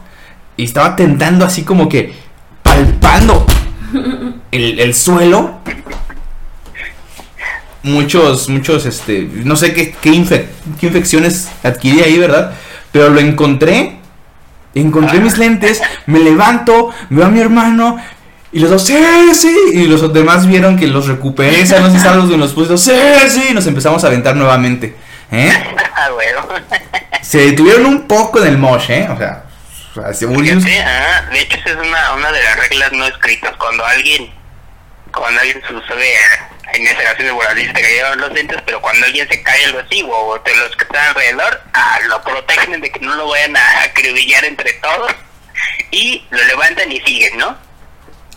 Y 0.57 0.65
estaba 0.65 0.95
tentando 0.95 1.45
así 1.45 1.63
como 1.63 1.87
que 1.87 2.13
palpando 2.63 3.45
el, 4.51 4.79
el 4.79 4.93
suelo. 4.93 5.59
Muchos, 7.83 8.49
muchos, 8.49 8.85
este, 8.85 9.27
no 9.33 9.55
sé 9.55 9.73
qué, 9.73 9.91
qué, 10.01 10.09
infe- 10.11 10.47
qué 10.79 10.87
infecciones 10.87 11.47
adquirí 11.63 12.01
ahí, 12.01 12.17
¿verdad? 12.17 12.53
Pero 12.91 13.09
lo 13.09 13.19
encontré. 13.19 13.97
Encontré 14.75 15.19
mis 15.19 15.37
lentes, 15.37 15.81
me 16.05 16.19
levanto, 16.19 16.93
veo 17.09 17.25
a 17.25 17.29
mi 17.29 17.39
hermano 17.39 17.97
y 18.51 18.59
los 18.59 18.69
dos, 18.69 18.85
sí, 18.85 18.95
sí. 19.33 19.55
Y 19.73 19.87
los 19.87 20.13
demás 20.13 20.45
vieron 20.45 20.77
que 20.77 20.85
los 20.87 21.07
recuperé, 21.07 21.65
sanos 21.65 21.93
y 21.95 21.99
salvos 21.99 22.29
de 22.29 22.37
los 22.37 22.53
puse, 22.53 22.77
sí, 22.77 22.91
sí. 23.29 23.47
Y 23.49 23.53
nos 23.53 23.65
empezamos 23.65 24.03
a 24.03 24.07
aventar 24.07 24.35
nuevamente. 24.35 24.95
¿Eh? 25.31 25.51
Ah, 26.01 26.11
bueno. 26.13 26.47
Se 27.21 27.39
detuvieron 27.39 27.85
un 27.85 28.07
poco 28.07 28.39
en 28.41 28.47
el 28.47 28.57
mosh, 28.57 28.89
¿eh? 28.89 29.09
O 29.11 29.17
sea, 29.17 29.43
se 30.13 30.25
murieron- 30.27 30.61
Fíjate, 30.61 30.81
ah, 30.81 31.29
de 31.29 31.41
hecho, 31.41 31.57
esa 31.57 31.69
es 31.71 31.75
una, 31.75 32.13
una 32.13 32.31
de 32.31 32.41
las 32.41 32.57
reglas 32.69 32.91
no 32.93 33.05
escritas. 33.05 33.53
Cuando 33.57 33.85
alguien, 33.85 34.29
cuando 35.11 35.41
alguien 35.41 35.61
sucede, 35.67 36.13
en 36.73 36.87
esa 36.87 36.99
ocasión 37.01 37.27
de 37.27 37.33
Morales 37.33 37.73
te 37.73 37.81
cayeron 37.81 38.19
los 38.21 38.33
dientes, 38.33 38.57
pero 38.65 38.81
cuando 38.81 39.05
alguien 39.05 39.27
se 39.27 39.41
cae 39.43 39.65
algo 39.65 39.79
así, 39.79 40.03
o 40.07 40.39
de 40.43 40.55
los 40.55 40.75
que 40.75 40.83
están 40.83 41.07
alrededor, 41.07 41.61
ah, 41.73 41.99
lo 42.07 42.21
protegen 42.23 42.81
de 42.81 42.91
que 42.91 42.99
no 42.99 43.15
lo 43.15 43.27
vayan 43.29 43.55
a 43.57 43.83
acribillar 43.83 44.45
entre 44.45 44.73
todos 44.73 45.11
y 45.91 46.23
lo 46.29 46.43
levantan 46.45 46.91
y 46.91 46.99
siguen, 47.01 47.37
¿no? 47.37 47.57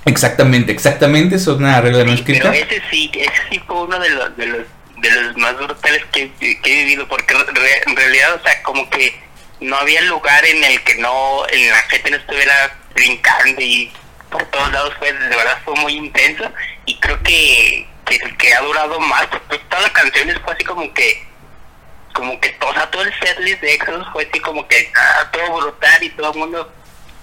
Exactamente, 0.04 0.72
exactamente, 0.72 1.36
eso 1.36 1.52
es 1.52 1.58
una 1.58 1.80
regla 1.80 2.04
no 2.04 2.16
Sí, 2.16 2.24
pero 2.26 2.52
ese 2.52 2.82
sí, 2.90 3.10
ese 3.14 3.32
sí 3.50 3.58
fue 3.66 3.82
uno 3.82 3.98
de 4.00 4.10
los 4.10 4.36
de 4.36 4.46
los 4.46 4.66
de 4.98 5.10
los 5.10 5.36
más 5.36 5.56
brutales 5.56 6.02
que, 6.12 6.30
que 6.38 6.58
he 6.64 6.84
vivido, 6.84 7.06
porque 7.08 7.34
re- 7.34 7.82
en 7.86 7.96
realidad, 7.96 8.34
o 8.34 8.42
sea, 8.42 8.62
como 8.62 8.88
que 8.90 9.20
no 9.60 9.76
había 9.76 10.00
lugar 10.02 10.44
en 10.44 10.62
el 10.62 10.80
que 10.82 10.94
no, 10.96 11.42
en 11.48 11.70
la 11.70 11.82
gente 11.82 12.10
no 12.12 12.16
estuviera 12.18 12.76
brincando 12.94 13.60
y 13.60 13.90
por 14.30 14.44
todos 14.46 14.72
lados 14.72 14.94
fue, 14.98 15.12
de 15.12 15.28
verdad 15.36 15.58
fue 15.64 15.74
muy 15.76 15.94
intenso 15.94 16.50
y 16.86 16.98
creo 17.00 17.20
que, 17.22 17.86
que 18.18 18.24
el 18.26 18.36
que 18.36 18.54
ha 18.54 18.60
durado 18.62 18.98
más, 19.00 19.26
porque 19.26 19.58
todas 19.68 19.82
las 19.84 19.92
canciones 19.92 20.36
fue 20.44 20.52
así 20.54 20.64
como 20.64 20.92
que, 20.94 21.26
como 22.12 22.38
que 22.40 22.50
todo, 22.50 22.70
o 22.70 22.74
sea, 22.74 22.90
todo 22.90 23.02
el 23.02 23.12
setlist 23.20 23.60
de 23.60 23.74
Exodus 23.74 24.06
fue 24.12 24.28
así 24.30 24.40
como 24.40 24.66
que 24.68 24.90
ah, 24.96 25.30
todo 25.32 25.56
brutal 25.60 26.02
y 26.02 26.10
todo 26.10 26.32
el 26.32 26.38
mundo 26.38 26.72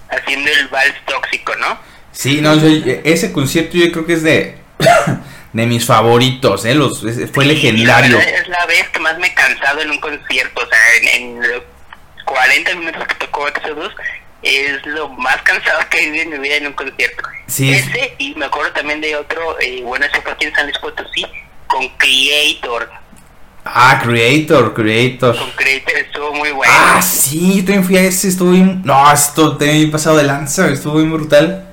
haciendo 0.10 0.50
el 0.52 0.68
vals 0.70 0.96
tóxico, 1.06 1.56
¿no? 1.58 1.78
Sí, 2.12 2.42
no, 2.42 2.56
yo- 2.56 2.68
ese 3.04 3.32
concierto 3.32 3.78
yo 3.78 3.92
creo 3.92 4.06
que 4.06 4.14
es 4.14 4.24
de 4.24 4.58
de 5.54 5.66
mis 5.66 5.86
favoritos, 5.86 6.66
¿eh? 6.66 6.74
Los, 6.76 7.02
fue 7.02 7.44
Sí, 7.44 7.50
legendario. 7.50 8.20
Es 8.20 8.48
la 8.48 8.66
vez 8.68 8.88
que 8.90 9.00
más 9.00 9.18
me 9.20 9.28
he 9.28 9.34
cansado 9.34 9.82
en 9.82 9.92
un 9.92 10.00
concierto, 10.00 10.62
o 10.64 10.68
sea, 10.70 10.80
en, 11.02 11.08
en 11.40 11.52
los 11.52 11.64
40 12.26 12.76
minutos 12.76 13.08
que 13.08 13.16
tocó 13.16 13.48
Exodus, 13.48 13.94
es 14.42 14.86
lo 14.86 15.10
más 15.10 15.42
cansado 15.42 15.80
que 15.90 16.00
he 16.00 16.06
vivido 16.06 16.24
en 16.24 16.30
mi 16.32 16.40
vida 16.40 16.56
en 16.58 16.68
un 16.68 16.74
concierto. 16.74 17.24
Sí. 17.48 17.72
Ese, 17.74 18.16
y 18.18 18.36
me 18.36 18.46
acuerdo 18.46 18.72
también 18.74 19.02
de 19.02 19.16
otro, 19.16 19.60
eh, 19.60 19.82
bueno, 19.84 20.06
ese 20.06 20.22
fue 20.22 20.32
aquí 20.32 20.46
en 20.46 20.56
San 20.56 20.66
Luis 20.66 20.78
Potosí, 20.78 21.26
con 21.68 21.88
Creator. 21.98 22.90
Ah, 23.66 24.00
Creator, 24.04 24.74
Creator. 24.74 25.38
Con 25.38 25.52
Creator 25.52 25.98
estuvo 25.98 26.34
muy 26.34 26.52
bueno. 26.52 26.74
Ah, 26.76 27.02
sí, 27.02 27.58
yo 27.58 27.66
también 27.66 27.84
fui 27.84 27.98
a 27.98 28.02
ese, 28.02 28.30
estuvo 28.30 28.52
bien... 28.52 28.82
No, 28.84 29.12
esto 29.12 29.58
también 29.58 29.92
pasado 29.92 30.18
de 30.18 30.24
lanza, 30.24 30.68
estuvo 30.70 30.96
bien 30.96 31.12
brutal. 31.12 31.68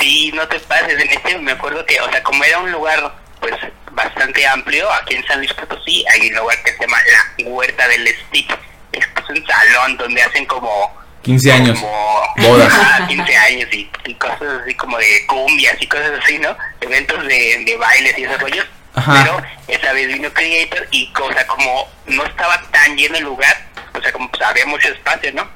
Sí, 0.00 0.32
no 0.34 0.46
te 0.48 0.58
pases, 0.60 1.00
en 1.00 1.10
este 1.10 1.38
me 1.38 1.52
acuerdo 1.52 1.84
que, 1.86 2.00
o 2.00 2.10
sea, 2.10 2.22
como 2.22 2.42
era 2.42 2.58
un 2.58 2.72
lugar 2.72 3.14
pues 3.40 3.54
bastante 3.92 4.46
amplio, 4.46 4.90
aquí 4.92 5.14
en 5.14 5.26
San 5.26 5.38
Luis 5.38 5.52
Potosí 5.52 6.04
hay 6.12 6.28
un 6.28 6.36
lugar 6.36 6.60
que 6.64 6.72
se 6.72 6.80
llama 6.80 6.96
la 7.12 7.48
Huerta 7.48 7.86
del 7.88 8.08
Stick, 8.08 8.58
es 8.98 9.28
un 9.28 9.46
salón 9.46 9.96
donde 9.96 10.22
hacen 10.22 10.44
como 10.46 11.04
15 11.22 11.52
años. 11.52 11.80
como 11.80 12.22
Bodas. 12.36 12.72
Ah, 12.74 13.06
15 13.08 13.36
años 13.36 13.68
y, 13.72 13.90
y 14.06 14.14
cosas 14.14 14.42
así 14.62 14.74
como 14.74 14.96
de 14.98 15.26
cumbias 15.26 15.76
y 15.80 15.86
cosas 15.86 16.12
así, 16.22 16.38
¿no? 16.38 16.56
Eventos 16.80 17.26
de, 17.26 17.64
de 17.64 17.76
bailes 17.76 18.18
y 18.18 18.24
esos 18.24 18.40
rollos. 18.40 18.66
Ajá. 18.94 19.22
Pero 19.22 19.42
esa 19.78 19.92
vez 19.92 20.08
vino 20.08 20.32
Creator 20.32 20.86
y, 20.92 21.12
o 21.20 21.32
sea, 21.32 21.46
como 21.46 21.88
no 22.06 22.24
estaba 22.24 22.60
tan 22.70 22.96
lleno 22.96 23.16
el 23.16 23.24
lugar, 23.24 23.56
o 23.92 24.00
sea, 24.00 24.12
como 24.12 24.30
pues 24.30 24.42
había 24.42 24.66
mucho 24.66 24.88
espacio, 24.88 25.32
¿no? 25.32 25.48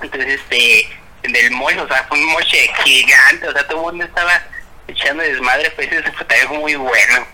Entonces, 0.00 0.40
este, 0.40 0.88
del 1.22 1.50
mall, 1.52 1.78
o 1.78 1.88
sea, 1.88 2.04
fue 2.08 2.18
un 2.18 2.26
moche 2.26 2.70
gigante, 2.84 3.48
o 3.48 3.52
sea, 3.52 3.66
todo 3.66 3.78
el 3.78 3.84
mundo 3.86 4.04
estaba 4.04 4.40
echando 4.86 5.22
desmadre, 5.22 5.70
pues 5.72 5.90
eso 5.90 6.12
fue 6.12 6.26
también 6.26 6.60
muy 6.60 6.74
bueno. 6.76 7.26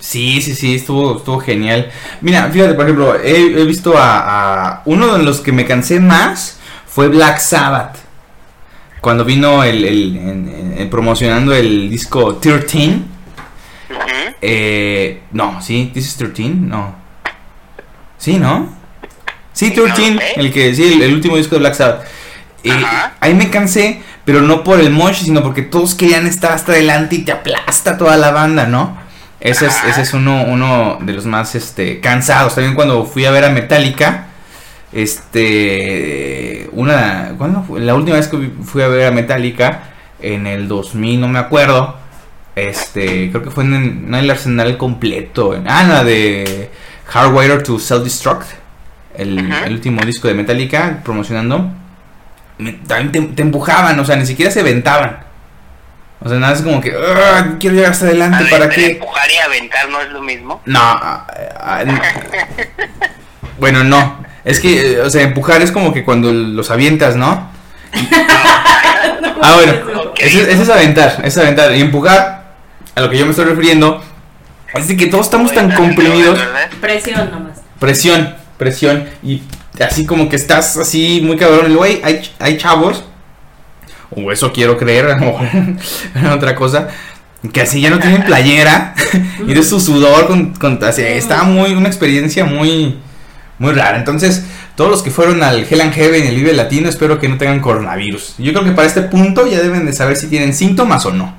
Sí, 0.00 0.40
sí, 0.40 0.54
sí, 0.54 0.76
estuvo, 0.76 1.16
estuvo 1.18 1.40
genial. 1.40 1.90
Mira, 2.20 2.48
fíjate, 2.50 2.74
por 2.74 2.84
ejemplo, 2.84 3.16
he, 3.20 3.60
he 3.60 3.64
visto 3.64 3.96
a, 3.98 4.20
a- 4.76 4.82
Uno 4.84 5.16
de 5.18 5.22
los 5.24 5.40
que 5.40 5.52
me 5.52 5.64
cansé 5.64 5.98
más 6.00 6.58
fue 6.86 7.08
Black 7.08 7.38
Sabbath. 7.38 7.96
Cuando 9.00 9.24
vino 9.24 9.62
el, 9.64 10.88
promocionando 10.90 11.54
el 11.54 11.88
disco 11.90 12.36
13. 12.36 12.78
Ujú. 12.88 12.96
Eh, 14.42 15.22
no, 15.32 15.60
sí, 15.62 15.90
This 15.94 16.06
is 16.06 16.16
13, 16.16 16.48
no. 16.50 16.94
Sí, 18.18 18.38
¿no? 18.38 18.76
Sí, 19.52 19.72
No 19.76 19.84
13, 19.84 20.10
lo 20.14 20.20
sé. 20.20 20.32
el 20.36 20.52
que, 20.52 20.74
sí, 20.74 21.00
el, 21.02 21.14
último 21.14 21.36
disco 21.36 21.54
de 21.56 21.60
Black 21.60 21.74
Sabbath. 21.74 22.06
Eh, 22.64 22.72
ahí 23.20 23.34
me 23.34 23.50
cansé, 23.50 24.02
pero 24.24 24.42
no 24.42 24.62
por 24.64 24.80
el 24.80 24.90
mosh, 24.90 25.22
sino 25.22 25.42
porque 25.42 25.62
todos 25.62 25.94
querían 25.94 26.26
estar 26.26 26.52
hasta 26.52 26.72
adelante 26.72 27.16
y 27.16 27.18
te 27.20 27.32
aplasta 27.32 27.96
toda 27.96 28.16
la 28.16 28.30
banda, 28.32 28.66
¿no? 28.66 28.98
Ese 29.40 29.66
es, 29.66 29.84
ese 29.84 30.02
es 30.02 30.14
uno, 30.14 30.44
uno 30.44 30.98
de 31.00 31.12
los 31.12 31.24
más 31.26 31.54
este, 31.54 32.00
cansados. 32.00 32.54
También 32.54 32.74
cuando 32.74 33.04
fui 33.04 33.24
a 33.24 33.30
ver 33.30 33.44
a 33.44 33.50
Metallica, 33.50 34.26
este, 34.92 36.68
una, 36.72 37.32
¿cuándo 37.38 37.62
fue? 37.62 37.80
La 37.80 37.94
última 37.94 38.16
vez 38.16 38.28
que 38.28 38.50
fui 38.64 38.82
a 38.82 38.88
ver 38.88 39.06
a 39.06 39.10
Metallica, 39.10 39.82
en 40.20 40.46
el 40.46 40.66
2000, 40.68 41.20
no 41.20 41.28
me 41.28 41.38
acuerdo, 41.38 41.96
este, 42.56 43.30
creo 43.30 43.42
que 43.42 43.50
fue 43.50 43.64
en, 43.64 43.74
en 44.08 44.14
el 44.14 44.30
arsenal 44.30 44.76
completo, 44.76 45.54
en- 45.54 45.68
ah, 45.68 45.84
la 45.84 46.04
de 46.04 46.70
Hardwire 47.06 47.62
to 47.62 47.78
Self-Destruct, 47.78 48.42
el, 49.16 49.52
último 49.70 50.00
disco 50.04 50.26
de 50.28 50.34
Metallica, 50.34 51.00
promocionando, 51.04 51.70
me- 52.58 52.72
también 52.72 53.12
te, 53.12 53.20
te 53.34 53.42
empujaban, 53.42 53.98
o 54.00 54.04
sea, 54.04 54.16
ni 54.16 54.26
siquiera 54.26 54.50
se 54.50 54.60
aventaban. 54.60 55.27
O 56.20 56.28
sea, 56.28 56.38
nada, 56.38 56.52
es 56.54 56.62
como 56.62 56.80
que, 56.80 56.92
"Ah, 56.96 57.54
quiero 57.60 57.76
llegar 57.76 57.92
hasta 57.92 58.06
A 58.06 58.08
adelante, 58.08 58.42
ver, 58.44 58.50
¿para 58.50 58.68
qué? 58.68 58.92
Empujar 58.92 59.30
y 59.30 59.36
aventar 59.38 59.88
no 59.88 60.00
es 60.00 60.10
lo 60.10 60.20
mismo. 60.20 60.60
No, 60.64 60.80
ah, 60.82 61.26
ah, 61.60 61.82
n- 61.82 62.00
bueno, 63.58 63.84
no. 63.84 64.24
Es 64.44 64.58
que, 64.60 64.92
eh, 64.94 65.00
o 65.00 65.10
sea, 65.10 65.22
empujar 65.22 65.62
es 65.62 65.70
como 65.70 65.92
que 65.92 66.04
cuando 66.04 66.32
los 66.32 66.70
avientas, 66.70 67.16
¿no? 67.16 67.50
Ah, 69.40 69.54
bueno, 69.54 69.72
Ok. 70.10 70.18
ese, 70.20 70.50
ese 70.52 70.62
es 70.62 70.68
aventar, 70.68 71.20
es 71.24 71.38
aventar. 71.38 71.72
Y 71.74 71.80
empujar, 71.80 72.54
a 72.94 73.00
lo 73.00 73.08
que 73.08 73.16
yo 73.16 73.24
me 73.24 73.30
estoy 73.30 73.44
refiriendo, 73.46 74.02
es 74.74 74.88
de 74.88 74.96
que 74.96 75.06
todos 75.06 75.26
estamos 75.26 75.52
tan 75.54 75.70
comprimidos. 75.72 76.38
Presión 76.80 77.30
nomás. 77.30 77.58
Presión, 77.78 78.34
presión. 78.58 79.08
Y 79.22 79.42
así 79.80 80.04
como 80.04 80.28
que 80.28 80.34
estás 80.36 80.76
así 80.76 81.20
muy 81.22 81.36
cabrón. 81.36 81.66
Y 81.66 81.68
luego 81.68 81.84
hay, 81.84 82.00
hay, 82.04 82.30
hay 82.40 82.58
chavos, 82.58 83.04
o 84.10 84.32
eso 84.32 84.52
quiero 84.52 84.76
creer, 84.78 85.06
a 85.06 85.16
lo 85.16 85.26
mejor 85.26 85.48
era 86.14 86.34
otra 86.34 86.54
cosa, 86.54 86.88
que 87.52 87.60
así 87.60 87.80
ya 87.80 87.90
no 87.90 87.98
tienen 87.98 88.24
playera. 88.24 88.94
y 89.46 89.54
de 89.54 89.62
su 89.62 89.80
sudor, 89.80 90.26
con, 90.26 90.54
con- 90.54 90.82
así, 90.84 91.02
está 91.02 91.42
muy, 91.44 91.72
una 91.72 91.88
experiencia 91.88 92.44
muy, 92.44 92.98
muy 93.58 93.72
rara. 93.72 93.98
Entonces, 93.98 94.44
todos 94.76 94.90
los 94.90 95.02
que 95.02 95.10
fueron 95.10 95.42
al 95.42 95.66
Hell 95.68 95.80
and 95.80 95.92
Heaven 95.94 96.24
y 96.24 96.28
el 96.28 96.34
Vive 96.36 96.52
Latino, 96.52 96.88
espero 96.88 97.18
que 97.18 97.28
no 97.28 97.36
tengan 97.38 97.60
coronavirus. 97.60 98.36
Yo 98.38 98.52
creo 98.52 98.64
que 98.64 98.72
para 98.72 98.86
este 98.88 99.02
punto 99.02 99.46
ya 99.46 99.60
deben 99.60 99.86
de 99.86 99.92
saber 99.92 100.16
si 100.16 100.28
tienen 100.28 100.54
síntomas 100.54 101.04
o 101.06 101.12
no. 101.12 101.36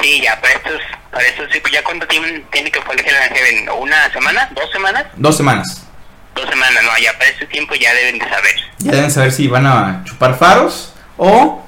Sí, 0.00 0.20
ya, 0.22 0.40
para 0.40 0.54
estos, 0.54 0.80
para 1.12 1.24
estos, 1.24 1.46
sí, 1.52 1.60
pues 1.60 1.72
ya 1.72 1.82
cuánto 1.84 2.06
tiene, 2.08 2.44
tiene 2.50 2.70
que 2.70 2.80
fue 2.80 2.94
el 2.94 3.00
Hell 3.00 3.14
and 3.28 3.36
Heaven, 3.36 3.68
¿una 3.80 4.12
semana? 4.12 4.50
¿Dos 4.54 4.70
semanas? 4.72 5.04
Dos 5.16 5.36
semanas. 5.36 5.86
Dos 6.34 6.48
semanas, 6.48 6.82
no, 6.82 6.90
ya 7.02 7.12
para 7.18 7.30
este 7.30 7.46
tiempo 7.46 7.74
ya 7.74 7.92
deben 7.94 8.18
de 8.18 8.24
saber. 8.28 8.54
Ya 8.78 8.92
deben 8.92 9.10
saber 9.10 9.32
si 9.32 9.46
van 9.48 9.66
a 9.66 10.02
chupar 10.04 10.36
faros 10.38 10.91
o 11.24 11.62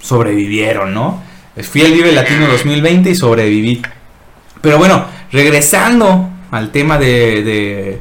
sobrevivieron, 0.00 0.92
¿no? 0.94 1.22
Fui 1.70 1.82
al 1.84 1.92
Vive 1.92 2.12
Latino 2.12 2.46
2020 2.46 3.10
y 3.10 3.14
sobreviví. 3.14 3.82
Pero 4.60 4.78
bueno, 4.78 5.06
regresando 5.32 6.28
al 6.50 6.70
tema 6.72 6.98
de, 6.98 7.42
de- 7.42 8.00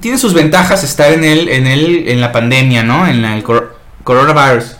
tiene 0.00 0.18
sus 0.18 0.32
ventajas 0.34 0.82
estar 0.84 1.12
en 1.12 1.22
el 1.24 1.48
en 1.48 1.66
el 1.66 2.08
en 2.08 2.20
la 2.20 2.32
pandemia, 2.32 2.82
¿no? 2.82 3.06
En 3.06 3.22
la- 3.22 3.34
el 3.36 3.42
cor- 3.42 3.78
coronavirus. 4.04 4.76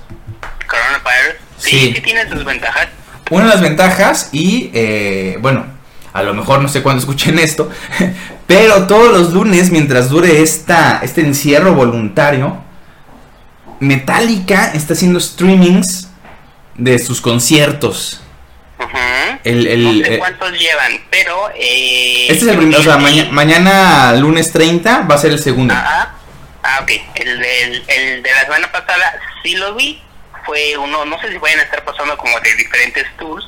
Coronavirus, 0.67 1.37
sí, 1.59 1.71
Sí. 1.71 1.93
sí, 1.97 2.01
tiene 2.03 2.29
sus 2.29 2.45
ventajas. 2.45 2.89
Una 3.31 3.45
de 3.45 3.51
las 3.51 3.61
ventajas 3.61 4.29
y 4.33 4.71
eh, 4.75 5.37
bueno, 5.41 5.67
a 6.13 6.23
lo 6.23 6.35
mejor 6.35 6.61
no 6.61 6.69
sé 6.69 6.83
cuándo 6.83 7.01
escuchen 7.01 7.39
esto, 7.39 7.69
pero 8.47 8.87
todos 8.87 9.13
los 9.13 9.33
lunes 9.33 9.71
mientras 9.71 10.09
dure 10.09 10.43
esta 10.43 11.01
este 11.03 11.21
encierro 11.21 11.75
voluntario, 11.75 12.57
Metallica 13.83 14.73
está 14.75 14.95
haciendo 14.95 15.19
streamings 15.21 16.09
de 16.75 16.99
sus 16.99 17.21
conciertos. 17.21 18.21
El, 19.45 19.67
el, 19.67 19.85
no 20.01 20.07
sé 20.07 20.15
eh, 20.15 20.19
cuántos 20.19 20.53
llevan, 20.53 21.01
pero... 21.11 21.51
Eh, 21.57 22.27
este 22.31 22.45
es 22.45 22.51
el 22.53 22.57
primero, 22.59 22.79
o 22.81 22.83
sea, 22.85 22.97
maña- 22.97 23.29
mañana 23.33 24.13
lunes 24.15 24.53
30 24.53 25.01
va 25.03 25.17
a 25.17 25.19
ser 25.19 25.33
el 25.33 25.41
segundo. 25.41 25.75
Ajá. 25.75 26.15
Ah, 26.63 26.79
ok. 26.83 26.91
El, 27.17 27.43
el 27.89 28.23
de 28.23 28.31
la 28.33 28.43
semana 28.45 28.71
pasada 28.71 29.19
sí 29.43 29.57
lo 29.57 29.75
vi. 29.75 30.01
Fue 30.47 30.77
uno, 30.77 31.05
no 31.05 31.21
sé 31.21 31.31
si 31.33 31.39
vayan 31.39 31.59
a 31.61 31.63
estar 31.65 31.85
pasando 31.85 32.17
como 32.17 32.39
de 32.41 32.55
diferentes 32.55 33.05
tours, 33.19 33.45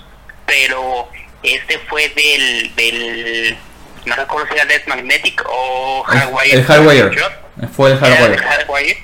pero 0.47 1.09
este 1.45 1.79
fue 1.89 2.09
del, 2.09 2.75
del 2.75 3.57
no 4.07 4.17
recuerdo 4.17 4.49
si 4.49 4.55
era 4.55 4.65
Death 4.65 4.87
Magnetic 4.89 5.43
o 5.49 6.05
El- 6.13 6.19
Hardwire. 6.19 6.55
el 6.57 6.65
Hardwire. 6.65 7.11
Drop. 7.11 7.33
Fue 7.77 7.93
el 7.93 8.01
del 8.01 8.43
Hardwire. 8.43 8.99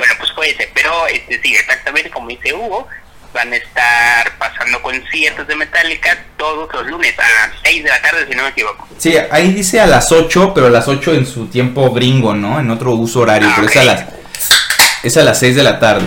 Bueno, 0.00 0.14
pues 0.18 0.32
fue 0.32 0.48
ese, 0.48 0.66
pero 0.72 1.06
este 1.08 1.38
sí, 1.42 1.54
exactamente 1.54 2.08
como 2.08 2.26
dice 2.28 2.54
Hugo, 2.54 2.88
van 3.34 3.52
a 3.52 3.56
estar 3.56 4.38
pasando 4.38 4.80
conciertos 4.80 5.46
de 5.46 5.54
Metallica 5.56 6.24
todos 6.38 6.72
los 6.72 6.86
lunes 6.86 7.12
a 7.18 7.48
las 7.48 7.58
6 7.62 7.84
de 7.84 7.90
la 7.90 8.00
tarde, 8.00 8.26
si 8.26 8.34
no 8.34 8.44
me 8.44 8.48
equivoco. 8.48 8.88
Sí, 8.96 9.14
ahí 9.30 9.52
dice 9.52 9.78
a 9.78 9.86
las 9.86 10.10
8, 10.10 10.52
pero 10.54 10.68
a 10.68 10.70
las 10.70 10.88
8 10.88 11.12
en 11.12 11.26
su 11.26 11.48
tiempo 11.48 11.90
gringo, 11.92 12.34
¿no? 12.34 12.58
En 12.58 12.70
otro 12.70 12.92
uso 12.92 13.20
horario, 13.20 13.46
Ah, 13.50 13.52
pero 13.56 13.68
es 13.68 13.76
a 13.76 13.84
las 13.84 14.04
es 15.02 15.16
a 15.18 15.22
las 15.22 15.38
6 15.38 15.56
de 15.56 15.62
la 15.64 15.78
tarde. 15.78 16.06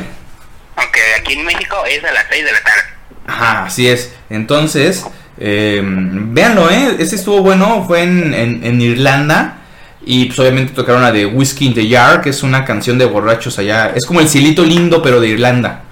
Aunque 0.76 1.00
aquí 1.20 1.34
en 1.34 1.46
México 1.46 1.78
es 1.86 2.04
a 2.04 2.12
las 2.12 2.26
6 2.32 2.46
de 2.46 2.52
la 2.52 2.62
tarde. 2.64 2.84
Ajá, 3.28 3.64
así 3.66 3.88
es. 3.88 4.12
Entonces, 4.32 5.06
eh, 5.38 5.82
véanlo, 5.84 6.72
¿eh? 6.72 6.96
Ese 6.98 7.16
estuvo 7.16 7.42
bueno, 7.42 7.86
fue 7.86 8.02
en, 8.02 8.34
en, 8.34 8.66
en 8.66 8.82
Irlanda. 8.82 9.60
Y 10.06 10.26
pues 10.26 10.38
obviamente 10.40 10.74
tocaron 10.74 11.02
la 11.02 11.12
de 11.12 11.26
Whiskey 11.26 11.68
in 11.68 11.74
the 11.74 11.90
Jar, 11.90 12.22
que 12.22 12.30
es 12.30 12.44
una 12.44 12.66
canción 12.66 12.98
de 12.98 13.06
borrachos 13.06 13.58
allá. 13.60 13.94
Es 13.96 14.06
como 14.06 14.20
el 14.20 14.28
cielito 14.28 14.64
lindo, 14.64 15.02
pero 15.02 15.22
de 15.22 15.30
Irlanda. 15.30 15.84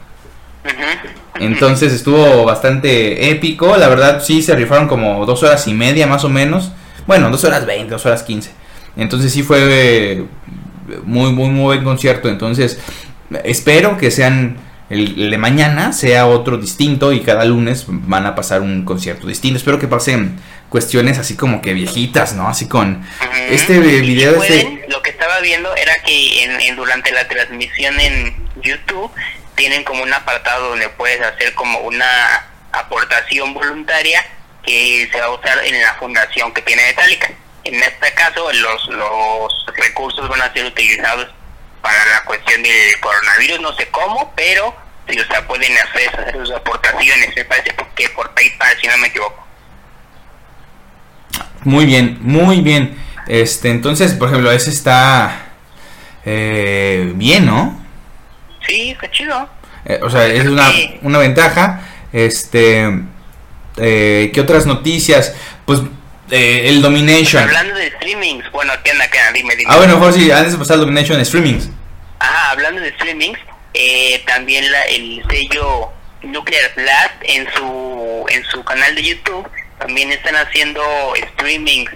Entonces 1.39 1.93
estuvo 1.93 2.43
bastante 2.43 3.31
épico. 3.31 3.77
La 3.77 3.87
verdad, 3.87 4.21
sí 4.23 4.41
se 4.41 4.55
rifaron 4.55 4.87
como 4.87 5.25
dos 5.25 5.43
horas 5.43 5.67
y 5.67 5.73
media 5.73 6.07
más 6.07 6.23
o 6.23 6.29
menos. 6.29 6.71
Bueno, 7.07 7.29
dos 7.31 7.43
horas 7.45 7.65
veinte, 7.65 7.91
dos 7.91 8.05
horas 8.05 8.23
quince. 8.23 8.51
Entonces 8.95 9.31
sí 9.31 9.43
fue 9.43 10.25
muy, 11.03 11.31
muy, 11.31 11.49
muy 11.49 11.63
buen 11.63 11.83
concierto. 11.83 12.29
Entonces, 12.29 12.79
espero 13.43 13.97
que 13.97 14.11
sean. 14.11 14.57
El, 14.91 15.19
el 15.21 15.31
de 15.31 15.37
mañana 15.37 15.93
sea 15.93 16.27
otro 16.27 16.57
distinto 16.57 17.13
y 17.13 17.21
cada 17.21 17.45
lunes 17.45 17.85
van 17.87 18.25
a 18.25 18.35
pasar 18.35 18.61
un 18.61 18.83
concierto 18.85 19.25
distinto. 19.27 19.57
Espero 19.57 19.79
que 19.79 19.87
pasen 19.87 20.39
cuestiones 20.69 21.17
así 21.17 21.35
como 21.35 21.61
que 21.61 21.73
viejitas, 21.73 22.33
¿no? 22.33 22.47
Así 22.47 22.67
con 22.67 23.05
este 23.49 23.79
video 23.79 24.35
pueden, 24.35 24.79
este... 24.79 24.85
Lo 24.89 25.01
que 25.01 25.09
estaba 25.11 25.39
viendo 25.39 25.75
era 25.75 25.93
que 26.05 26.43
en, 26.43 26.59
en- 26.61 26.75
durante 26.75 27.11
la 27.11 27.27
transmisión 27.27 27.99
en 27.99 28.35
YouTube 28.61 29.11
tienen 29.55 29.83
como 29.83 30.03
un 30.03 30.13
apartado 30.13 30.69
donde 30.69 30.89
puedes 30.89 31.21
hacer 31.21 31.53
como 31.53 31.79
una 31.79 32.05
aportación 32.71 33.53
voluntaria 33.53 34.23
que 34.63 35.09
se 35.11 35.19
va 35.19 35.25
a 35.27 35.31
usar 35.31 35.57
en 35.65 35.81
la 35.81 35.93
fundación 35.95 36.53
que 36.53 36.61
tiene 36.61 36.83
Metallica. 36.83 37.29
En 37.63 37.75
este 37.75 38.13
caso, 38.13 38.51
los, 38.53 38.87
los 38.87 39.65
recursos 39.75 40.27
van 40.29 40.41
a 40.41 40.51
ser 40.53 40.65
utilizados 40.65 41.27
para 41.81 42.05
la 42.05 42.23
cuestión 42.23 42.61
del 42.63 42.99
coronavirus, 42.99 43.59
no 43.61 43.75
sé 43.75 43.87
cómo, 43.89 44.31
pero 44.35 44.75
sí, 45.07 45.19
o 45.19 45.25
sea, 45.25 45.45
pueden 45.47 45.73
hacer, 45.77 46.09
hacer 46.19 46.35
sus 46.35 46.51
aportaciones, 46.51 47.35
me 47.35 47.45
parece 47.45 47.75
que 47.95 48.09
por 48.09 48.33
PayPal, 48.33 48.77
si 48.79 48.87
no 48.87 48.97
me 48.97 49.07
equivoco. 49.07 49.47
Muy 51.63 51.85
bien, 51.85 52.17
muy 52.21 52.61
bien. 52.61 52.97
Este, 53.27 53.69
entonces, 53.69 54.13
por 54.13 54.29
ejemplo, 54.29 54.51
ese 54.51 54.71
está 54.71 55.51
eh, 56.25 57.11
bien, 57.15 57.45
¿no? 57.45 57.79
Sí, 58.67 58.91
está 58.91 59.09
chido. 59.11 59.49
Eh, 59.85 59.99
o 60.01 60.09
sea, 60.09 60.25
es 60.27 60.45
una, 60.45 60.69
una 61.01 61.19
ventaja. 61.19 61.81
Este, 62.13 62.89
eh, 63.77 64.31
¿qué 64.33 64.41
otras 64.41 64.65
noticias? 64.65 65.35
Pues 65.65 65.81
eh, 66.31 66.69
el 66.69 66.81
Domination. 66.81 67.43
Hablando 67.43 67.75
de 67.75 67.91
streamings, 67.91 68.49
bueno, 68.51 68.73
¿qué 68.83 68.91
anda, 68.91 69.07
qué 69.09 69.19
anda? 69.19 69.33
Dime, 69.33 69.55
dime. 69.55 69.71
Ah, 69.71 69.77
bueno, 69.77 69.95
mejor 69.95 70.13
si 70.13 70.31
antes 70.31 70.53
de 70.53 70.57
pasar 70.57 70.75
al 70.75 70.81
Domination 70.81 71.23
streamings. 71.25 71.69
Ajá, 72.19 72.51
hablando 72.51 72.81
de 72.81 72.91
streamings, 72.93 73.39
eh, 73.73 74.23
también 74.25 74.69
la, 74.71 74.81
el 74.83 75.23
sello 75.29 75.91
Nuclear 76.23 76.71
Blast 76.75 77.15
en 77.23 77.47
su 77.53 78.25
en 78.29 78.43
su 78.45 78.63
canal 78.63 78.93
de 78.95 79.03
YouTube 79.03 79.49
también 79.81 80.11
están 80.11 80.35
haciendo 80.35 80.83
streamings, 81.33 81.91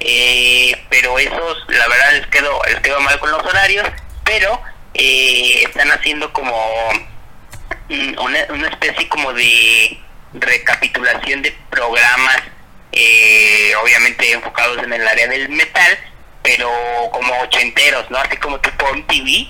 eh, 0.00 0.76
pero 0.90 1.18
esos, 1.18 1.64
la 1.68 1.88
verdad, 1.88 2.12
les 2.12 2.26
quedó, 2.26 2.60
les 2.66 2.80
quedó 2.80 3.00
mal 3.00 3.18
con 3.18 3.30
los 3.30 3.42
horarios, 3.42 3.88
pero 4.24 4.60
eh, 4.92 5.62
están 5.66 5.90
haciendo 5.90 6.30
como 6.34 6.54
una, 7.88 8.38
una 8.50 8.68
especie 8.68 9.08
como 9.08 9.32
de 9.32 9.98
recapitulación 10.34 11.40
de 11.40 11.56
programas, 11.70 12.42
eh, 12.92 13.72
obviamente 13.82 14.32
enfocados 14.32 14.78
en 14.82 14.92
el 14.92 15.06
área 15.06 15.26
del 15.28 15.48
metal, 15.50 15.98
pero 16.42 16.70
como 17.12 17.32
ochenteros, 17.42 18.10
¿no? 18.10 18.18
Así 18.18 18.36
como 18.38 18.58
tipo 18.60 18.86
MTV, 18.94 19.48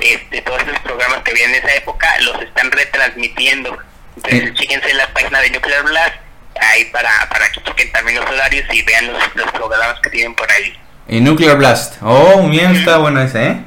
este, 0.00 0.42
todos 0.42 0.62
esos 0.62 0.78
programas 0.80 1.22
que 1.22 1.30
había 1.32 1.46
en 1.46 1.54
esa 1.56 1.74
época 1.74 2.08
los 2.20 2.40
están 2.42 2.70
retransmitiendo. 2.70 3.76
Entonces, 4.16 4.50
Mm. 4.50 4.54
chéquense 4.54 4.94
la 4.94 5.12
página 5.12 5.40
de 5.40 5.50
Nuclear 5.50 5.82
Blast, 5.84 6.14
ahí 6.60 6.84
para, 6.86 7.10
para 7.28 7.50
que 7.52 7.62
chequen 7.62 7.92
también 7.92 8.20
los 8.20 8.28
horarios 8.28 8.64
y 8.72 8.82
vean 8.82 9.12
los, 9.12 9.36
los 9.36 9.50
programas 9.52 9.98
que 10.00 10.10
tienen 10.10 10.34
por 10.34 10.50
ahí. 10.50 10.74
En 11.08 11.24
Nuclear 11.24 11.56
Blast. 11.56 11.96
Oh, 12.02 12.48
bien, 12.48 12.74
está 12.76 12.98
bueno 12.98 13.20
ese, 13.22 13.46
¿eh? 13.46 13.64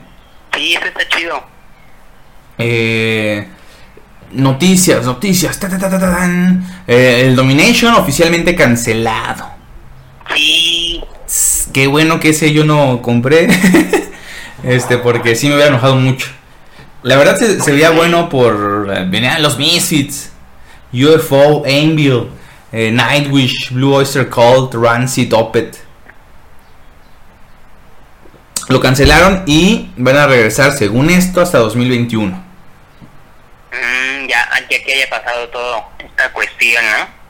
Sí, 0.55 0.75
eso 0.75 0.85
está 0.85 1.07
chido. 1.07 1.43
Eh, 2.57 3.47
noticias, 4.31 5.05
noticias. 5.05 5.59
ta, 5.59 5.69
ta, 5.69 5.77
ta, 5.79 5.89
ta, 5.89 5.99
ta, 5.99 6.11
tan. 6.17 6.80
Eh, 6.93 7.25
el 7.25 7.37
Domination 7.37 7.93
oficialmente 7.93 8.53
cancelado. 8.53 9.49
Sí, 10.35 11.01
Qué 11.71 11.87
bueno 11.87 12.19
que 12.19 12.29
ese 12.29 12.51
yo 12.51 12.65
no 12.65 13.01
compré. 13.01 13.47
este, 14.63 14.97
porque 14.97 15.37
sí 15.37 15.47
me 15.47 15.53
hubiera 15.55 15.69
enojado 15.69 15.95
mucho. 15.95 16.27
La 17.03 17.15
verdad 17.15 17.37
se, 17.37 17.61
se 17.61 17.71
veía 17.71 17.91
bueno 17.91 18.27
por. 18.27 18.91
eh, 18.93 19.05
Venían 19.09 19.41
los 19.41 19.57
Misfits, 19.57 20.33
UFO, 20.91 21.63
Anvil, 21.65 22.27
eh, 22.73 22.91
Nightwish, 22.91 23.71
Blue 23.71 23.93
Oyster 23.93 24.29
Cult, 24.29 24.73
Rancid, 24.73 25.33
Opet. 25.33 25.77
Lo 28.67 28.81
cancelaron 28.81 29.43
y 29.45 29.91
van 29.95 30.17
a 30.17 30.27
regresar, 30.27 30.73
según 30.73 31.09
esto, 31.09 31.39
hasta 31.39 31.59
2021. 31.59 32.50
Mm, 33.71 34.27
ya, 34.27 34.49
ya 34.69 34.83
que 34.83 34.93
haya 34.93 35.09
pasado 35.09 35.47
todo 35.49 35.83
esta 35.99 36.31
cuestión, 36.33 36.83
¿no? 36.85 37.21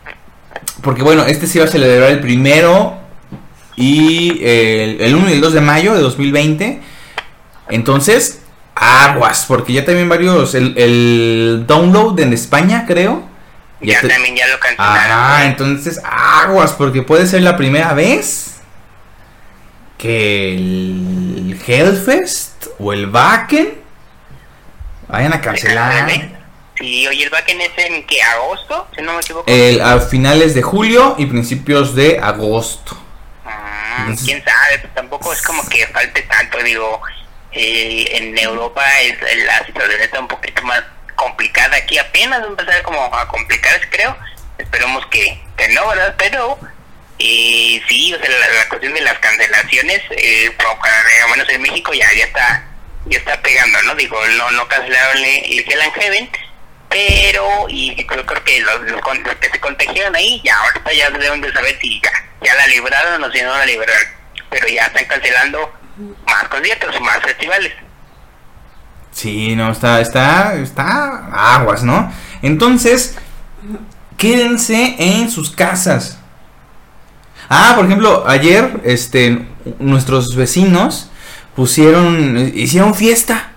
Porque 0.82 1.04
bueno, 1.04 1.24
este 1.26 1.46
se 1.48 1.60
iba 1.60 1.68
a 1.68 1.72
celebrar 1.72 2.10
el 2.12 2.20
primero 2.20 2.98
y 3.76 4.44
el, 4.44 5.02
el 5.02 5.16
1 5.16 5.30
y 5.30 5.34
el 5.34 5.42
2 5.42 5.54
de 5.54 5.62
mayo 5.62 5.94
de 5.94 6.02
2020. 6.02 6.82
Entonces, 7.70 8.42
aguas, 8.76 9.46
porque 9.48 9.74
ya 9.74 9.86
también 9.86 10.10
varios, 10.10 10.56
el, 10.56 10.76
el 10.78 11.64
download 11.68 12.20
en 12.20 12.34
España 12.34 12.86
creo. 12.88 13.30
Ya, 13.80 14.02
te- 14.02 14.10
también 14.10 14.36
ya 14.36 14.48
lo 14.48 14.60
cancelaron. 14.60 14.98
Ajá, 15.12 15.46
entonces 15.46 16.02
aguas, 16.04 16.74
porque 16.74 17.02
puede 17.04 17.28
ser 17.28 17.44
la 17.44 17.56
primera 17.58 17.94
vez 17.94 18.60
que 19.98 20.56
el 20.56 21.60
Hellfest 21.66 22.68
o 22.80 22.92
el 22.94 23.08
Wacken 23.10 23.81
vayan 25.12 25.34
a 25.34 25.42
cancelar. 25.42 26.10
Sí, 26.78 27.08
oye, 27.08 27.24
el 27.26 27.30
Backen 27.30 27.62
es 27.62 27.72
en 27.78 28.08
que 28.08 28.22
agosto, 28.24 28.88
si 28.96 29.02
no 29.02 29.14
me 29.14 29.20
equivoco. 29.20 29.44
El, 29.52 29.82
a 29.82 30.00
finales 30.00 30.56
de 30.56 30.62
julio 30.62 31.16
y 31.18 31.26
principios 31.28 31.94
de 31.96 32.18
agosto. 32.20 32.98
Ah, 33.46 33.98
entonces- 34.00 34.26
quién 34.26 34.44
sabe, 34.44 34.80
pues 34.80 34.94
tampoco 34.96 35.32
es 35.34 35.42
como 35.42 35.68
que 35.70 35.86
falte 35.88 36.22
tanto, 36.24 36.58
digo, 36.64 37.02
eh, 37.52 38.08
en 38.14 38.38
Europa 38.38 38.84
es 39.02 39.18
la 39.46 39.66
situación 39.66 40.02
está 40.02 40.20
un 40.22 40.28
poquito 40.28 40.62
más 40.64 40.82
complicada, 41.16 41.76
aquí 41.78 41.98
apenas 41.98 42.42
empezar 42.44 42.82
como 42.82 43.04
a 43.14 43.28
complicarse 43.28 43.88
creo, 43.90 44.18
esperemos 44.58 45.06
que, 45.08 45.40
que 45.58 45.68
no, 45.70 45.88
¿verdad? 45.90 46.16
Pero 46.18 46.58
eh, 47.20 47.82
sí, 47.88 48.14
o 48.14 48.18
sea, 48.20 48.30
la, 48.30 48.38
la 48.64 48.70
cuestión 48.70 48.94
de 48.94 49.02
las 49.02 49.20
cancelaciones, 49.20 50.02
eh, 50.12 50.50
por 50.58 50.68
lo 50.68 51.28
menos 51.30 51.48
en 51.50 51.62
México 51.62 51.94
ya, 51.94 52.08
ya 52.18 52.24
está 52.24 52.71
ya 53.06 53.18
está 53.18 53.42
pegando, 53.42 53.82
¿no? 53.84 53.96
Digo, 53.96 54.18
no, 54.38 54.52
no 54.52 54.68
cancelaron 54.68 55.18
el, 55.18 55.60
el 55.60 55.60
Hell 55.60 55.82
and 55.82 55.94
Heaven, 55.94 56.30
pero, 56.90 57.68
y 57.70 57.96
creo, 58.06 58.26
creo 58.26 58.44
que 58.44 58.60
los, 58.62 58.82
los 58.82 59.02
que 59.40 59.50
se 59.50 59.60
contagiaron 59.60 60.16
ahí, 60.16 60.42
ya 60.44 60.58
ahorita 60.58 60.94
ya 60.94 61.10
deben 61.10 61.42
de 61.42 61.54
saber 61.54 61.78
si 61.80 62.02
ya, 62.02 62.12
ya 62.44 62.56
la 62.56 62.68
libraron 62.68 63.24
o 63.24 63.32
si 63.32 63.42
no 63.42 63.58
la 63.58 63.66
libraron. 63.66 64.08
Pero 64.50 64.68
ya 64.68 64.88
están 64.88 65.06
cancelando 65.06 65.74
más 66.26 66.48
conciertos, 66.50 67.00
más 67.00 67.22
festivales. 67.22 67.72
Sí, 69.12 69.56
no, 69.56 69.72
está, 69.72 70.02
está, 70.02 70.56
está 70.56 71.28
aguas, 71.56 71.84
¿no? 71.84 72.12
Entonces, 72.42 73.18
quédense 74.18 74.96
en 74.98 75.30
sus 75.30 75.52
casas. 75.52 76.18
Ah, 77.50 77.74
por 77.76 77.86
ejemplo, 77.86 78.24
ayer, 78.28 78.82
este, 78.84 79.46
nuestros 79.80 80.36
vecinos 80.36 81.11
pusieron, 81.62 82.52
hicieron 82.56 82.96
fiesta. 82.96 83.52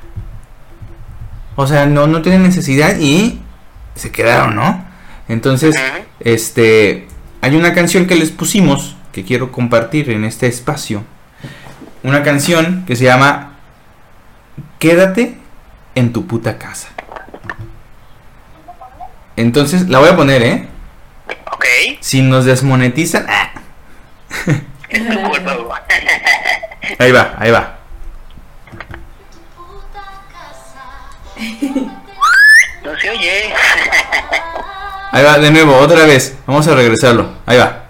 O 1.57 1.67
sea, 1.67 1.87
no, 1.87 2.07
no 2.07 2.21
tienen 2.21 2.43
necesidad 2.43 2.99
y 3.01 3.41
se 3.95 4.13
quedaron, 4.13 4.57
¿no? 4.57 4.85
Entonces, 5.27 5.75
este, 6.21 7.09
hay 7.41 7.57
una 7.57 7.73
canción 7.73 8.05
que 8.05 8.15
les 8.17 8.31
pusimos 8.31 8.95
que 9.11 9.25
quiero 9.25 9.51
compartir 9.53 10.11
en 10.11 10.25
este 10.25 10.47
espacio. 10.49 11.03
Una 12.03 12.23
canción 12.23 12.85
que 12.87 12.95
se 12.95 13.05
llama 13.05 13.55
Quédate 14.79 15.39
en 15.95 16.13
tu 16.13 16.27
puta 16.27 16.59
casa. 16.59 16.89
Entonces, 19.35 19.89
la 19.89 20.01
voy 20.01 20.11
a 20.11 20.17
poner, 20.17 20.43
¿eh? 20.43 20.69
Ok, 21.51 21.65
Si 22.01 22.21
nos 22.21 22.45
desmonetizan, 22.45 23.25
ah, 23.31 23.51
es 24.91 25.09
tu 25.09 25.23
culpa. 25.23 25.87
Ahí 26.99 27.11
va, 27.11 27.35
ahí 27.39 27.51
va. 27.51 27.74
No 32.85 32.99
se 32.99 33.11
oye. 33.11 33.55
Ahí 35.13 35.25
va, 35.25 35.39
de 35.39 35.51
nuevo, 35.51 35.77
otra 35.79 36.05
vez. 36.07 36.37
Vamos 36.47 36.67
a 36.69 36.75
regresarlo. 36.75 37.29
Ahí 37.47 37.59
va. 37.59 37.84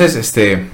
Entonces, 0.00 0.28
este. 0.28 0.64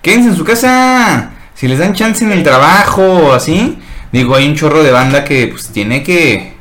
Quédense 0.00 0.30
en 0.30 0.36
su 0.36 0.44
casa. 0.44 1.30
Si 1.54 1.68
les 1.68 1.78
dan 1.78 1.94
chance 1.94 2.24
en 2.24 2.32
el 2.32 2.42
trabajo 2.42 3.02
o 3.02 3.32
así. 3.34 3.78
Digo, 4.12 4.34
hay 4.34 4.46
un 4.46 4.56
chorro 4.56 4.82
de 4.82 4.90
banda 4.90 5.24
que 5.24 5.48
pues 5.48 5.70
tiene 5.72 6.02
que. 6.02 6.54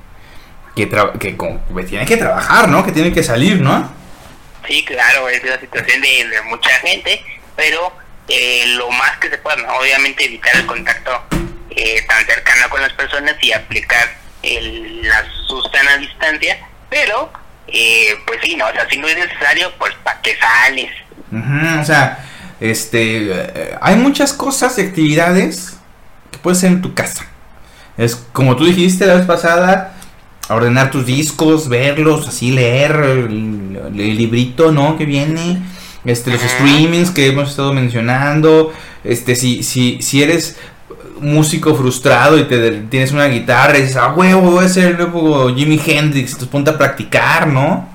Que, 0.75 0.89
que, 1.19 1.37
que 1.37 1.83
tiene 1.87 2.05
que 2.05 2.17
trabajar, 2.17 2.67
¿no? 2.67 2.85
Que 2.85 2.91
tiene 2.91 3.13
que 3.13 3.23
salir, 3.23 3.61
¿no? 3.61 3.93
Sí, 4.67 4.83
claro, 4.85 5.29
es 5.29 5.43
la 5.43 5.59
situación 5.59 6.01
de, 6.01 6.41
mucha 6.49 6.69
gente, 6.79 7.23
pero 7.55 7.93
eh, 8.27 8.65
lo 8.77 8.89
más 8.91 9.17
que 9.17 9.29
se 9.29 9.37
pueda, 9.37 9.57
obviamente 9.73 10.25
evitar 10.25 10.55
el 10.55 10.65
contacto 10.65 11.11
eh, 11.71 12.01
tan 12.07 12.25
cercano 12.25 12.69
con 12.69 12.81
las 12.81 12.93
personas 12.93 13.35
y 13.41 13.51
aplicar 13.51 14.15
el, 14.43 15.01
la 15.07 15.25
susana 15.47 15.97
distancia, 15.97 16.57
pero 16.89 17.31
eh, 17.71 18.15
pues 18.25 18.39
sí, 18.43 18.55
no, 18.55 18.65
o 18.67 18.71
sea, 18.71 18.87
si 18.89 18.97
no 18.97 19.07
es 19.07 19.15
necesario, 19.17 19.71
pues 19.77 19.93
¿para 20.03 20.21
qué 20.21 20.35
sales? 20.37 20.91
Ujú, 21.31 21.79
o 21.81 21.85
sea, 21.85 22.25
este. 22.59 23.31
eh, 23.31 23.77
hay 23.81 23.95
muchas 23.95 24.33
cosas 24.33 24.77
y 24.77 24.81
actividades 24.81 25.77
que 26.31 26.37
puedes 26.39 26.59
hacer 26.59 26.71
en 26.71 26.81
tu 26.81 26.93
casa. 26.93 27.25
Es 27.97 28.15
como 28.15 28.55
tú 28.55 28.65
dijiste 28.65 29.05
la 29.05 29.15
vez 29.15 29.25
pasada. 29.25 29.95
Ordenar 30.49 30.91
tus 30.91 31.05
discos, 31.05 31.69
verlos, 31.69 32.27
así 32.27 32.51
leer 32.51 32.91
el, 32.91 33.79
el 33.95 34.17
librito, 34.17 34.71
¿no? 34.71 34.97
Que 34.97 35.05
viene. 35.05 35.61
Este, 36.03 36.31
los 36.31 36.41
streamings 36.41 37.11
que 37.11 37.27
hemos 37.27 37.51
estado 37.51 37.71
mencionando. 37.73 38.73
Este, 39.05 39.35
si, 39.35 39.63
si, 39.63 40.01
si 40.01 40.23
eres 40.23 40.57
músico 41.21 41.75
frustrado 41.75 42.37
y 42.37 42.43
te 42.45 42.71
tienes 42.89 43.11
una 43.11 43.27
guitarra 43.27 43.77
y 43.77 43.81
dices, 43.83 43.97
ah, 43.97 44.13
huevo, 44.13 44.51
voy 44.51 44.65
a 44.65 44.69
ser 44.69 44.87
el 44.87 44.97
nuevo 44.97 45.53
Jimi 45.55 45.79
Hendrix, 45.85 46.29
entonces 46.31 46.49
ponte 46.49 46.71
a 46.71 46.77
practicar, 46.77 47.47
¿no? 47.47 47.89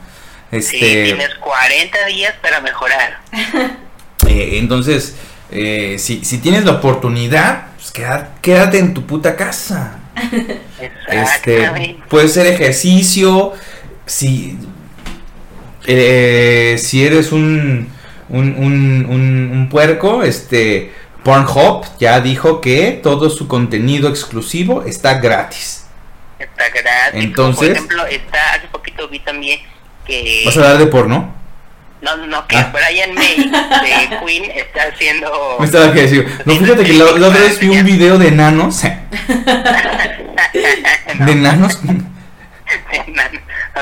Este, 0.51 1.05
tienes 1.05 1.35
40 1.41 2.07
días 2.07 2.35
para 2.41 2.61
mejorar. 2.61 3.19
eh, 4.29 4.59
entonces, 4.59 5.17
eh, 5.51 5.97
si, 5.99 6.25
si 6.25 6.39
tienes 6.39 6.65
la 6.65 6.73
oportunidad, 6.73 7.67
pues 7.77 7.93
quédate 8.41 8.79
en 8.79 8.95
tu 8.95 9.05
puta 9.07 9.37
casa. 9.37 9.99
Este, 11.09 11.97
puede 12.09 12.29
ser 12.29 12.47
ejercicio. 12.49 13.53
Si, 14.07 14.59
eh, 15.87 16.77
si 16.79 17.05
eres 17.05 17.33
un, 17.33 17.89
un, 18.29 18.55
un- 18.57 19.51
un 19.53 19.69
puerco, 19.69 20.23
este, 20.23 20.93
Pornhub 21.27 21.85
ya 21.99 22.21
dijo 22.21 22.61
que 22.61 23.01
todo 23.03 23.29
su 23.31 23.49
contenido 23.49 24.09
exclusivo 24.09 24.85
está 24.85 25.15
gratis. 25.15 25.85
Está 26.39 26.69
gratis. 26.69 27.25
Entonces- 27.25 27.69
Por 27.69 27.77
ejemplo, 27.77 28.07
está, 28.07 28.53
hace 28.55 28.69
poquito 28.69 29.09
vi 29.09 29.19
también 29.19 29.59
que... 30.07 30.43
¿Vas 30.47 30.57
a 30.57 30.61
hablar 30.61 30.79
de 30.79 30.87
porno? 30.87 31.35
No, 32.01 32.17
no, 32.17 32.27
no, 32.29 32.47
que 32.47 32.57
Ah. 32.57 32.73
Brian 32.73 33.13
May 33.15 33.51
de 33.51 34.19
Queen 34.25 34.45
está 34.53 34.85
haciendo... 34.85 35.57
Me 35.59 35.67
estaba 35.67 35.93
que 35.93 36.03
decir. 36.03 36.31
No, 36.45 36.55
fíjate 36.55 36.85
que 36.85 36.93
la, 36.93 37.07
la 37.07 37.27
otra 37.29 37.41
vez 37.41 37.59
vi 37.59 37.71
un 37.71 37.85
video 37.85 38.19
de 38.19 38.31
nanos. 38.31 38.83
De 41.19 41.35
nanos. 41.35 41.83
no, 41.83 41.93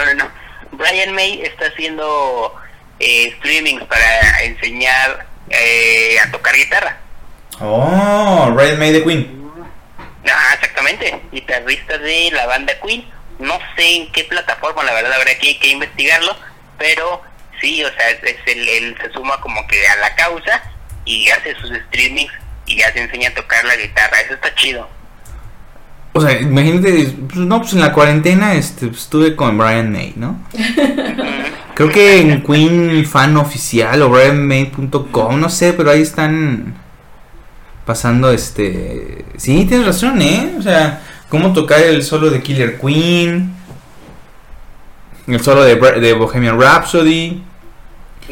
no, 0.04 0.14
no. 0.14 0.28
Brian 0.72 1.12
May 1.14 1.42
está 1.42 1.66
haciendo 1.66 2.54
eh, 3.00 3.34
streamings 3.38 3.82
para 3.84 4.42
enseñar 4.44 5.26
eh, 5.50 6.16
a 6.24 6.30
tocar 6.30 6.54
guitarra. 6.56 7.00
Oh, 7.60 8.52
Red 8.56 8.78
May 8.78 8.92
de 8.92 9.04
Queen. 9.04 9.44
Ah, 10.26 10.54
exactamente, 10.54 11.20
guitarrista 11.32 11.98
de 11.98 12.30
la 12.32 12.46
banda 12.46 12.72
Queen. 12.84 13.04
No 13.38 13.58
sé 13.76 13.96
en 13.96 14.12
qué 14.12 14.24
plataforma, 14.24 14.82
la 14.84 14.94
verdad 14.94 15.12
habrá 15.12 15.34
que, 15.38 15.58
que 15.58 15.68
investigarlo, 15.68 16.36
pero 16.78 17.22
sí, 17.60 17.84
o 17.84 17.88
sea, 17.92 18.10
es, 18.10 18.22
es 18.22 18.36
el, 18.46 18.68
él 18.68 18.96
se 19.00 19.12
suma 19.12 19.40
como 19.40 19.66
que 19.66 19.86
a 19.86 19.96
la 19.96 20.14
causa 20.14 20.62
y 21.04 21.28
hace 21.30 21.54
sus 21.56 21.70
streamings 21.88 22.32
y 22.66 22.76
ya 22.76 22.92
se 22.92 23.02
enseña 23.02 23.30
a 23.30 23.34
tocar 23.34 23.64
la 23.64 23.76
guitarra. 23.76 24.20
Eso 24.20 24.34
está 24.34 24.54
chido. 24.54 24.88
O 26.12 26.20
sea, 26.20 26.40
imagínate, 26.40 27.12
pues, 27.28 27.36
no, 27.36 27.60
pues 27.60 27.72
en 27.72 27.80
la 27.80 27.92
cuarentena 27.92 28.54
este, 28.54 28.86
pues, 28.86 29.02
estuve 29.02 29.34
con 29.34 29.58
Brian 29.58 29.90
May, 29.90 30.12
¿no? 30.16 30.40
Creo 31.74 31.90
que 31.90 32.20
en 32.20 32.42
Queen 32.44 33.04
Fan 33.04 33.36
Oficial 33.36 34.00
o 34.00 34.10
BrianMay.com, 34.10 35.40
no 35.40 35.50
sé, 35.50 35.72
pero 35.72 35.90
ahí 35.90 36.02
están 36.02 36.83
pasando 37.84 38.30
este... 38.30 39.24
Sí, 39.36 39.64
tienes 39.66 39.86
razón, 39.86 40.20
¿eh? 40.22 40.54
O 40.58 40.62
sea, 40.62 41.02
cómo 41.28 41.52
tocar 41.52 41.80
el 41.80 42.02
solo 42.02 42.30
de 42.30 42.42
Killer 42.42 42.78
Queen, 42.78 43.54
el 45.26 45.40
solo 45.42 45.64
de, 45.64 46.12
Bohemian 46.14 46.60
Rhapsody. 46.60 47.42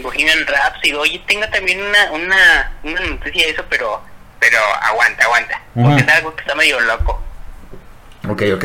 Bohemian 0.02 0.46
Rhapsody, 0.46 0.94
oye, 0.94 1.22
tengo 1.26 1.46
también 1.52 1.80
una, 1.80 2.12
una, 2.12 2.72
una 2.82 3.00
noticia 3.00 3.44
de 3.44 3.50
eso, 3.50 3.64
pero 3.68 4.00
pero 4.42 4.58
aguanta, 4.82 5.24
aguanta. 5.24 5.62
Porque 5.72 6.02
es 6.02 6.08
algo 6.08 6.34
que 6.34 6.40
está 6.40 6.54
medio 6.56 6.80
loco. 6.80 7.22
Ok, 8.28 8.42
ok. 8.56 8.64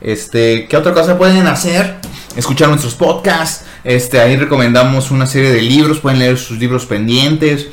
Este, 0.00 0.68
¿qué 0.68 0.76
otra 0.76 0.94
cosa 0.94 1.18
pueden 1.18 1.48
hacer? 1.48 1.96
Escuchar 2.36 2.68
nuestros 2.68 2.94
podcasts. 2.94 3.66
Este, 3.82 4.20
ahí 4.20 4.36
recomendamos 4.36 5.10
una 5.10 5.26
serie 5.26 5.50
de 5.50 5.62
libros. 5.62 5.98
Pueden 5.98 6.20
leer 6.20 6.38
sus 6.38 6.58
libros 6.58 6.86
pendientes. 6.86 7.66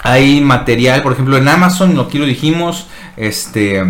Hay 0.00 0.40
material, 0.40 1.02
por 1.02 1.12
ejemplo, 1.12 1.36
en 1.36 1.48
Amazon, 1.48 1.98
aquí 1.98 2.18
lo 2.18 2.26
dijimos. 2.26 2.86
Este, 3.16 3.84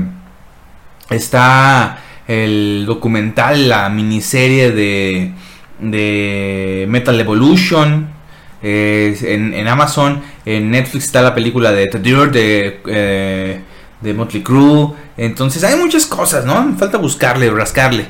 está 1.11 1.99
el 2.27 2.85
documental, 2.87 3.69
la 3.69 3.89
miniserie 3.89 4.71
de, 4.71 5.33
de 5.79 6.87
Metal 6.89 7.19
Evolution. 7.21 8.17
En, 8.61 9.55
en 9.55 9.69
Amazon, 9.69 10.21
en 10.45 10.71
Netflix 10.73 11.05
está 11.05 11.23
la 11.23 11.33
película 11.35 11.71
de 11.71 11.87
The 11.87 11.99
Dirt 12.01 12.33
de, 12.33 12.81
eh, 12.87 13.61
de 14.01 14.15
Motley 14.15 14.43
Crue. 14.43 14.95
Entonces 15.17 15.63
hay 15.63 15.77
muchas 15.77 16.07
cosas, 16.07 16.45
¿no? 16.45 16.75
Falta 16.77 16.99
buscarle, 16.99 17.51
rascarle. 17.51 18.07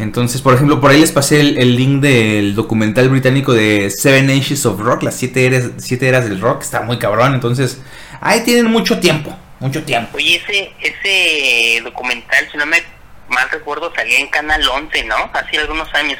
Entonces, 0.00 0.40
por 0.40 0.54
ejemplo, 0.54 0.80
por 0.80 0.90
ahí 0.90 0.98
les 0.98 1.12
pasé 1.12 1.40
el, 1.40 1.58
el 1.58 1.76
link 1.76 2.00
del 2.00 2.54
documental 2.54 3.10
británico 3.10 3.52
de 3.52 3.90
Seven 3.90 4.30
Ages 4.30 4.64
of 4.64 4.80
Rock, 4.80 5.02
las 5.02 5.14
siete 5.14 5.44
eras, 5.44 5.70
siete 5.76 6.08
eras 6.08 6.24
del 6.24 6.40
rock, 6.40 6.62
está 6.62 6.80
muy 6.80 6.98
cabrón. 6.98 7.34
Entonces, 7.34 7.82
ahí 8.20 8.40
tienen 8.42 8.66
mucho 8.70 8.98
tiempo, 8.98 9.36
mucho 9.58 9.82
tiempo. 9.84 10.16
Oye, 10.16 10.36
ese, 10.36 10.72
ese 10.80 11.82
documental, 11.82 12.48
si 12.50 12.56
no 12.56 12.64
me 12.64 12.82
mal 13.28 13.46
recuerdo, 13.50 13.92
salía 13.94 14.18
en 14.18 14.28
Canal 14.28 14.66
11, 14.66 15.04
¿no? 15.04 15.16
Hace 15.34 15.58
algunos 15.58 15.92
años. 15.94 16.18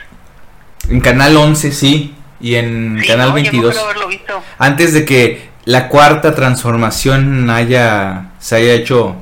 En 0.91 1.01
Canal 1.01 1.37
11, 1.37 1.73
sí, 1.73 2.15
y 2.39 2.57
en 2.57 2.99
Sí, 3.01 3.09
Canal 3.09 3.31
¿no? 3.31 3.39
Yo 3.39 3.43
me 3.45 3.51
22. 3.51 3.71
acuerdo 3.71 3.91
haberlo 3.91 4.09
visto. 4.09 4.43
Antes 4.59 4.93
de 4.93 5.07
que 5.07 5.49
la 5.65 5.89
cuarta 5.89 6.35
transformación 6.35 7.49
haya 7.49 8.33
se 8.39 8.57
haya 8.57 8.75
hecho 8.75 9.17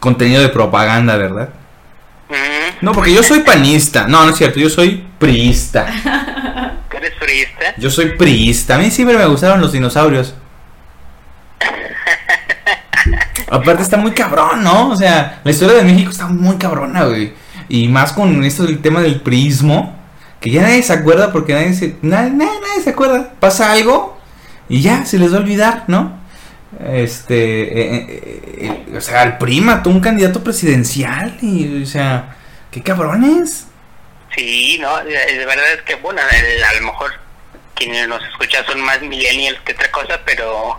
contenido 0.00 0.42
de 0.42 0.50
propaganda, 0.50 1.16
¿verdad? 1.16 1.48
No, 2.80 2.92
porque 2.92 3.12
yo 3.12 3.22
soy 3.22 3.40
panista. 3.40 4.06
No, 4.06 4.24
no 4.24 4.30
es 4.30 4.36
cierto, 4.36 4.58
yo 4.58 4.68
soy 4.68 5.04
priista. 5.18 5.86
¿Tú 6.90 6.96
eres 6.96 7.14
friista? 7.18 7.74
Yo 7.78 7.90
soy 7.90 8.16
priista. 8.16 8.74
A 8.74 8.78
mí 8.78 8.90
siempre 8.90 9.16
me 9.16 9.26
gustaron 9.26 9.60
los 9.60 9.72
dinosaurios. 9.72 10.34
Aparte 13.50 13.82
está 13.82 13.96
muy 13.96 14.12
cabrón, 14.12 14.62
¿no? 14.62 14.90
O 14.90 14.96
sea, 14.96 15.40
la 15.44 15.50
historia 15.50 15.76
de 15.76 15.84
México 15.84 16.10
está 16.10 16.26
muy 16.26 16.56
cabrona, 16.56 17.04
güey. 17.04 17.32
Y 17.68 17.88
más 17.88 18.12
con 18.12 18.44
esto 18.44 18.64
del 18.64 18.80
tema 18.80 19.00
del 19.00 19.20
prismo, 19.20 19.96
que 20.40 20.50
ya 20.50 20.62
nadie 20.62 20.82
se 20.82 20.92
acuerda 20.92 21.32
porque 21.32 21.54
nadie 21.54 21.74
se 21.74 21.96
nadie, 22.02 22.30
nadie, 22.30 22.60
nadie 22.60 22.82
se 22.82 22.90
acuerda. 22.90 23.32
Pasa 23.40 23.72
algo 23.72 24.18
y 24.68 24.80
ya 24.80 25.04
se 25.04 25.18
les 25.18 25.32
va 25.32 25.38
a 25.38 25.40
olvidar, 25.40 25.84
¿no? 25.86 26.25
Este, 26.84 27.62
eh, 27.62 28.06
eh, 28.08 28.42
eh, 28.88 28.96
o 28.96 29.00
sea, 29.00 29.22
el 29.22 29.38
PRI 29.38 29.60
mató 29.60 29.90
un 29.90 30.00
candidato 30.00 30.44
presidencial 30.44 31.36
y, 31.40 31.82
o 31.82 31.86
sea, 31.86 32.36
qué 32.70 32.82
cabrones. 32.82 33.66
Sí, 34.34 34.78
no, 34.80 34.98
de, 35.02 35.44
verdad 35.46 35.72
es 35.74 35.82
que, 35.82 35.94
bueno, 35.96 36.20
el- 36.30 36.62
a 36.64 36.74
lo 36.74 36.80
mejor 36.86 37.12
quienes 37.74 38.06
nos 38.08 38.22
escuchan 38.24 38.64
son 38.66 38.80
más 38.82 39.00
millennials 39.00 39.58
que 39.60 39.72
otra 39.72 39.90
cosa, 39.90 40.20
pero 40.24 40.78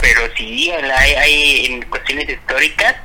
pero 0.00 0.22
sí, 0.36 0.68
hay, 0.72 1.12
hay 1.14 1.66
en 1.66 1.82
cuestiones 1.88 2.28
históricas, 2.28 2.96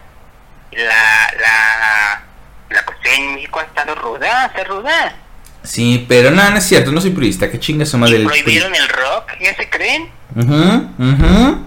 la, 0.71 1.31
la, 1.39 2.23
la 2.71 2.85
cuestión 2.85 3.13
en 3.15 3.35
México 3.35 3.59
ha 3.59 3.63
estado 3.63 3.93
ruda, 3.93 4.47
está 4.47 4.63
ruda. 4.63 5.15
Sí, 5.63 6.05
pero 6.09 6.31
no, 6.31 6.49
no 6.49 6.57
es 6.57 6.63
cierto, 6.63 6.91
no 6.91 6.99
soy 6.99 7.11
priista, 7.11 7.51
qué 7.51 7.59
chingas 7.59 7.89
su 7.89 7.97
madre 7.99 8.17
Y 8.19 8.25
prohibieron 8.25 8.73
el 8.73 8.87
rock, 8.89 9.31
¿ya 9.39 9.55
se 9.55 9.69
creen? 9.69 10.09
Ujú, 10.35 11.66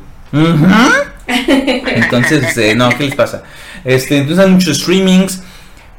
Entonces, 1.26 2.56
eh, 2.56 2.74
no, 2.74 2.88
¿qué 2.90 3.04
les 3.04 3.14
pasa? 3.14 3.42
Este, 3.84 4.18
entonces 4.18 4.44
hay 4.44 4.50
muchos 4.50 4.78
streamings. 4.78 5.42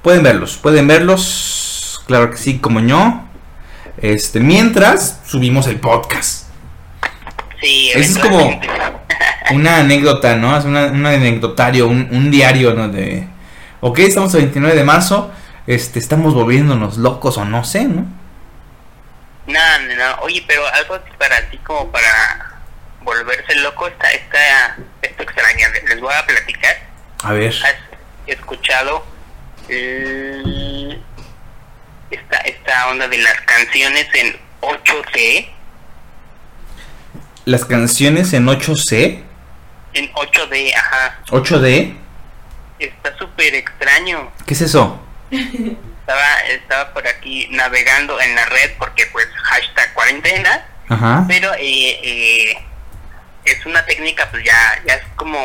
Pueden 0.01 0.23
verlos, 0.23 0.57
pueden 0.57 0.87
verlos. 0.87 2.01
Claro 2.07 2.31
que 2.31 2.37
sí, 2.37 2.59
como 2.59 2.79
yo. 2.79 3.21
Este, 3.97 4.39
mientras 4.39 5.21
subimos 5.25 5.67
el 5.67 5.79
podcast. 5.79 6.47
Sí, 7.61 7.91
Ese 7.93 8.13
es 8.13 8.17
como-. 8.17 8.59
Una 9.53 9.77
anécdota, 9.77 10.35
¿no? 10.35 10.57
Es 10.57 10.65
una, 10.65 10.85
un 10.85 11.05
anecdotario, 11.05 11.87
un, 11.87 12.07
un 12.11 12.31
diario, 12.31 12.73
¿no? 12.73 12.87
De, 12.87 13.27
ok, 13.81 13.99
estamos 13.99 14.33
a 14.33 14.37
29 14.37 14.75
de 14.75 14.83
marzo. 14.83 15.31
Este, 15.67 15.99
estamos 15.99 16.33
volviéndonos 16.33 16.97
locos 16.97 17.37
o 17.37 17.45
no 17.45 17.63
sé, 17.63 17.83
¿no? 17.83 18.05
No, 19.47 19.79
no, 19.87 19.95
no. 19.95 20.21
Oye, 20.21 20.43
pero 20.47 20.61
algo 20.73 20.95
así 20.95 21.11
para 21.17 21.49
ti 21.49 21.57
como 21.57 21.91
para 21.91 22.50
volverse 23.01 23.55
loco 23.55 23.87
está, 23.87 24.11
está 24.11 24.77
esto 25.01 25.23
extraña. 25.23 25.67
Les 25.87 25.99
voy 25.99 26.13
a 26.13 26.25
platicar. 26.25 26.77
A 27.23 27.33
ver. 27.33 27.49
¿Has 27.63 27.75
escuchado 28.27 29.05
el- 29.69 31.01
esta, 32.09 32.37
esta 32.39 32.87
onda 32.89 33.07
de 33.07 33.17
las 33.19 33.39
canciones 33.41 34.07
en 34.13 34.37
8D? 34.61 35.49
Las 37.45 37.65
canciones 37.65 38.33
en 38.33 38.45
8C, 38.47 39.23
En 39.93 40.11
8D, 40.13 40.73
ajá. 40.75 41.19
8D. 41.29 41.95
Está 42.79 43.17
súper 43.17 43.55
extraño. 43.55 44.31
¿Qué 44.45 44.53
es 44.53 44.61
eso? 44.61 45.01
Estaba, 45.31 46.37
estaba 46.49 46.93
por 46.93 47.07
aquí 47.07 47.47
navegando 47.51 48.19
en 48.21 48.35
la 48.35 48.45
red 48.45 48.71
porque 48.77 49.05
pues 49.11 49.27
hashtag 49.43 49.93
cuarentena. 49.93 50.65
Ajá. 50.89 51.23
pero 51.27 51.53
eh, 51.53 51.99
eh, 52.03 52.65
es 53.45 53.65
una 53.65 53.85
técnica 53.85 54.29
pues 54.29 54.43
ya 54.43 54.81
ya 54.85 54.95
es 54.95 55.03
como 55.15 55.39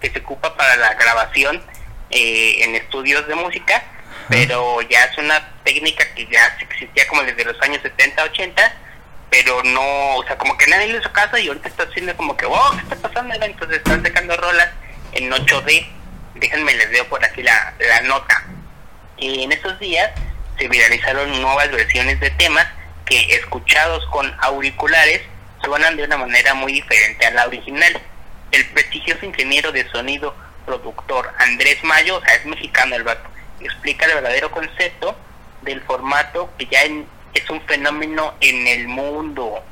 que 0.00 0.10
se 0.10 0.18
ocupa 0.20 0.56
para 0.56 0.76
la 0.76 0.94
grabación 0.94 1.62
eh, 2.10 2.64
en 2.64 2.74
estudios 2.74 3.26
de 3.28 3.34
música 3.34 3.82
pero 4.28 4.82
ya 4.82 5.04
es 5.04 5.18
una 5.18 5.52
técnica 5.64 6.04
que 6.14 6.26
ya 6.26 6.56
existía 6.60 7.06
como 7.08 7.22
desde 7.22 7.44
los 7.44 7.60
años 7.62 7.80
70 7.82 8.22
80 8.24 8.74
pero 9.30 9.62
no 9.64 10.16
o 10.16 10.24
sea 10.24 10.38
como 10.38 10.56
que 10.56 10.66
nadie 10.66 10.88
le 10.88 10.98
hizo 10.98 11.12
caso 11.12 11.36
y 11.36 11.48
ahorita 11.48 11.68
está 11.68 11.82
haciendo 11.84 12.16
como 12.16 12.36
que 12.36 12.46
wow 12.46 12.76
qué 12.76 12.82
está 12.82 12.96
pasando 12.96 13.34
entonces 13.34 13.78
están 13.78 14.02
sacando 14.02 14.36
rolas 14.36 14.70
en 15.12 15.30
8D 15.30 15.96
déjenme 16.40 16.74
les 16.74 16.90
veo 16.90 17.06
por 17.08 17.24
aquí 17.24 17.42
la, 17.42 17.74
la 17.78 18.00
nota. 18.02 18.44
Y 19.16 19.42
en 19.42 19.52
esos 19.52 19.78
días 19.78 20.10
se 20.58 20.68
viralizaron 20.68 21.40
nuevas 21.40 21.70
versiones 21.70 22.20
de 22.20 22.30
temas 22.30 22.66
que 23.04 23.34
escuchados 23.34 24.04
con 24.06 24.34
auriculares 24.40 25.22
de 25.70 26.04
una 26.04 26.16
manera 26.16 26.54
muy 26.54 26.72
diferente 26.72 27.26
a 27.26 27.30
la 27.32 27.46
original. 27.46 28.00
El 28.52 28.64
prestigioso 28.66 29.26
ingeniero 29.26 29.72
de 29.72 29.88
sonido 29.90 30.34
productor 30.64 31.30
Andrés 31.38 31.82
Mayo, 31.82 32.16
o 32.16 32.20
sea, 32.22 32.34
es 32.34 32.46
mexicano 32.46 32.94
el 32.96 33.02
vato, 33.02 33.28
explica 33.60 34.06
el 34.06 34.14
verdadero 34.14 34.50
concepto 34.50 35.16
del 35.62 35.80
formato 35.82 36.50
que 36.58 36.66
ya 36.66 36.82
en- 36.84 37.06
es 37.34 37.48
un 37.50 37.60
fenómeno 37.62 38.34
en 38.40 38.66
el 38.66 38.86
mundo. 38.88 39.62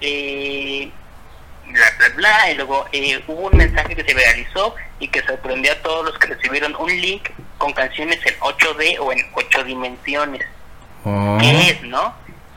Eh, 0.00 0.90
bla 1.68 1.86
bla 1.98 2.08
bla 2.16 2.50
y 2.50 2.54
luego 2.56 2.86
eh, 2.92 3.22
hubo 3.26 3.48
un 3.48 3.56
mensaje 3.56 3.94
que 3.96 4.04
se 4.04 4.12
viralizó 4.14 4.74
y 4.98 5.08
que 5.08 5.22
sorprendió 5.22 5.72
a 5.72 5.76
todos 5.82 6.04
los 6.06 6.18
que 6.18 6.26
recibieron 6.34 6.74
un 6.76 6.88
link 7.00 7.30
con 7.58 7.72
canciones 7.72 8.18
en 8.26 8.34
8D 8.40 8.98
o 9.00 9.12
en 9.12 9.24
8 9.34 9.64
dimensiones 9.64 10.44
Oh. 11.06 11.36
qué 11.38 11.68
es, 11.70 11.82
¿no? 11.82 12.14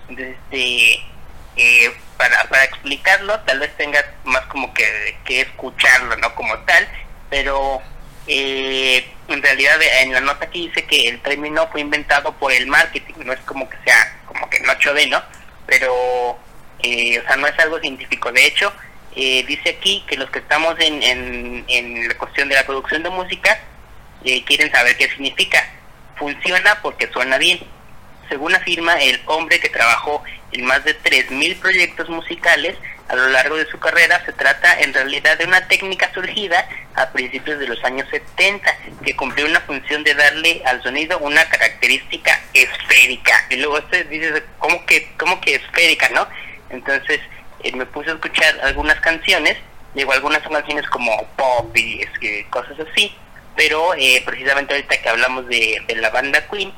Entonces, 0.08 0.38
este, 0.50 1.04
para, 2.58 2.66
explicarlo, 2.66 3.40
tal 3.42 3.60
vez 3.60 3.76
tengas 3.78 4.06
más 4.24 4.42
como 4.46 4.74
que, 4.74 5.18
que 5.26 5.42
escucharlo, 5.42 6.16
¿no? 6.18 6.34
Como 6.36 6.58
tal, 6.60 6.88
pero 7.30 7.82
eh, 8.28 9.06
en 9.28 9.42
realidad 9.42 9.78
en 10.02 10.14
la 10.14 10.22
nota 10.22 10.46
aquí 10.46 10.68
dice 10.68 10.86
que 10.86 11.10
el 11.10 11.22
término 11.22 11.68
fue 11.70 11.82
inventado 11.82 12.32
por 12.34 12.52
el 12.52 12.68
marketing, 12.68 13.14
no 13.26 13.34
es 13.34 13.40
como 13.42 13.70
que 13.70 13.78
sea 13.86 14.20
como 14.26 14.50
que 14.50 14.58
en 14.58 14.66
8D, 14.66 15.10
¿no? 15.10 15.22
Pero, 15.66 16.38
eh, 16.84 17.20
o 17.20 17.28
sea, 17.28 17.36
no 17.38 17.48
es 17.48 17.60
algo 17.60 17.80
científico. 17.80 18.32
De 18.32 18.46
hecho, 18.46 18.72
eh, 19.16 19.44
dice 19.48 19.70
aquí 19.78 20.04
que 20.08 20.18
los 20.18 20.30
que 20.30 20.40
estamos 20.40 20.76
en, 20.80 21.02
en, 21.04 21.66
en 21.68 22.08
la 22.08 22.18
cuestión 22.18 22.50
de 22.50 22.56
la 22.56 22.66
producción 22.66 23.04
de 23.04 23.10
música 23.10 23.60
eh, 24.24 24.44
quieren 24.46 24.72
saber 24.72 24.98
qué 24.98 25.10
significa. 25.10 25.64
Funciona 26.16 26.80
porque 26.82 27.10
suena 27.12 27.38
bien. 27.38 27.60
Según 28.30 28.56
afirma 28.56 28.96
el 29.02 29.22
hombre 29.26 29.60
que 29.60 29.70
trabajó 29.70 30.24
en 30.52 30.66
más 30.66 30.84
de 30.84 30.98
3.000 31.00 31.60
proyectos 31.60 32.10
musicales 32.10 32.76
a 33.08 33.16
lo 33.16 33.30
largo 33.30 33.56
de 33.56 33.66
su 33.68 33.80
carrera, 33.80 34.24
se 34.26 34.34
trata 34.34 34.80
en 34.82 34.94
realidad 34.94 35.38
de 35.38 35.46
una 35.46 35.66
técnica 35.68 36.12
surgida 36.14 36.68
a 36.96 37.10
principios 37.12 37.60
de 37.60 37.68
los 37.68 37.82
años 37.84 38.08
70 38.10 38.78
que 39.04 39.16
cumplió 39.16 39.46
una 39.46 39.62
función 39.62 40.04
de 40.04 40.14
darle 40.14 40.62
al 40.66 40.84
sonido 40.84 41.18
una 41.20 41.46
característica 41.46 42.42
esférica. 42.54 43.34
Y 43.50 43.58
luego 43.58 43.78
usted 43.78 44.08
dice, 44.08 44.44
¿cómo 44.60 44.86
que, 44.86 45.10
cómo 45.18 45.40
que 45.40 45.56
esférica, 45.56 46.10
no? 46.10 46.28
Entonces 46.70 47.22
eh, 47.64 47.72
me 47.74 47.86
puse 47.86 48.12
a 48.12 48.14
escuchar 48.14 48.60
algunas 48.62 49.00
canciones, 49.00 49.58
digo, 49.94 50.12
algunas 50.12 50.44
son 50.44 50.54
canciones 50.54 50.88
como 50.90 51.26
pop 51.38 51.76
y 51.78 52.06
cosas 52.50 52.78
así, 52.92 53.16
pero 53.56 53.94
eh, 53.96 54.22
precisamente 54.26 54.74
ahorita 54.74 55.02
que 55.02 55.10
hablamos 55.10 55.48
de, 55.48 55.82
de 55.88 55.96
la 55.96 56.10
banda 56.10 56.46
Queen, 56.50 56.74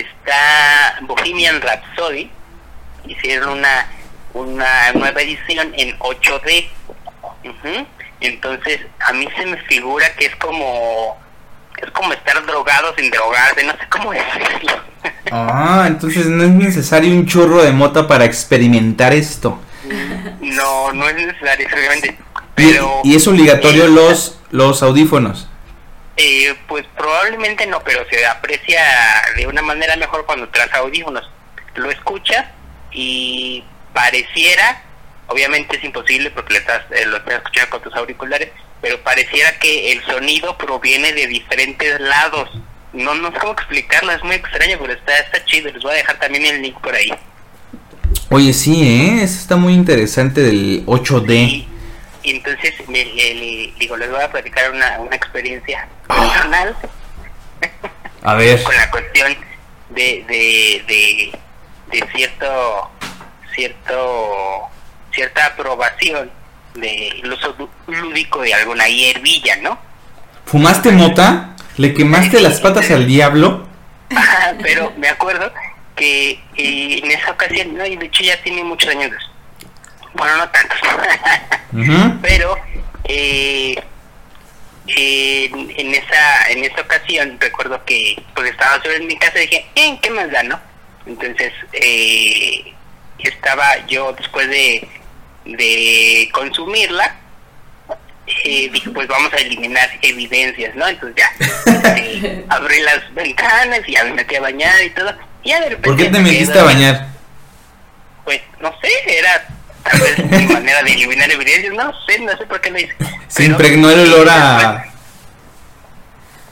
está 0.00 0.98
Bohemian 1.02 1.60
Rhapsody, 1.60 2.30
hicieron 3.06 3.58
una 3.58 3.86
una 4.36 4.92
nueva 4.92 5.22
edición 5.22 5.72
en 5.76 5.98
8D. 5.98 6.68
Ujú. 7.44 7.86
Entonces, 8.20 8.80
a 9.00 9.12
mí 9.12 9.26
se 9.36 9.46
me 9.46 9.56
figura 9.62 10.14
que 10.14 10.26
es 10.26 10.36
como 10.36 11.18
es 11.76 11.90
como 11.90 12.12
estar 12.12 12.44
drogado 12.46 12.94
sin 12.96 13.10
drogarse, 13.10 13.64
no 13.64 13.72
sé 13.72 13.86
cómo 13.90 14.12
decirlo. 14.12 14.72
Ah, 15.30 15.84
entonces 15.86 16.26
no 16.26 16.44
es 16.44 16.50
necesario 16.50 17.12
un 17.12 17.26
churro 17.26 17.62
de 17.62 17.72
mota 17.72 18.06
para 18.06 18.24
experimentar 18.24 19.12
esto. 19.12 19.60
no, 20.40 20.92
no 20.92 21.08
es 21.08 21.16
necesario, 21.16 21.68
obviamente. 21.72 22.18
Y, 22.18 22.42
Pero 22.54 23.00
y 23.04 23.14
es 23.14 23.26
obligatorio 23.26 23.88
los, 23.88 24.38
los 24.50 24.82
audífonos. 24.82 25.48
Eh, 26.16 26.54
pues 26.66 26.86
probablemente 26.96 27.66
no, 27.66 27.82
pero 27.84 28.08
se 28.08 28.24
aprecia 28.24 28.82
de 29.36 29.46
una 29.46 29.60
manera 29.60 29.96
mejor 29.96 30.24
cuando 30.24 30.48
traes 30.48 30.72
audífonos. 30.72 31.30
Lo 31.74 31.90
escuchas 31.90 32.46
y 32.90 33.62
pareciera, 33.92 34.82
obviamente 35.26 35.76
es 35.76 35.84
imposible 35.84 36.30
porque 36.30 36.54
le 36.54 36.58
estás, 36.60 36.82
eh, 36.90 37.04
lo 37.04 37.18
estás 37.18 37.34
escuchando 37.34 37.70
con 37.70 37.82
tus 37.82 37.94
auriculares, 37.94 38.50
pero 38.80 38.98
pareciera 39.02 39.58
que 39.58 39.92
el 39.92 40.02
sonido 40.04 40.56
proviene 40.56 41.12
de 41.12 41.26
diferentes 41.26 42.00
lados. 42.00 42.48
No, 42.94 43.14
no 43.14 43.30
sé 43.32 43.38
cómo 43.38 43.52
explicarlo, 43.52 44.12
es 44.12 44.24
muy 44.24 44.36
extraño, 44.36 44.78
pero 44.80 44.94
está, 44.94 45.18
está 45.18 45.44
chido. 45.44 45.70
Les 45.70 45.82
voy 45.82 45.92
a 45.92 45.96
dejar 45.96 46.18
también 46.18 46.46
el 46.46 46.62
link 46.62 46.80
por 46.80 46.94
ahí. 46.94 47.12
Oye, 48.30 48.52
sí, 48.54 48.82
¿eh? 48.82 49.22
Eso 49.22 49.38
está 49.38 49.56
muy 49.56 49.74
interesante 49.74 50.40
del 50.40 50.84
8D. 50.86 51.34
Y, 51.34 51.68
y 52.26 52.30
entonces, 52.32 52.74
me- 52.88 53.04
le- 53.04 53.34
le- 53.34 53.72
digo, 53.78 53.96
les 53.96 54.10
voy 54.10 54.20
a 54.20 54.30
platicar 54.30 54.70
una, 54.72 54.98
una 54.98 55.14
experiencia 55.16 55.88
Ah. 56.08 56.20
personal. 56.20 56.76
A 58.22 58.34
ver. 58.34 58.60
con 58.64 58.74
la 58.76 58.90
cuestión 58.90 59.36
de, 59.90 60.24
de, 60.26 60.84
de, 60.88 61.32
de 61.92 62.06
cierto 62.12 62.90
cierto 63.54 64.62
cierta 65.12 65.46
aprobación 65.46 66.30
del 66.74 67.32
uso 67.32 67.54
lú- 67.58 67.70
lúdico 67.86 68.42
de 68.42 68.52
alguna 68.52 68.88
hierbilla, 68.88 69.56
¿no? 69.62 69.78
¿Fumaste 70.44 70.90
mota? 70.90 71.54
¿Le 71.76 71.94
quemaste 71.94 72.40
las 72.40 72.60
patas 72.60 72.90
al 72.90 73.06
diablo? 73.06 73.66
Pero 74.62 74.92
me 74.98 75.08
acuerdo 75.08 75.52
que 75.94 76.32
eh, 76.56 77.00
en 77.02 77.10
esa 77.12 77.30
ocasión, 77.30 77.76
no, 77.76 77.86
y 77.86 77.96
de 77.96 78.06
hecho 78.06 78.24
ya 78.24 78.36
tiene 78.42 78.62
muchos 78.64 78.90
años. 78.90 79.12
Bueno, 80.16 80.36
no 80.38 80.48
tantos. 80.50 80.78
Pero 82.22 82.56
eh, 83.04 83.74
en, 84.88 85.70
en 85.76 85.94
esa 85.94 86.48
en 86.50 86.64
esa 86.64 86.80
ocasión 86.80 87.36
recuerdo 87.40 87.84
que 87.84 88.22
pues 88.34 88.50
estaba 88.50 88.80
solo 88.82 88.94
en 88.94 89.06
mi 89.06 89.16
casa 89.16 89.38
y 89.38 89.46
dije 89.46 89.66
"Eh, 89.74 89.98
qué 90.00 90.10
más 90.10 90.30
da 90.30 90.42
no 90.44 90.60
entonces 91.06 91.52
eh, 91.72 92.72
estaba 93.18 93.84
yo 93.88 94.12
después 94.12 94.48
de 94.48 94.88
de 95.44 96.28
consumirla 96.32 97.16
eh, 98.44 98.68
dije 98.72 98.90
pues 98.90 99.06
vamos 99.08 99.32
a 99.32 99.36
eliminar 99.38 99.88
evidencias 100.02 100.74
no 100.76 100.86
entonces 100.88 101.16
ya 101.16 101.94
eh, 101.96 102.44
abrí 102.48 102.80
las 102.80 103.12
ventanas 103.14 103.80
y 103.86 103.92
ya 103.92 104.04
me 104.04 104.12
metí 104.14 104.36
a 104.36 104.40
bañar 104.40 104.82
y 104.82 104.90
todo. 104.90 105.12
Y 105.42 105.50
ya 105.50 105.60
de 105.60 105.70
repente 105.70 105.88
¿Por 105.88 105.96
qué 105.96 106.04
te 106.08 106.18
metiste 106.20 106.58
a 106.58 106.64
bañar? 106.64 107.06
pues 108.24 108.40
no 108.60 108.72
sé 108.80 109.18
era 109.18 109.46
tal 109.90 110.00
vez 110.00 110.18
mi 110.30 110.46
manera 110.54 110.82
de 110.82 110.92
eliminar 110.92 111.30
evidencias 111.30 111.74
no 111.74 111.92
sé 112.06 112.18
no 112.20 112.36
sé 112.36 112.46
por 112.46 112.60
qué 112.60 112.70
lo 112.70 112.78
hice 112.78 112.94
¿Se 113.28 113.42
Pero- 113.42 113.50
impregnó 113.52 113.90
el 113.90 114.00
olor 114.12 114.28
a... 114.30 114.84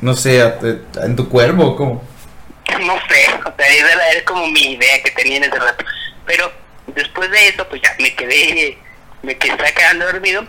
No 0.01 0.15
sé, 0.15 0.43
a- 0.43 0.59
a- 1.01 1.05
en 1.07 1.17
tu 1.17 1.29
cuerpo 1.29 1.77
cómo? 1.77 2.03
no 2.81 2.95
sé, 3.09 3.27
o 3.45 3.53
sea, 3.57 3.67
esa 3.69 3.93
era, 3.93 4.09
era 4.11 4.25
como 4.25 4.47
mi 4.49 4.73
idea 4.73 5.03
que 5.03 5.11
tenía 5.13 5.37
en 5.39 5.45
ese 5.45 5.59
rato. 5.59 5.85
Pero 6.27 6.51
después 6.89 7.31
de 7.31 7.49
eso, 7.49 7.67
pues 7.69 7.81
ya 7.83 7.95
me 8.01 8.15
quedé, 8.15 8.77
me 9.23 9.37
quedé 9.39 9.57
quedando 9.75 10.05
dormido. 10.07 10.45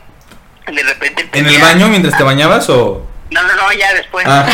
De 0.66 0.84
repente 0.84 1.30
¿En 1.34 1.46
el 1.46 1.62
a- 1.62 1.66
baño 1.66 1.88
mientras 1.90 2.18
te 2.18 2.24
bañabas 2.24 2.68
o...? 2.70 3.08
No, 3.30 3.42
no, 3.44 3.56
no, 3.56 3.72
ya 3.74 3.94
después. 3.94 4.26
Ah. 4.28 4.46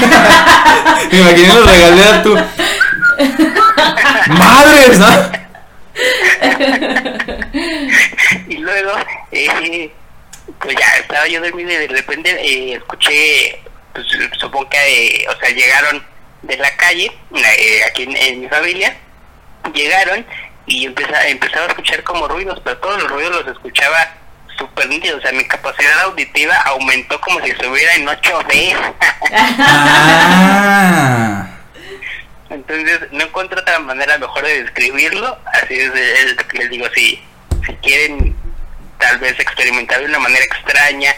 Me 1.11 1.19
imaginé 1.19 1.47
los 1.53 1.65
regaderas 1.65 2.23
tú. 2.23 2.35
¡Madres! 4.27 4.97
¿no? 4.99 5.40
Y 8.47 8.57
luego, 8.57 8.91
eh, 9.31 9.91
pues 10.59 10.75
ya 10.75 10.87
estaba 10.99 11.27
yo 11.27 11.41
dormido 11.41 11.71
y 11.71 11.75
de 11.75 11.87
repente 11.87 12.29
eh, 12.29 12.75
escuché, 12.75 13.61
pues 13.93 14.05
supongo 14.39 14.69
que, 14.69 15.23
eh, 15.23 15.27
o 15.29 15.39
sea, 15.39 15.49
llegaron 15.49 16.03
de 16.41 16.57
la 16.57 16.75
calle, 16.75 17.11
eh, 17.35 17.81
aquí 17.89 18.03
en, 18.03 18.41
mi 18.41 18.47
familia, 18.47 18.95
llegaron 19.73 20.25
y 20.65 20.85
empezaba, 20.85 21.27
empezaba 21.27 21.65
a 21.65 21.69
escuchar 21.69 22.03
como 22.03 22.27
ruidos, 22.27 22.59
pero 22.63 22.77
todos 22.77 23.01
los 23.01 23.11
ruidos 23.11 23.43
los 23.43 23.55
escuchaba 23.55 24.15
súper 24.57 24.87
nítidos, 24.87 25.19
o 25.19 25.21
sea, 25.21 25.31
mi 25.31 25.47
capacidad 25.47 26.01
auditiva 26.01 26.55
aumentó 26.65 27.19
como 27.21 27.39
si 27.41 27.51
estuviera 27.51 27.95
en 27.95 28.07
8D. 28.07 28.93
Ah. 29.33 31.50
Entonces 32.51 32.99
no 33.11 33.23
encuentro 33.23 33.61
otra 33.61 33.79
manera 33.79 34.17
mejor 34.17 34.45
de 34.45 34.63
describirlo, 34.63 35.39
así 35.53 35.73
es, 35.73 35.93
es 35.95 36.35
lo 36.35 36.47
que 36.47 36.57
les 36.57 36.69
digo, 36.69 36.85
si, 36.93 37.23
si 37.65 37.73
quieren 37.75 38.35
tal 38.99 39.17
vez 39.19 39.39
experimentar 39.39 39.99
de 39.99 40.05
una 40.07 40.19
manera 40.19 40.43
extraña 40.43 41.15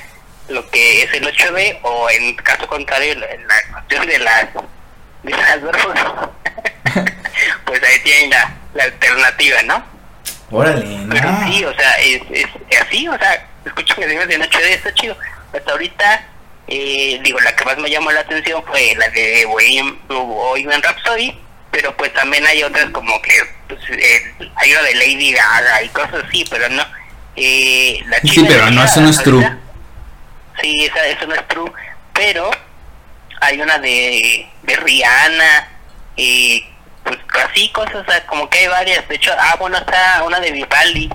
lo 0.50 0.70
que 0.70 1.04
es 1.04 1.14
el 1.14 1.26
8D 1.26 1.80
o 1.82 2.10
en 2.12 2.36
caso 2.36 2.68
contrario 2.68 3.16
la, 3.16 3.28
cuestión 3.72 4.06
de 4.06 4.20
las 4.20 4.48
de 5.24 5.32
las 5.32 5.62
drogas, 5.62 6.30
pues 7.66 7.84
ahí 7.84 8.00
tienen 8.04 8.30
la, 8.30 8.54
la 8.76 8.84
alternativa, 8.84 9.64
¿no? 9.64 9.84
Órale, 10.52 10.86
Pero 11.10 11.30
sí, 11.46 11.66
o 11.66 11.74
sea, 11.74 11.92
es, 11.94 12.22
es 12.30 12.48
así, 12.80 13.08
o 13.08 13.18
sea, 13.18 13.48
escucho 13.66 13.96
canciones 13.96 14.28
de 14.28 14.40
8D, 14.40 14.66
está 14.66 14.94
chido. 14.94 15.18
Hasta 15.52 15.72
ahorita, 15.72 16.28
eh, 16.68 17.20
digo, 17.24 17.40
la 17.42 17.56
que 17.56 17.66
más 17.66 17.78
me 17.78 17.90
llamó 17.90 18.12
la 18.12 18.22
atención 18.22 18.64
fue 18.66 18.96
la 18.98 19.10
de 19.10 19.46
Bohemian 19.46 19.98
Bohemian 20.08 20.82
Rhapsody, 20.82 21.38
pero 21.72 21.96
pues 21.98 22.14
también 22.14 22.46
hay 22.48 22.64
otras 22.64 22.90
como 22.92 23.22
que, 23.22 23.32
pues, 23.68 23.80
eh, 23.90 24.34
hay 24.56 24.72
una 24.72 24.82
de 24.84 24.96
Lady 24.96 25.32
Gaga 25.34 25.84
y 25.84 25.90
cosas 25.90 26.24
así, 26.28 26.46
pero 26.50 26.70
no. 26.70 26.84
Eh, 27.36 28.00
la 28.08 28.20
Sí, 28.20 28.30
china 28.30 28.48
pero 28.50 28.72
no, 28.72 28.84
eso 28.84 29.02
no 29.02 29.10
es 29.10 29.22
true. 29.24 29.58
Sí, 30.62 30.86
esa, 30.86 31.06
eso 31.08 31.26
no 31.26 31.34
es 31.36 31.48
true, 31.48 31.72
pero 32.14 32.50
hay 33.42 33.60
una 33.60 33.80
de, 33.80 34.48
de 34.62 34.76
Rihanna 34.76 35.68
y 36.16 36.64
pues 37.04 37.18
así 37.50 37.70
cosas, 37.72 37.96
o 37.96 38.06
sea, 38.06 38.26
como 38.28 38.50
que 38.50 38.60
hay 38.60 38.68
varias. 38.68 39.08
De 39.10 39.16
hecho, 39.16 39.32
ah, 39.38 39.56
bueno, 39.60 39.78
está 39.78 40.24
una 40.24 40.40
de 40.40 40.52
Vivaldi. 40.52 41.10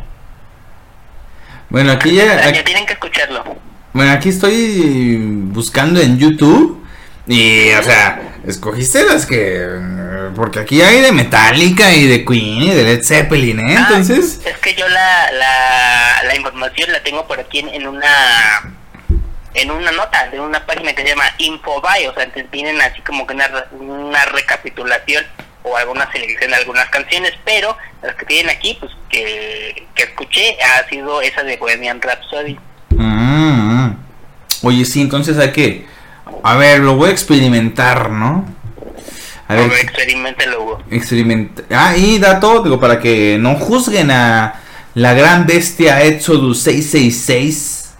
Bueno, 1.70 1.92
aquí 1.92 2.14
ya... 2.14 2.46
Aquí- 2.48 2.62
tienen 2.64 2.84
que 2.84 2.94
escucharlo. 2.94 3.44
Bueno, 3.92 4.12
aquí 4.12 4.28
estoy 4.28 5.16
buscando 5.16 6.00
en 6.00 6.18
YouTube. 6.18 6.84
Y, 7.26 7.70
o 7.72 7.82
sea, 7.82 8.20
escogiste 8.46 9.04
las 9.04 9.26
que. 9.26 9.66
Porque 10.34 10.60
aquí 10.60 10.80
hay 10.82 11.00
de 11.00 11.12
Metallica 11.12 11.92
y 11.92 12.06
de 12.06 12.24
Queen 12.24 12.62
y 12.62 12.70
de 12.70 12.84
Led 12.84 13.02
Zeppelin, 13.02 13.60
¿eh? 13.60 13.76
Ah, 13.76 13.86
Entonces. 13.88 14.40
es 14.44 14.58
que 14.58 14.74
yo 14.74 14.88
la, 14.88 15.32
la, 15.32 16.22
la 16.24 16.36
información 16.36 16.92
la 16.92 17.02
tengo 17.02 17.26
por 17.26 17.40
aquí 17.40 17.58
en, 17.58 17.68
en 17.68 17.86
una 17.86 18.08
en 19.54 19.70
una 19.70 19.90
nota 19.92 20.28
de 20.30 20.40
una 20.40 20.64
página 20.64 20.92
que 20.92 21.02
se 21.02 21.08
llama 21.08 21.24
Infobae, 21.38 22.08
o 22.08 22.14
sea, 22.14 22.30
te 22.30 22.42
vienen 22.44 22.80
así 22.80 23.00
como 23.00 23.26
que 23.26 23.34
una, 23.34 23.48
una 23.72 24.24
recapitulación 24.26 25.24
o 25.64 25.76
alguna 25.76 26.10
selección 26.12 26.50
de 26.50 26.56
algunas 26.58 26.88
canciones, 26.90 27.32
pero 27.44 27.76
las 28.02 28.14
que 28.14 28.26
tienen 28.26 28.54
aquí, 28.54 28.76
pues 28.78 28.92
que, 29.08 29.86
que 29.94 30.02
escuché, 30.04 30.56
ha 30.62 30.88
sido 30.88 31.20
esa 31.22 31.42
de 31.42 31.56
Bohemian 31.56 32.00
Rhapsody. 32.00 32.58
Mm. 32.90 33.90
Oye, 34.62 34.84
sí, 34.84 35.00
entonces 35.00 35.38
hay 35.38 35.52
que... 35.52 35.86
A 36.42 36.56
ver, 36.56 36.80
lo 36.80 36.96
voy 36.96 37.08
a 37.08 37.12
experimentar, 37.12 38.10
¿no? 38.10 38.46
A 39.48 39.54
ver, 39.54 39.72
experimentalo, 39.72 40.62
Hugo. 40.62 40.82
Ah, 41.70 41.96
y 41.96 42.18
dato, 42.18 42.62
digo, 42.62 42.78
para 42.78 43.00
que 43.00 43.38
no 43.40 43.54
juzguen 43.54 44.10
a 44.10 44.60
la 44.94 45.14
gran 45.14 45.46
bestia 45.46 46.02
Exodus 46.02 46.60
666. 46.62 47.94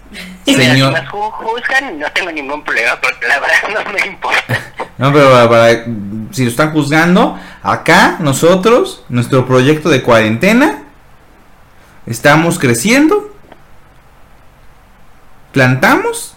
Mira, 0.45 0.73
Señor... 0.73 0.95
Si 0.95 1.05
juzgan, 1.07 1.99
no 1.99 2.11
tengo 2.11 2.31
ningún 2.31 2.63
problema, 2.63 2.99
porque 3.01 3.27
la 3.27 3.39
verdad 3.39 3.83
no 3.85 3.91
me 3.91 4.05
importa. 4.05 4.59
No, 4.97 5.13
pero 5.13 5.31
para, 5.31 5.49
para- 5.49 5.85
si 6.31 6.43
lo 6.43 6.49
están 6.49 6.71
juzgando, 6.71 7.39
acá 7.63 8.17
nosotros, 8.19 9.03
nuestro 9.09 9.45
proyecto 9.47 9.89
de 9.89 10.01
cuarentena, 10.03 10.83
estamos 12.05 12.59
creciendo, 12.59 13.33
plantamos 15.51 16.35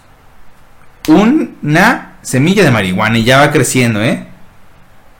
una 1.07 2.17
semilla 2.21 2.63
de 2.63 2.71
marihuana 2.71 3.17
y 3.17 3.23
ya 3.23 3.39
va 3.39 3.51
creciendo, 3.51 4.01
¿eh? 4.03 4.25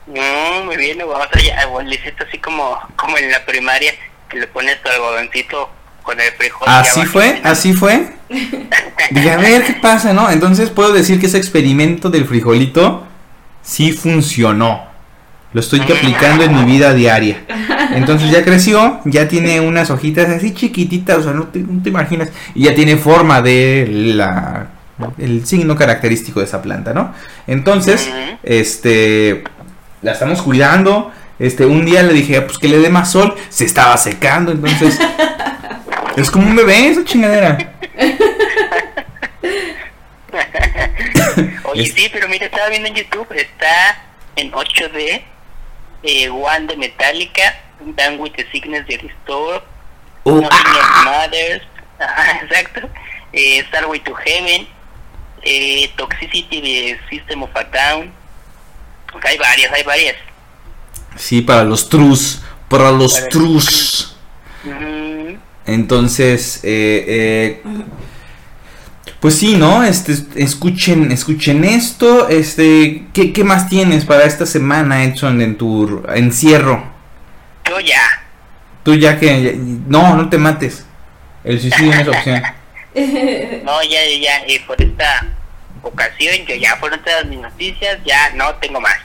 Mm, 0.06 0.66
muy 0.66 0.76
bien, 0.76 0.98
vamos 0.98 1.28
allá. 1.32 1.68
Hiciste 1.88 2.24
así 2.26 2.38
como, 2.38 2.78
como 2.96 3.16
en 3.18 3.30
la 3.30 3.44
primaria, 3.44 3.92
que 4.28 4.38
le 4.38 4.46
pones 4.46 4.82
tu 4.82 4.88
algodoncito 4.88 5.70
con 6.02 6.20
el 6.20 6.30
frijol. 6.32 6.68
y 6.68 6.70
Así 6.70 7.04
fue, 7.06 7.40
así 7.44 7.72
fue. 7.72 8.12
Dije, 9.10 9.30
a 9.30 9.36
ver 9.36 9.64
qué 9.64 9.74
pasa, 9.74 10.12
¿no? 10.12 10.30
Entonces 10.30 10.70
puedo 10.70 10.92
decir 10.92 11.20
que 11.20 11.26
ese 11.26 11.38
experimento 11.38 12.10
del 12.10 12.26
frijolito 12.26 13.06
sí 13.62 13.92
funcionó. 13.92 14.93
Lo 15.54 15.60
estoy 15.60 15.80
aplicando 15.90 16.44
en 16.44 16.54
mi 16.54 16.70
vida 16.70 16.92
diaria. 16.92 17.38
Entonces 17.94 18.30
ya 18.30 18.44
creció, 18.44 19.00
ya 19.06 19.28
tiene 19.28 19.60
unas 19.60 19.90
hojitas 19.90 20.28
así 20.28 20.52
chiquititas, 20.52 21.18
o 21.18 21.22
sea, 21.22 21.32
no 21.32 21.44
te, 21.44 21.60
no 21.60 21.82
te 21.82 21.88
imaginas. 21.88 22.30
Y 22.54 22.64
ya 22.64 22.74
tiene 22.74 22.98
forma 22.98 23.40
de 23.40 23.86
la 23.88 24.68
el 25.18 25.44
signo 25.44 25.74
característico 25.74 26.38
de 26.40 26.46
esa 26.46 26.62
planta, 26.62 26.92
¿no? 26.92 27.14
Entonces, 27.46 28.10
este 28.42 29.44
la 30.02 30.12
estamos 30.12 30.42
cuidando. 30.42 31.12
Este, 31.38 31.64
un 31.66 31.84
día 31.84 32.02
le 32.04 32.12
dije, 32.12 32.40
pues 32.42 32.58
que 32.58 32.68
le 32.68 32.78
dé 32.78 32.90
más 32.90 33.10
sol, 33.10 33.34
se 33.48 33.64
estaba 33.64 33.96
secando, 33.96 34.52
entonces 34.52 35.00
es 36.16 36.30
como 36.30 36.46
un 36.46 36.54
bebé 36.54 36.86
esa 36.88 37.02
chingadera. 37.04 37.72
Oye, 41.64 41.86
sí, 41.86 42.08
pero 42.12 42.28
mira, 42.28 42.46
estaba 42.46 42.68
viendo 42.68 42.88
en 42.88 42.94
YouTube, 42.94 43.26
está 43.32 44.04
en 44.36 44.52
8D, 44.52 45.22
eh, 46.04 46.28
One 46.30 46.66
de 46.66 46.76
Metallica, 46.76 47.56
Done 47.80 48.18
with 48.18 48.32
the 48.36 48.46
Sickness 48.52 48.86
de 48.86 48.98
Restore, 48.98 49.62
Oh, 50.26 50.40
Nothing 50.40 50.66
Else 50.66 51.04
Matters, 51.04 51.62
ajá, 51.98 52.40
exacto, 52.42 52.88
eh, 53.32 53.64
Starway 53.68 54.00
to 54.00 54.14
Heaven, 54.14 54.68
eh, 55.42 55.90
Toxicity 55.96 56.60
de 56.60 57.00
System 57.10 57.42
of 57.42 57.50
a 57.56 57.64
Down, 57.64 58.12
hay 59.22 59.38
varias, 59.38 59.72
hay 59.72 59.82
varias. 59.82 60.16
Sí, 61.16 61.40
para 61.40 61.64
los 61.64 61.88
trus, 61.88 62.42
para 62.68 62.90
los 62.90 63.14
Para 63.14 63.24
los 63.24 63.28
trus. 63.28 64.16
Entonces, 65.66 66.60
eh, 66.64 67.04
eh, 67.06 67.62
pues 69.24 69.36
sí, 69.38 69.56
¿no? 69.56 69.82
Este, 69.82 70.12
escuchen, 70.36 71.10
escuchen 71.10 71.64
esto. 71.64 72.28
Este, 72.28 73.06
¿qué, 73.14 73.32
qué 73.32 73.42
más 73.42 73.70
tienes 73.70 74.04
para 74.04 74.24
esta 74.24 74.44
semana, 74.44 75.02
Edson, 75.02 75.40
en 75.40 75.56
tu 75.56 76.02
encierro? 76.14 76.84
yo 77.66 77.80
ya, 77.80 78.02
Tú 78.82 78.94
ya 78.94 79.18
que, 79.18 79.58
no, 79.88 80.14
no 80.14 80.28
te 80.28 80.36
mates. 80.36 80.84
El 81.42 81.58
suicidio 81.58 81.94
no 81.94 82.00
es 82.02 82.08
opción. 82.08 82.42
no, 83.64 83.82
ya, 83.82 83.88
ya, 83.88 84.20
ya, 84.20 84.36
eh, 84.46 84.62
por 84.66 84.82
esta 84.82 85.26
ocasión, 85.80 86.44
yo 86.46 86.56
ya 86.56 86.76
fueron 86.76 87.02
todas 87.02 87.24
mis 87.24 87.40
noticias, 87.40 88.00
ya 88.04 88.28
no 88.34 88.54
tengo 88.56 88.78
más. 88.78 88.98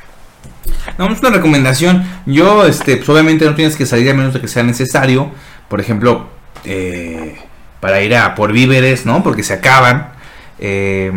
No, 0.98 1.10
es 1.14 1.20
una 1.22 1.30
recomendación. 1.30 2.04
Yo, 2.26 2.66
este, 2.66 2.98
pues 2.98 3.08
obviamente 3.08 3.46
no 3.46 3.56
tienes 3.56 3.78
que 3.78 3.86
salir 3.86 4.10
a 4.10 4.14
menos 4.14 4.34
de 4.34 4.42
que 4.42 4.50
sea 4.50 4.64
necesario. 4.64 5.32
Por 5.70 5.80
ejemplo, 5.80 6.30
eh, 6.66 7.38
para 7.80 8.02
ir 8.02 8.16
a 8.16 8.36
por 8.36 8.52
víveres, 8.52 9.06
¿no? 9.06 9.24
Porque 9.24 9.44
se 9.44 9.54
acaban. 9.54 10.12
Eh, 10.60 11.12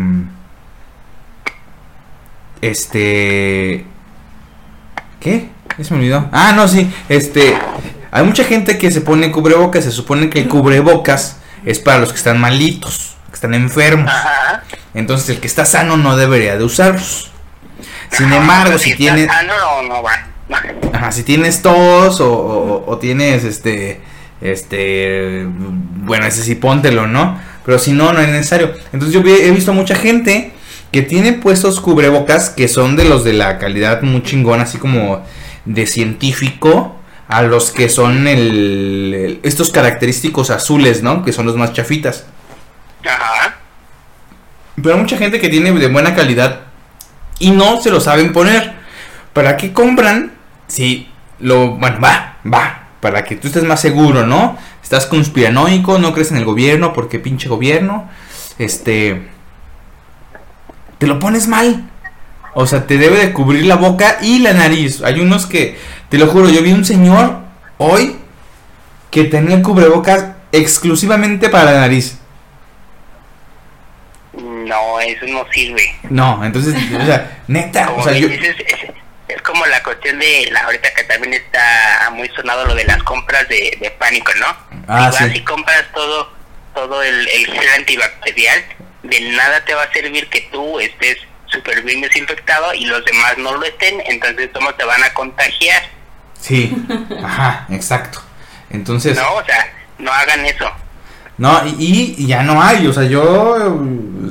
este. 2.61 3.85
¿Qué? 5.19 5.49
Ya 5.77 5.83
se 5.83 5.93
me 5.93 5.99
olvidó. 5.99 6.29
Ah, 6.31 6.53
no, 6.55 6.67
sí. 6.67 6.91
Este. 7.09 7.57
Hay 8.11 8.23
mucha 8.23 8.43
gente 8.43 8.77
que 8.77 8.91
se 8.91 9.01
pone 9.01 9.31
cubrebocas. 9.31 9.83
Se 9.83 9.91
supone 9.91 10.29
que 10.29 10.39
el 10.39 10.47
cubrebocas 10.47 11.37
es 11.65 11.79
para 11.79 11.99
los 11.99 12.09
que 12.11 12.17
están 12.17 12.39
malitos, 12.39 13.15
que 13.29 13.35
están 13.35 13.53
enfermos. 13.53 14.09
Ajá. 14.11 14.63
Entonces, 14.93 15.29
el 15.29 15.39
que 15.39 15.47
está 15.47 15.65
sano 15.65 15.97
no 15.97 16.15
debería 16.15 16.57
de 16.57 16.63
usarlos. 16.63 17.31
Sin 18.11 18.31
embargo, 18.31 18.77
si 18.77 18.95
tienes. 18.95 19.27
sano, 19.27 19.53
no, 19.81 19.89
no 19.95 20.03
va. 20.03 20.11
Ajá, 20.93 21.11
si 21.11 21.23
tienes 21.23 21.61
tos 21.63 22.19
o, 22.19 22.31
o- 22.31 22.83
o 22.91 22.97
tienes 22.99 23.43
este, 23.43 24.01
este, 24.43 25.45
bueno, 25.47 26.25
ese 26.27 26.43
sí 26.43 26.53
póntelo, 26.55 27.07
¿no? 27.07 27.39
Pero 27.65 27.79
si 27.79 27.93
no, 27.93 28.13
no 28.13 28.19
es 28.19 28.27
necesario. 28.29 28.73
Entonces 28.91 29.13
yo 29.13 29.27
he 29.27 29.49
visto 29.51 29.73
mucha 29.73 29.95
gente 29.95 30.51
que 30.91 31.01
tiene 31.01 31.33
puestos 31.33 31.79
cubrebocas 31.79 32.49
que 32.51 32.67
son 32.67 32.95
de 32.95 33.05
los 33.05 33.23
de 33.23 33.33
la 33.33 33.57
calidad 33.57 34.01
muy 34.03 34.21
chingona, 34.21 34.63
así 34.63 34.77
como 34.77 35.25
de 35.65 35.87
científico, 35.87 36.95
a 37.27 37.41
los 37.41 37.71
que 37.71 37.89
son 37.89 38.27
el, 38.27 39.13
el- 39.15 39.39
estos 39.43 39.71
característicos 39.71 40.49
azules, 40.51 41.01
¿no? 41.01 41.23
Que 41.23 41.31
son 41.33 41.45
los 41.47 41.55
más 41.55 41.73
chafitas. 41.73 42.25
Ajá. 43.03 43.55
Pero 44.81 44.97
mucha 44.97 45.17
gente 45.17 45.39
que 45.39 45.49
tiene 45.49 45.71
de 45.71 45.87
buena 45.87 46.13
calidad 46.15 46.61
y 47.39 47.51
no 47.51 47.81
se 47.81 47.89
lo 47.89 47.99
saben 48.01 48.33
poner. 48.33 48.73
¿Para 49.31 49.55
qué 49.57 49.71
compran? 49.73 50.33
Si 50.67 51.07
lo. 51.39 51.71
Bueno, 51.77 51.97
va, 52.03 52.37
va. 52.51 52.82
Para 53.03 53.25
que 53.25 53.35
tú 53.35 53.47
estés 53.47 53.65
más 53.65 53.81
seguro, 53.81 54.25
¿no? 54.25 54.57
Estás 54.81 55.07
conspiranoico, 55.07 55.99
no 55.99 56.13
crees 56.13 56.31
en 56.31 56.37
el 56.37 56.45
gobierno, 56.45 56.93
porque 56.93 57.19
pinche 57.19 57.49
gobierno. 57.49 58.09
Este. 58.57 59.27
Te 60.99 61.07
lo 61.07 61.19
pones 61.19 61.49
mal. 61.49 61.89
O 62.53 62.65
sea, 62.65 62.87
te 62.87 62.97
debe 62.97 63.17
de 63.17 63.33
cubrir 63.33 63.65
la 63.65 63.75
boca 63.75 64.19
y 64.21 64.39
la 64.39 64.53
nariz. 64.53 65.03
Hay 65.03 65.19
unos 65.19 65.47
que, 65.47 65.77
te 66.07 66.17
lo 66.17 66.27
juro, 66.27 66.47
yo 66.47 66.61
vi 66.61 66.71
un 66.71 66.85
señor 66.85 67.39
hoy 67.77 68.15
que 69.11 69.25
tenía 69.25 69.57
el 69.57 69.63
cubrebocas 69.63 70.27
exclusivamente 70.53 71.49
para 71.49 71.73
la 71.73 71.79
nariz. 71.81 72.17
No, 74.31 75.01
eso 75.01 75.25
no 75.27 75.43
sirve. 75.51 75.93
No, 76.09 76.41
entonces, 76.45 76.73
o 76.73 77.05
sea, 77.05 77.41
neta, 77.49 77.91
o 77.97 78.01
sea, 78.01 78.13
yo, 78.13 78.29
dices, 78.29 78.55
es, 79.35 79.41
como 79.41 79.65
la 79.65 79.81
cuestión 79.83 80.19
de 80.19 80.49
la 80.51 80.61
ahorita 80.61 80.93
que 80.93 81.03
también 81.03 81.33
está 81.33 82.09
muy 82.13 82.29
sonado 82.29 82.65
lo 82.65 82.75
de 82.75 82.85
las 82.85 83.01
compras 83.03 83.47
de, 83.49 83.77
de 83.79 83.91
pánico, 83.91 84.31
¿no? 84.39 84.47
Ah, 84.87 85.11
si 85.11 85.23
vas 85.23 85.31
sí. 85.33 85.37
y 85.39 85.43
compras 85.43 85.85
todo 85.93 86.31
todo 86.73 87.03
el, 87.03 87.27
el 87.27 87.45
gel 87.45 87.69
antibacterial, 87.77 88.63
de 89.03 89.21
nada 89.31 89.63
te 89.63 89.75
va 89.75 89.83
a 89.83 89.93
servir 89.93 90.27
que 90.29 90.41
tú 90.51 90.79
estés 90.79 91.17
súper 91.45 91.83
bien 91.83 92.01
desinfectado 92.01 92.73
y 92.73 92.85
los 92.85 93.05
demás 93.05 93.37
no 93.37 93.55
lo 93.55 93.63
estén, 93.63 94.01
entonces 94.07 94.49
cómo 94.53 94.73
te 94.73 94.83
van 94.83 95.03
a 95.03 95.13
contagiar, 95.13 95.83
Sí, 96.43 96.75
ajá, 97.23 97.67
exacto. 97.69 98.21
Entonces, 98.69 99.15
¿no? 99.15 99.35
O 99.35 99.45
sea, 99.45 99.65
no 99.97 100.11
hagan 100.11 100.45
eso. 100.45 100.69
no, 101.37 101.65
y, 101.65 102.15
y 102.17 102.27
ya 102.27 102.43
no 102.43 102.61
hay, 102.61 102.85
o 102.85 102.91
sea, 102.91 103.03
yo 103.03 103.81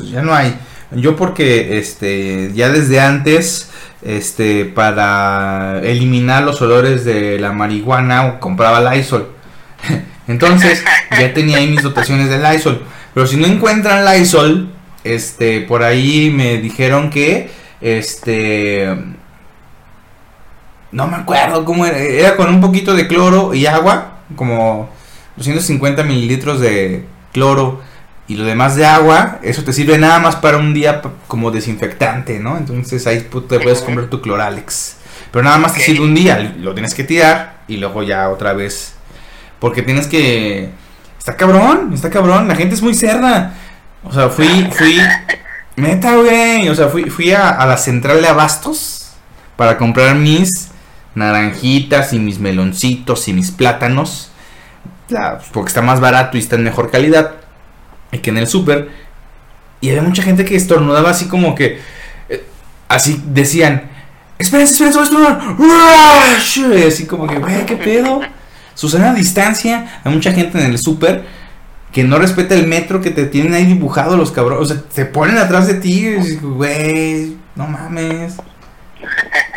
ya 0.05 0.21
no 0.21 0.35
hay. 0.35 0.55
Yo 0.91 1.17
porque 1.17 1.79
este 1.79 2.51
ya 2.53 2.69
desde 2.69 3.01
antes 3.01 3.71
este 4.05 4.65
para 4.65 5.81
eliminar 5.83 6.43
los 6.43 6.61
olores 6.63 7.05
de 7.05 7.39
la 7.39 7.53
marihuana 7.53 8.39
compraba 8.41 8.95
Lysol. 8.95 9.29
Entonces, 10.29 10.85
ya 11.19 11.33
tenía 11.35 11.59
ahí 11.59 11.69
mis 11.69 11.83
dotaciones 11.83 12.29
de 12.29 12.39
Lysol, 12.39 12.83
pero 13.15 13.27
si 13.27 13.37
no 13.37 13.47
encuentran 13.47 14.05
Lysol, 14.05 14.71
este 15.05 15.61
por 15.63 15.83
ahí 15.83 16.31
me 16.31 16.59
dijeron 16.59 17.11
que 17.11 17.51
este 17.81 18.97
no 20.93 21.07
me 21.07 21.17
acuerdo 21.17 21.65
cómo 21.65 21.87
era, 21.87 21.99
era 21.99 22.37
con 22.37 22.49
un 22.49 22.61
poquito 22.61 22.95
de 22.95 23.09
cloro 23.09 23.55
y 23.55 23.67
agua, 23.67 24.19
como 24.37 24.91
250 25.37 26.03
mililitros 26.05 26.61
de 26.61 27.05
cloro 27.33 27.81
y 28.29 28.37
lo 28.37 28.45
demás 28.45 28.77
de 28.77 28.87
agua, 28.87 29.39
eso 29.43 29.63
te 29.65 29.73
sirve 29.73 29.99
nada 29.99 30.19
más 30.21 30.37
para 30.37 30.57
un 30.57 30.73
día 30.73 31.03
como 31.29 31.51
desinfectante, 31.51 32.39
¿no? 32.39 32.57
Entonces 32.57 33.07
ahí 33.07 33.21
te 33.49 33.59
puedes 33.61 33.83
comprar 33.83 34.07
tu 34.09 34.21
Cloralex. 34.21 34.97
Pero 35.31 35.43
nada 35.45 35.59
más 35.59 35.75
te 35.75 35.81
sirve 35.81 36.05
un 36.05 36.15
día, 36.15 36.55
lo 36.59 36.73
tienes 36.75 36.95
que 36.95 37.05
tirar 37.05 37.63
y 37.69 37.77
luego 37.79 38.03
ya 38.03 38.29
otra 38.29 38.53
vez. 38.53 38.95
Porque 39.59 39.83
tienes 39.83 40.07
que... 40.07 40.71
Está 41.19 41.37
cabrón, 41.37 41.91
está 41.95 42.11
cabrón, 42.11 42.49
la 42.49 42.55
gente 42.57 42.75
es 42.75 42.83
muy 42.83 42.95
cerda. 42.95 43.55
O 44.05 44.13
sea, 44.13 44.29
fui, 44.29 44.69
fui... 44.73 44.99
Neta, 45.77 46.17
güey. 46.17 46.69
O 46.69 46.75
sea, 46.75 46.89
fui, 46.89 47.05
fui 47.11 47.33
a, 47.33 47.49
a 47.51 47.67
la 47.67 47.77
central 47.77 48.21
de 48.21 48.29
abastos 48.29 49.13
para 49.57 49.79
comprar 49.79 50.17
mis 50.17 50.69
naranjitas 51.15 52.13
y 52.13 52.19
mis 52.19 52.39
meloncitos 52.39 53.29
y 53.29 53.33
mis 53.33 53.51
plátanos. 53.51 54.31
la- 55.09 55.39
porque 55.53 55.69
está 55.69 55.83
más 55.83 56.01
barato 56.01 56.37
y 56.37 56.41
está 56.41 56.57
en 56.57 56.65
mejor 56.65 56.91
calidad 56.91 57.33
que 58.21 58.31
en 58.31 58.39
el 58.39 58.47
súper. 58.47 58.91
Y 59.81 59.91
había 59.91 60.03
mucha 60.03 60.23
gente 60.23 60.45
que 60.45 60.57
estornudaba 60.57 61.11
así 61.11 61.27
como 61.27 61.55
que... 61.55 61.81
eh, 62.29 62.45
así 62.89 63.23
decían... 63.27 63.91
Espérense, 64.39 64.73
espérense, 64.73 64.99
voy 64.99 65.07
a 65.07 65.31
estornudar". 65.31 66.79
Y 66.79 66.83
Así 66.85 67.07
como 67.07 67.27
que, 67.27 67.39
güey, 67.39 67.65
¿qué 67.67 67.77
pedo? 67.77 68.21
Susana 68.75 69.15
distancia. 69.15 70.01
Hay 70.05 70.13
mucha 70.13 70.33
gente 70.33 70.59
en 70.59 70.71
el 70.71 70.79
súper 70.79 71.25
que 71.93 72.05
no 72.05 72.19
respeta 72.19 72.55
el 72.55 72.67
metro 72.67 73.01
que 73.01 73.11
te 73.11 73.27
tienen 73.27 73.53
ahí 73.55 73.67
dibujado 73.67 74.17
los 74.17 74.33
cabrones. 74.33 74.71
O 74.71 74.75
sea, 74.75 74.83
se 74.91 75.05
ponen 75.05 75.37
atrás 75.39 75.67
de 75.67 75.75
ti. 75.75 76.07
y 76.07 76.37
Güey, 76.37 77.37
no 77.55 77.67
mames. 77.67 78.37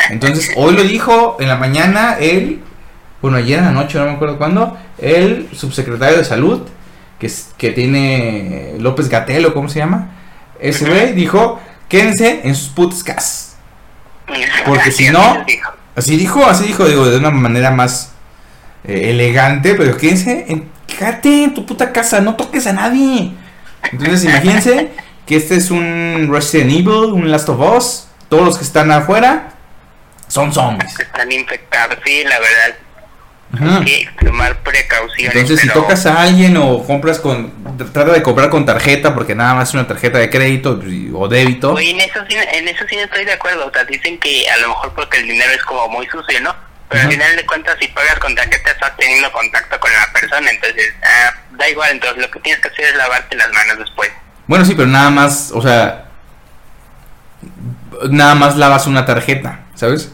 Entonces, 0.09 0.51
hoy 0.55 0.75
lo 0.75 0.83
dijo 0.83 1.37
en 1.39 1.47
la 1.47 1.55
mañana 1.55 2.17
él, 2.19 2.61
bueno, 3.21 3.37
ayer 3.37 3.59
en 3.59 3.65
la 3.65 3.71
noche, 3.71 3.97
no 3.97 4.05
me 4.05 4.11
acuerdo 4.11 4.37
cuándo, 4.37 4.77
el 4.97 5.49
subsecretario 5.53 6.17
de 6.17 6.25
salud, 6.25 6.61
que, 7.19 7.71
tiene 7.71 8.75
López 8.79 9.09
Gatelo, 9.09 9.53
¿cómo 9.53 9.69
se 9.69 9.79
llama? 9.79 10.11
Ese 10.59 10.85
güey 10.89 11.13
dijo, 11.13 11.59
quédense 11.89 12.41
en 12.43 12.55
sus 12.55 12.69
putas 12.69 13.03
casas. 13.03 13.57
Porque 14.65 14.91
si 14.91 15.09
no-. 15.09 15.45
Así 15.95 16.17
dijo, 16.17 16.45
así 16.45 16.65
dijo, 16.65 16.85
digo, 16.87 17.05
de 17.07 17.17
una 17.17 17.31
manera 17.31 17.71
más 17.71 18.11
eh, 18.83 19.11
elegante, 19.11 19.75
pero 19.75 19.97
quédense, 19.97 20.45
en, 20.49 20.69
quédate 20.87 21.45
en 21.45 21.53
tu 21.53 21.65
puta 21.65 21.93
casa, 21.93 22.19
no 22.19 22.35
toques 22.35 22.67
a 22.67 22.73
nadie. 22.73 23.31
Entonces 23.91 24.25
imagínense 24.25 24.91
que 25.25 25.37
este 25.37 25.55
es 25.55 25.71
un 25.71 26.27
Resident 26.29 26.71
Evil, 26.71 27.13
un 27.13 27.31
Last 27.31 27.47
of 27.49 27.59
Us, 27.59 28.07
todos 28.27 28.45
los 28.45 28.57
que 28.57 28.65
están 28.65 28.91
afuera 28.91 29.53
son 30.27 30.53
zombies. 30.53 30.99
Están 30.99 31.31
infectados, 31.31 31.97
sí, 32.05 32.23
la 32.23 32.39
verdad. 32.39 32.75
Ujú. 33.53 33.69
Hay 33.69 33.85
que 33.85 34.25
tomar 34.25 34.57
precauciones. 34.63 35.35
Entonces 35.35 35.61
si 35.61 35.69
tocas 35.69 36.05
a 36.05 36.21
alguien 36.21 36.57
o 36.57 36.83
compras 36.83 37.19
con, 37.19 37.53
trata 37.77 38.11
de 38.11 38.23
comprar 38.23 38.49
con 38.49 38.65
tarjeta, 38.65 39.13
porque 39.13 39.35
nada 39.35 39.53
más 39.53 39.69
es 39.69 39.75
una 39.75 39.87
tarjeta 39.87 40.17
de 40.17 40.29
crédito 40.29 40.79
o 41.13 41.27
débito. 41.27 41.73
Oye, 41.73 41.91
en 41.91 42.01
eso, 42.01 42.19
sí, 42.27 42.35
en 42.35 42.67
eso 42.67 42.85
sí 42.89 42.95
no 42.95 43.03
estoy 43.03 43.25
de 43.25 43.33
acuerdo. 43.33 43.67
O 43.67 43.71
sea, 43.71 43.83
dicen 43.85 44.19
que 44.19 44.49
a 44.49 44.57
lo 44.57 44.69
mejor 44.69 44.93
porque 44.93 45.19
el 45.19 45.27
dinero 45.27 45.51
es 45.53 45.63
como 45.63 45.87
muy 45.89 46.07
sucio, 46.07 46.41
¿no? 46.41 46.55
Pero 46.89 47.01
al 47.01 47.11
final 47.11 47.35
de 47.35 47.45
cuentas, 47.45 47.77
si 47.79 47.87
pagas 47.87 48.19
con 48.19 48.35
tarjeta, 48.35 48.71
estás 48.71 48.95
teniendo 48.97 49.31
contacto 49.31 49.79
con 49.79 49.91
la 49.91 50.13
persona. 50.13 50.51
Entonces, 50.51 50.93
ah, 51.03 51.33
da 51.51 51.69
igual. 51.69 51.91
Entonces, 51.91 52.21
lo 52.21 52.29
que 52.29 52.39
tienes 52.39 52.61
que 52.61 52.67
hacer 52.67 52.85
es 52.85 52.95
lavarte 52.95 53.35
las 53.35 53.51
manos 53.51 53.79
después. 53.79 54.11
Bueno, 54.47 54.65
sí, 54.65 54.75
pero 54.75 54.87
nada 54.87 55.09
más, 55.09 55.51
o 55.51 55.61
sea, 55.61 56.05
nada 58.09 58.35
más 58.35 58.55
lavas 58.55 58.85
una 58.85 59.05
tarjeta, 59.05 59.61
¿sabes? 59.73 60.11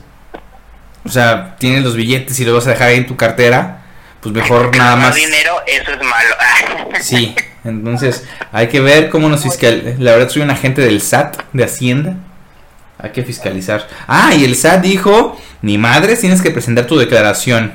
O 1.04 1.10
sea, 1.10 1.56
tienes 1.60 1.84
los 1.84 1.96
billetes 1.96 2.40
y 2.40 2.46
los 2.46 2.54
vas 2.56 2.68
a 2.68 2.72
dejar 2.72 2.90
ahí 2.90 2.98
en 2.98 3.08
tu 3.08 3.16
cartera, 3.16 3.82
pues 4.22 4.34
mejor 4.34 4.76
nada 4.76 4.96
más. 4.96 5.16
dinero, 5.16 5.54
eso 5.68 5.92
es 5.92 5.98
malo. 6.04 6.36
Sí, 7.02 7.34
entonces 7.64 8.26
hay 8.52 8.68
que 8.68 8.80
ver 8.80 9.10
cómo 9.10 9.28
nos 9.30 9.42
fiscal. 9.44 9.96
La 9.98 10.12
verdad 10.12 10.30
soy 10.30 10.42
un 10.44 10.52
agente 10.52 10.82
del 10.82 11.02
SAT, 11.02 11.38
de 11.54 11.64
Hacienda. 11.64 12.16
Hay 13.00 13.12
que 13.12 13.24
fiscalizar. 13.24 13.88
Ah, 14.08 14.36
y 14.36 14.44
el 14.46 14.56
SAT 14.56 14.82
dijo, 14.84 15.40
ni 15.64 15.78
madres, 15.80 16.20
tienes 16.20 16.42
que 16.42 16.52
presentar 16.52 16.86
tu 16.86 16.98
declaración. 17.00 17.74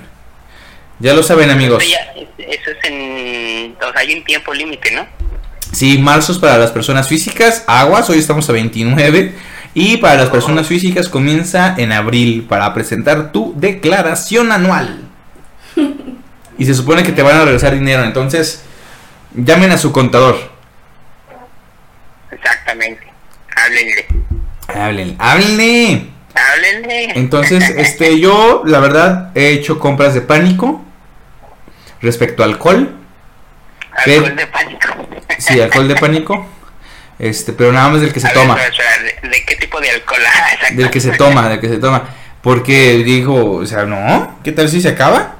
Ya 1.00 1.14
lo 1.14 1.22
saben 1.24 1.50
amigos. 1.50 1.82
Eso, 1.82 1.92
ya- 1.92 2.44
eso 2.44 2.70
es 2.70 2.76
en... 2.90 3.76
O 3.82 3.92
sea, 3.92 4.00
hay 4.00 4.14
un 4.14 4.24
tiempo 4.24 4.54
límite, 4.54 4.92
¿no? 4.92 5.06
Sí, 5.76 5.98
marzo 5.98 6.32
es 6.32 6.38
para 6.38 6.56
las 6.56 6.70
personas 6.70 7.06
físicas, 7.06 7.62
aguas, 7.66 8.08
hoy 8.08 8.16
estamos 8.16 8.48
a 8.48 8.52
29. 8.54 9.34
Y 9.74 9.98
para 9.98 10.14
las 10.14 10.30
personas 10.30 10.66
físicas 10.66 11.10
comienza 11.10 11.74
en 11.76 11.92
abril 11.92 12.46
para 12.48 12.72
presentar 12.72 13.30
tu 13.30 13.52
declaración 13.58 14.52
anual. 14.52 15.02
Y 16.56 16.64
se 16.64 16.72
supone 16.72 17.02
que 17.02 17.12
te 17.12 17.20
van 17.20 17.36
a 17.36 17.44
regresar 17.44 17.74
dinero, 17.74 18.04
entonces 18.04 18.62
llamen 19.34 19.70
a 19.70 19.76
su 19.76 19.92
contador. 19.92 20.50
Exactamente. 22.30 23.12
Háblenle. 23.54 24.06
Háblenle, 24.68 25.16
háblenle. 25.18 26.06
Háblenle. 26.34 27.12
Entonces, 27.16 27.68
este, 27.68 28.18
yo, 28.18 28.62
la 28.64 28.80
verdad, 28.80 29.30
he 29.34 29.50
hecho 29.50 29.78
compras 29.78 30.14
de 30.14 30.22
pánico 30.22 30.82
respecto 32.00 32.42
a 32.42 32.46
alcohol. 32.46 32.96
Alcohol 33.92 34.36
de 34.36 34.46
pánico. 34.46 34.95
Sí, 35.38 35.60
alcohol 35.60 35.88
de 35.88 35.94
pánico. 35.96 36.46
Este, 37.18 37.52
pero 37.52 37.72
nada 37.72 37.88
más 37.88 38.00
del 38.02 38.12
que 38.12 38.20
se 38.20 38.26
ver, 38.26 38.34
toma. 38.36 38.56
¿de, 38.56 39.28
de 39.28 39.44
qué 39.44 39.56
tipo 39.56 39.80
de 39.80 39.90
alcohol? 39.90 40.20
Ah. 40.26 40.70
Del 40.72 40.90
que 40.90 41.00
se 41.00 41.12
toma, 41.12 41.48
del 41.48 41.60
que 41.60 41.68
se 41.68 41.78
toma. 41.78 42.08
Porque 42.42 43.02
digo, 43.04 43.56
o 43.56 43.66
sea, 43.66 43.84
no, 43.84 44.38
¿qué 44.44 44.52
tal 44.52 44.68
si 44.68 44.80
se 44.80 44.88
acaba? 44.90 45.34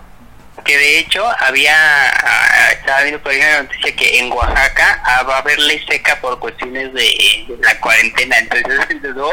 Que 0.65 0.77
de 0.77 0.99
hecho 0.99 1.23
había, 1.41 1.75
ah, 1.77 2.71
estaba 2.73 3.03
viendo 3.03 3.23
por 3.23 3.31
ahí 3.33 3.39
una 3.39 3.63
noticia 3.63 3.95
que 3.95 4.19
en 4.19 4.33
Oaxaca 4.33 5.01
ah, 5.05 5.23
va 5.23 5.37
a 5.37 5.39
haber 5.39 5.59
ley 5.61 5.81
seca 5.89 6.19
por 6.21 6.39
cuestiones 6.41 6.93
de, 6.93 7.03
de 7.49 7.57
la 7.63 7.79
cuarentena. 7.81 8.37
Entonces, 8.39 9.15
no. 9.17 9.29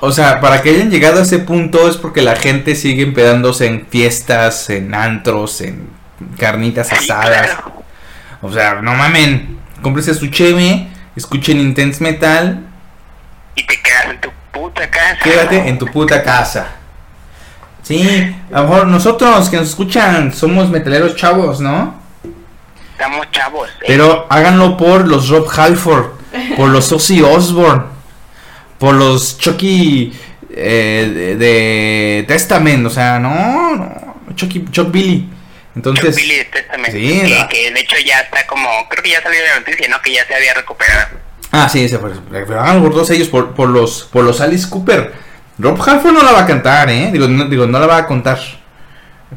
O 0.00 0.12
sea, 0.12 0.40
para 0.40 0.60
que 0.62 0.70
hayan 0.70 0.90
llegado 0.90 1.20
a 1.20 1.22
ese 1.22 1.38
punto 1.38 1.88
es 1.88 1.96
porque 1.96 2.20
la 2.22 2.36
gente 2.36 2.74
sigue 2.74 3.02
empedándose 3.02 3.66
en 3.66 3.86
fiestas, 3.86 4.68
en 4.68 4.94
antros, 4.94 5.60
en 5.62 5.88
carnitas 6.38 6.88
Sí, 6.88 6.96
asadas. 6.96 7.46
claro. 7.46 7.82
O 8.42 8.52
sea, 8.52 8.74
no 8.82 8.94
mamen, 8.94 9.57
cómprese 9.82 10.14
su 10.14 10.28
cheve, 10.28 10.88
escuchen 11.16 11.58
Intense 11.60 12.02
Metal, 12.02 12.64
Y 13.54 13.66
te 13.66 13.80
quedas 13.82 14.06
en 14.10 14.20
tu 14.20 14.30
puta 14.52 14.88
casa. 14.90 15.18
quédate 15.22 15.68
en 15.68 15.78
tu 15.78 15.86
puta 15.86 16.22
casa. 16.22 16.66
Sí, 17.82 18.36
a 18.52 18.60
lo 18.60 18.68
mejor 18.68 18.86
nosotros 18.88 19.48
que 19.48 19.56
nos 19.56 19.68
escuchan 19.68 20.32
somos 20.34 20.68
metaleros 20.68 21.16
chavos, 21.16 21.60
¿no? 21.60 21.94
Estamos 22.92 23.30
chavos. 23.30 23.68
eh. 23.80 23.84
Pero 23.86 24.26
háganlo 24.28 24.76
por 24.76 25.06
los 25.08 25.28
Rob 25.28 25.48
Halford, 25.56 26.06
por 26.56 26.68
los 26.68 26.90
Ozzy 26.92 27.22
Osbourne, 27.22 27.84
por 28.78 28.94
los 28.94 29.38
Chucky 29.38 30.12
eh, 30.50 31.10
de, 31.14 31.36
de 31.36 32.24
Testament, 32.28 32.84
o 32.86 32.90
sea, 32.90 33.18
no, 33.18 33.76
no, 33.76 34.16
Chucky, 34.34 34.66
Chuck 34.70 34.90
Billy. 34.90 35.28
Entonces, 35.78 36.16
Billy 36.16 36.34
sí, 36.90 37.22
que, 37.22 37.28
la- 37.28 37.48
que 37.48 37.70
de 37.70 37.80
hecho 37.80 37.96
ya 38.04 38.20
está 38.20 38.46
como, 38.46 38.68
creo 38.88 39.02
que 39.02 39.10
ya 39.10 39.22
salió 39.22 39.40
la 39.44 39.60
noticia, 39.60 39.88
¿no? 39.88 40.00
Que 40.02 40.12
ya 40.12 40.26
se 40.26 40.34
había 40.34 40.54
recuperado. 40.54 41.18
ah, 41.52 41.68
sí, 41.68 41.88
pero 42.30 42.60
háganlo 42.60 42.82
por 42.82 42.92
todos 42.92 43.10
ellos, 43.10 43.28
por, 43.28 43.54
por 43.54 43.68
los, 43.68 44.02
por 44.12 44.24
los 44.24 44.40
Alice 44.40 44.68
Cooper. 44.68 45.12
Rob 45.58 45.80
Halford 45.80 46.12
no 46.12 46.22
la 46.22 46.32
va 46.32 46.42
a 46.42 46.46
cantar, 46.46 46.88
eh, 46.90 47.10
digo, 47.12 47.26
no, 47.28 47.44
digo, 47.46 47.66
no 47.66 47.78
la 47.80 47.86
va 47.86 47.96
a 47.98 48.06
contar. 48.06 48.38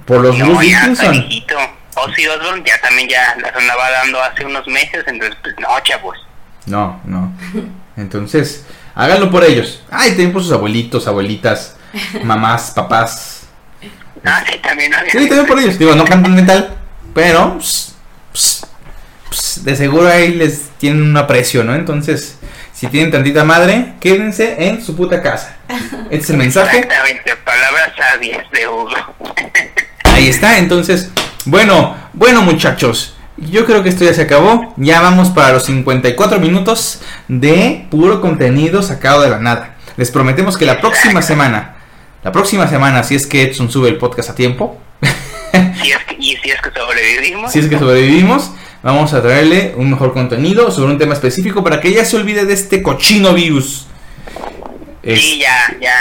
Por 0.06 0.22
los 0.22 0.38
no, 0.38 0.46
Bruce 0.46 0.70
ya 0.70 0.80
Dickinson. 0.82 1.26
Ozzy 1.96 2.26
Osbourne 2.28 2.64
ya 2.66 2.80
también 2.82 3.10
ya 3.10 3.36
las 3.42 3.54
andaba 3.56 3.92
dando 3.92 4.22
hace 4.24 4.46
unos 4.46 4.66
meses, 4.68 5.04
entonces 5.08 5.38
pues 5.42 5.54
no, 5.60 5.68
chavos. 5.84 6.18
No, 6.66 7.02
no. 7.06 7.34
Entonces, 7.98 8.66
háganlo 8.96 9.30
por 9.30 9.44
ellos. 9.44 9.84
Ay, 9.92 10.10
también 10.12 10.32
por 10.32 10.42
sus 10.44 10.54
abuelitos, 10.54 11.08
abuelitas, 11.08 11.76
mamás, 12.24 12.72
papás. 12.72 13.41
Ah, 14.24 14.44
sí, 14.48 14.60
también 14.60 14.94
había. 14.94 15.12
Sí, 15.12 15.28
también 15.28 15.46
por 15.46 15.60
ellos. 15.60 15.80
Digo, 15.80 15.96
no 15.96 16.06
cantan 16.06 16.36
metal, 16.36 16.76
pero 17.14 17.58
ps, 17.58 17.96
ps, 18.34 18.66
ps, 19.30 19.64
de 19.64 19.76
seguro 19.76 20.08
ahí 20.08 20.34
les 20.34 20.70
tienen 20.78 21.02
un 21.02 21.18
aprecio, 21.18 21.64
¿no? 21.64 21.74
Entonces, 21.76 22.38
si 22.74 22.88
tienen 22.88 23.12
tantita 23.12 23.44
madre, 23.44 23.94
quédense 24.00 24.68
en 24.68 24.84
su 24.84 24.96
puta 24.96 25.22
casa. 25.22 25.56
Este 26.10 26.18
es 26.18 26.30
el 26.32 26.38
mensaje. 26.38 26.80
Exactamente, 26.80 27.36
palabras 27.38 27.92
sabias 27.96 28.50
de 28.52 28.68
Hugo. 28.68 28.90
Ahí 30.06 30.28
está, 30.28 30.58
entonces, 30.58 31.10
bueno, 31.46 31.96
bueno 32.14 32.42
muchachos, 32.42 33.16
yo 33.38 33.66
creo 33.66 33.82
que 33.84 33.90
esto 33.90 34.04
ya 34.04 34.14
se 34.14 34.22
acabó. 34.22 34.74
Ya 34.78 35.02
vamos 35.02 35.30
para 35.30 35.52
los 35.52 35.66
54 35.66 36.40
minutos 36.40 37.02
de 37.28 37.88
puro 37.90 38.22
contenido 38.22 38.84
sacado 38.84 39.22
de 39.22 39.30
la 39.30 39.40
nada. 39.40 39.76
Les 39.98 40.12
prometemos 40.12 40.58
que 40.58 40.66
la 40.66 40.80
próxima 40.80 41.22
semana, 41.22 41.76
la 42.24 42.32
próxima 42.32 42.68
semana, 42.68 43.04
si 43.04 43.16
es 43.16 43.26
que 43.28 43.44
Edson 43.44 43.70
sube 43.72 43.90
el 43.90 43.98
podcast 43.98 44.30
a 44.30 44.36
tiempo, 44.36 44.80
si 45.82 45.92
es 45.92 45.98
que, 46.06 46.16
y 46.20 46.38
si 46.38 46.52
es 46.52 46.62
que 46.62 46.72
sobrevivimos, 46.78 47.52
si 47.52 47.60
es 47.60 47.68
que 47.68 47.80
sobrevivimos, 47.80 48.52
vamos 48.84 49.14
a 49.14 49.22
traerle 49.22 49.74
un 49.76 49.90
mejor 49.92 50.14
contenido 50.14 50.72
sobre 50.72 50.92
un 50.92 50.98
tema 51.00 51.14
específico 51.14 51.64
para 51.64 51.82
que 51.82 51.90
ella 51.90 52.06
se 52.06 52.16
olvide 52.18 52.46
de 52.46 52.54
este 52.54 52.82
cochino 52.84 53.34
virus. 53.34 53.88
Es- 55.04 55.20
sí, 55.20 55.40
ya, 55.40 55.76
ya 55.82 55.94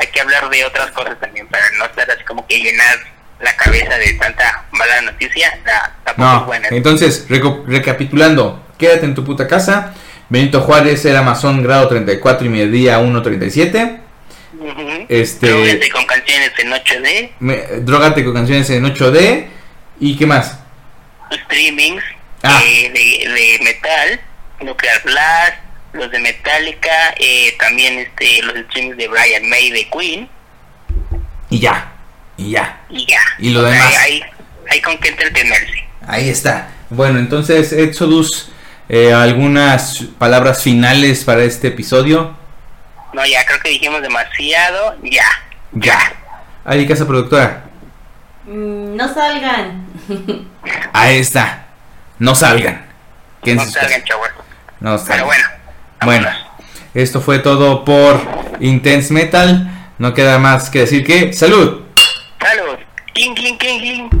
hay 0.00 0.08
que 0.08 0.20
hablar 0.20 0.50
de 0.50 0.64
otras 0.64 0.90
cosas 0.90 1.18
también 1.20 1.46
para 1.46 1.64
no 1.78 1.84
estar 1.84 2.10
así 2.10 2.24
como 2.24 2.44
que 2.46 2.58
llenar 2.58 2.96
la 3.40 3.54
cabeza 3.56 3.96
de 3.98 4.14
tanta 4.14 4.64
mala 4.72 5.00
noticia. 5.02 5.56
La, 5.64 5.94
tampoco 6.04 6.12
es 6.34 6.40
No, 6.40 6.46
buena. 6.46 6.68
entonces, 6.72 7.26
recapitulando, 7.28 8.64
quédate 8.76 9.04
en 9.06 9.14
tu 9.14 9.24
puta 9.24 9.46
casa. 9.46 9.94
Benito 10.28 10.60
Juárez 10.60 11.04
era 11.04 11.22
masón 11.22 11.62
grado 11.62 11.86
34 11.88 12.46
y 12.46 12.50
medía 12.50 12.98
1.37. 13.00 14.00
Ujú. 14.58 15.06
este- 15.08 15.46
Drogate 15.48 15.88
con 15.90 16.06
canciones 16.06 16.52
en 16.58 16.72
8D, 16.72 17.32
Me- 17.40 17.66
Drogate 17.80 18.24
con 18.24 18.34
canciones 18.34 18.68
en 18.70 18.84
8D. 18.84 19.48
¿Y 20.00 20.16
qué 20.16 20.26
más? 20.26 20.58
streamings 21.44 22.02
Ah. 22.42 22.60
eh, 22.64 22.90
de, 22.90 23.28
de 23.32 23.58
metal, 23.64 24.20
Nuclear 24.60 25.02
Blast, 25.04 25.54
los 25.92 26.10
de 26.10 26.18
Metallica, 26.20 27.14
eh, 27.18 27.54
también 27.58 27.98
este 27.98 28.42
los 28.42 28.54
streamings 28.66 28.96
de 28.96 29.08
Brian 29.08 29.48
May 29.48 29.70
de 29.70 29.88
Queen. 29.90 30.28
Y 31.50 31.58
ya. 31.58 31.92
Y 32.36 32.50
ya. 32.52 32.80
y 32.88 33.06
ya. 33.06 33.20
Y 33.38 33.50
lo 33.50 33.62
demás. 33.62 33.96
Hay, 33.98 34.22
hay 34.70 34.80
con 34.80 34.96
qué 34.98 35.08
entretenerse. 35.08 35.84
Ahí 36.06 36.28
está. 36.28 36.70
Bueno, 36.90 37.18
entonces, 37.18 37.72
Exodus, 37.72 38.50
eh, 38.88 39.12
algunas 39.12 40.04
palabras 40.18 40.62
finales 40.62 41.24
para 41.24 41.42
este 41.44 41.68
episodio. 41.68 42.36
No, 43.12 43.24
ya 43.26 43.44
creo 43.46 43.60
que 43.60 43.70
dijimos 43.70 44.02
demasiado. 44.02 44.96
Ya. 45.02 45.24
Ya. 45.72 45.98
Ari, 46.64 46.86
casa 46.86 47.06
productora. 47.06 47.64
Mm, 48.44 48.96
No 48.96 49.12
salgan. 49.12 49.86
Ahí 50.92 51.18
está. 51.18 51.66
No 52.18 52.34
salgan. 52.34 52.86
No 53.44 53.64
salgan, 53.64 54.04
chavos. 54.04 54.28
No 54.80 54.98
salgan. 54.98 55.14
Pero 55.16 55.26
bueno. 55.26 55.44
Bueno, 56.04 56.28
esto 56.94 57.20
fue 57.20 57.38
todo 57.38 57.84
por 57.84 58.20
Intense 58.60 59.12
Metal. 59.12 59.70
No 59.98 60.14
queda 60.14 60.38
más 60.38 60.70
que 60.70 60.80
decir 60.80 61.04
que 61.04 61.32
salud. 61.32 61.82
Salud. 62.40 62.78
Cling, 63.14 63.34
cling, 63.34 63.56
cling, 63.58 63.80
cling. 63.80 64.10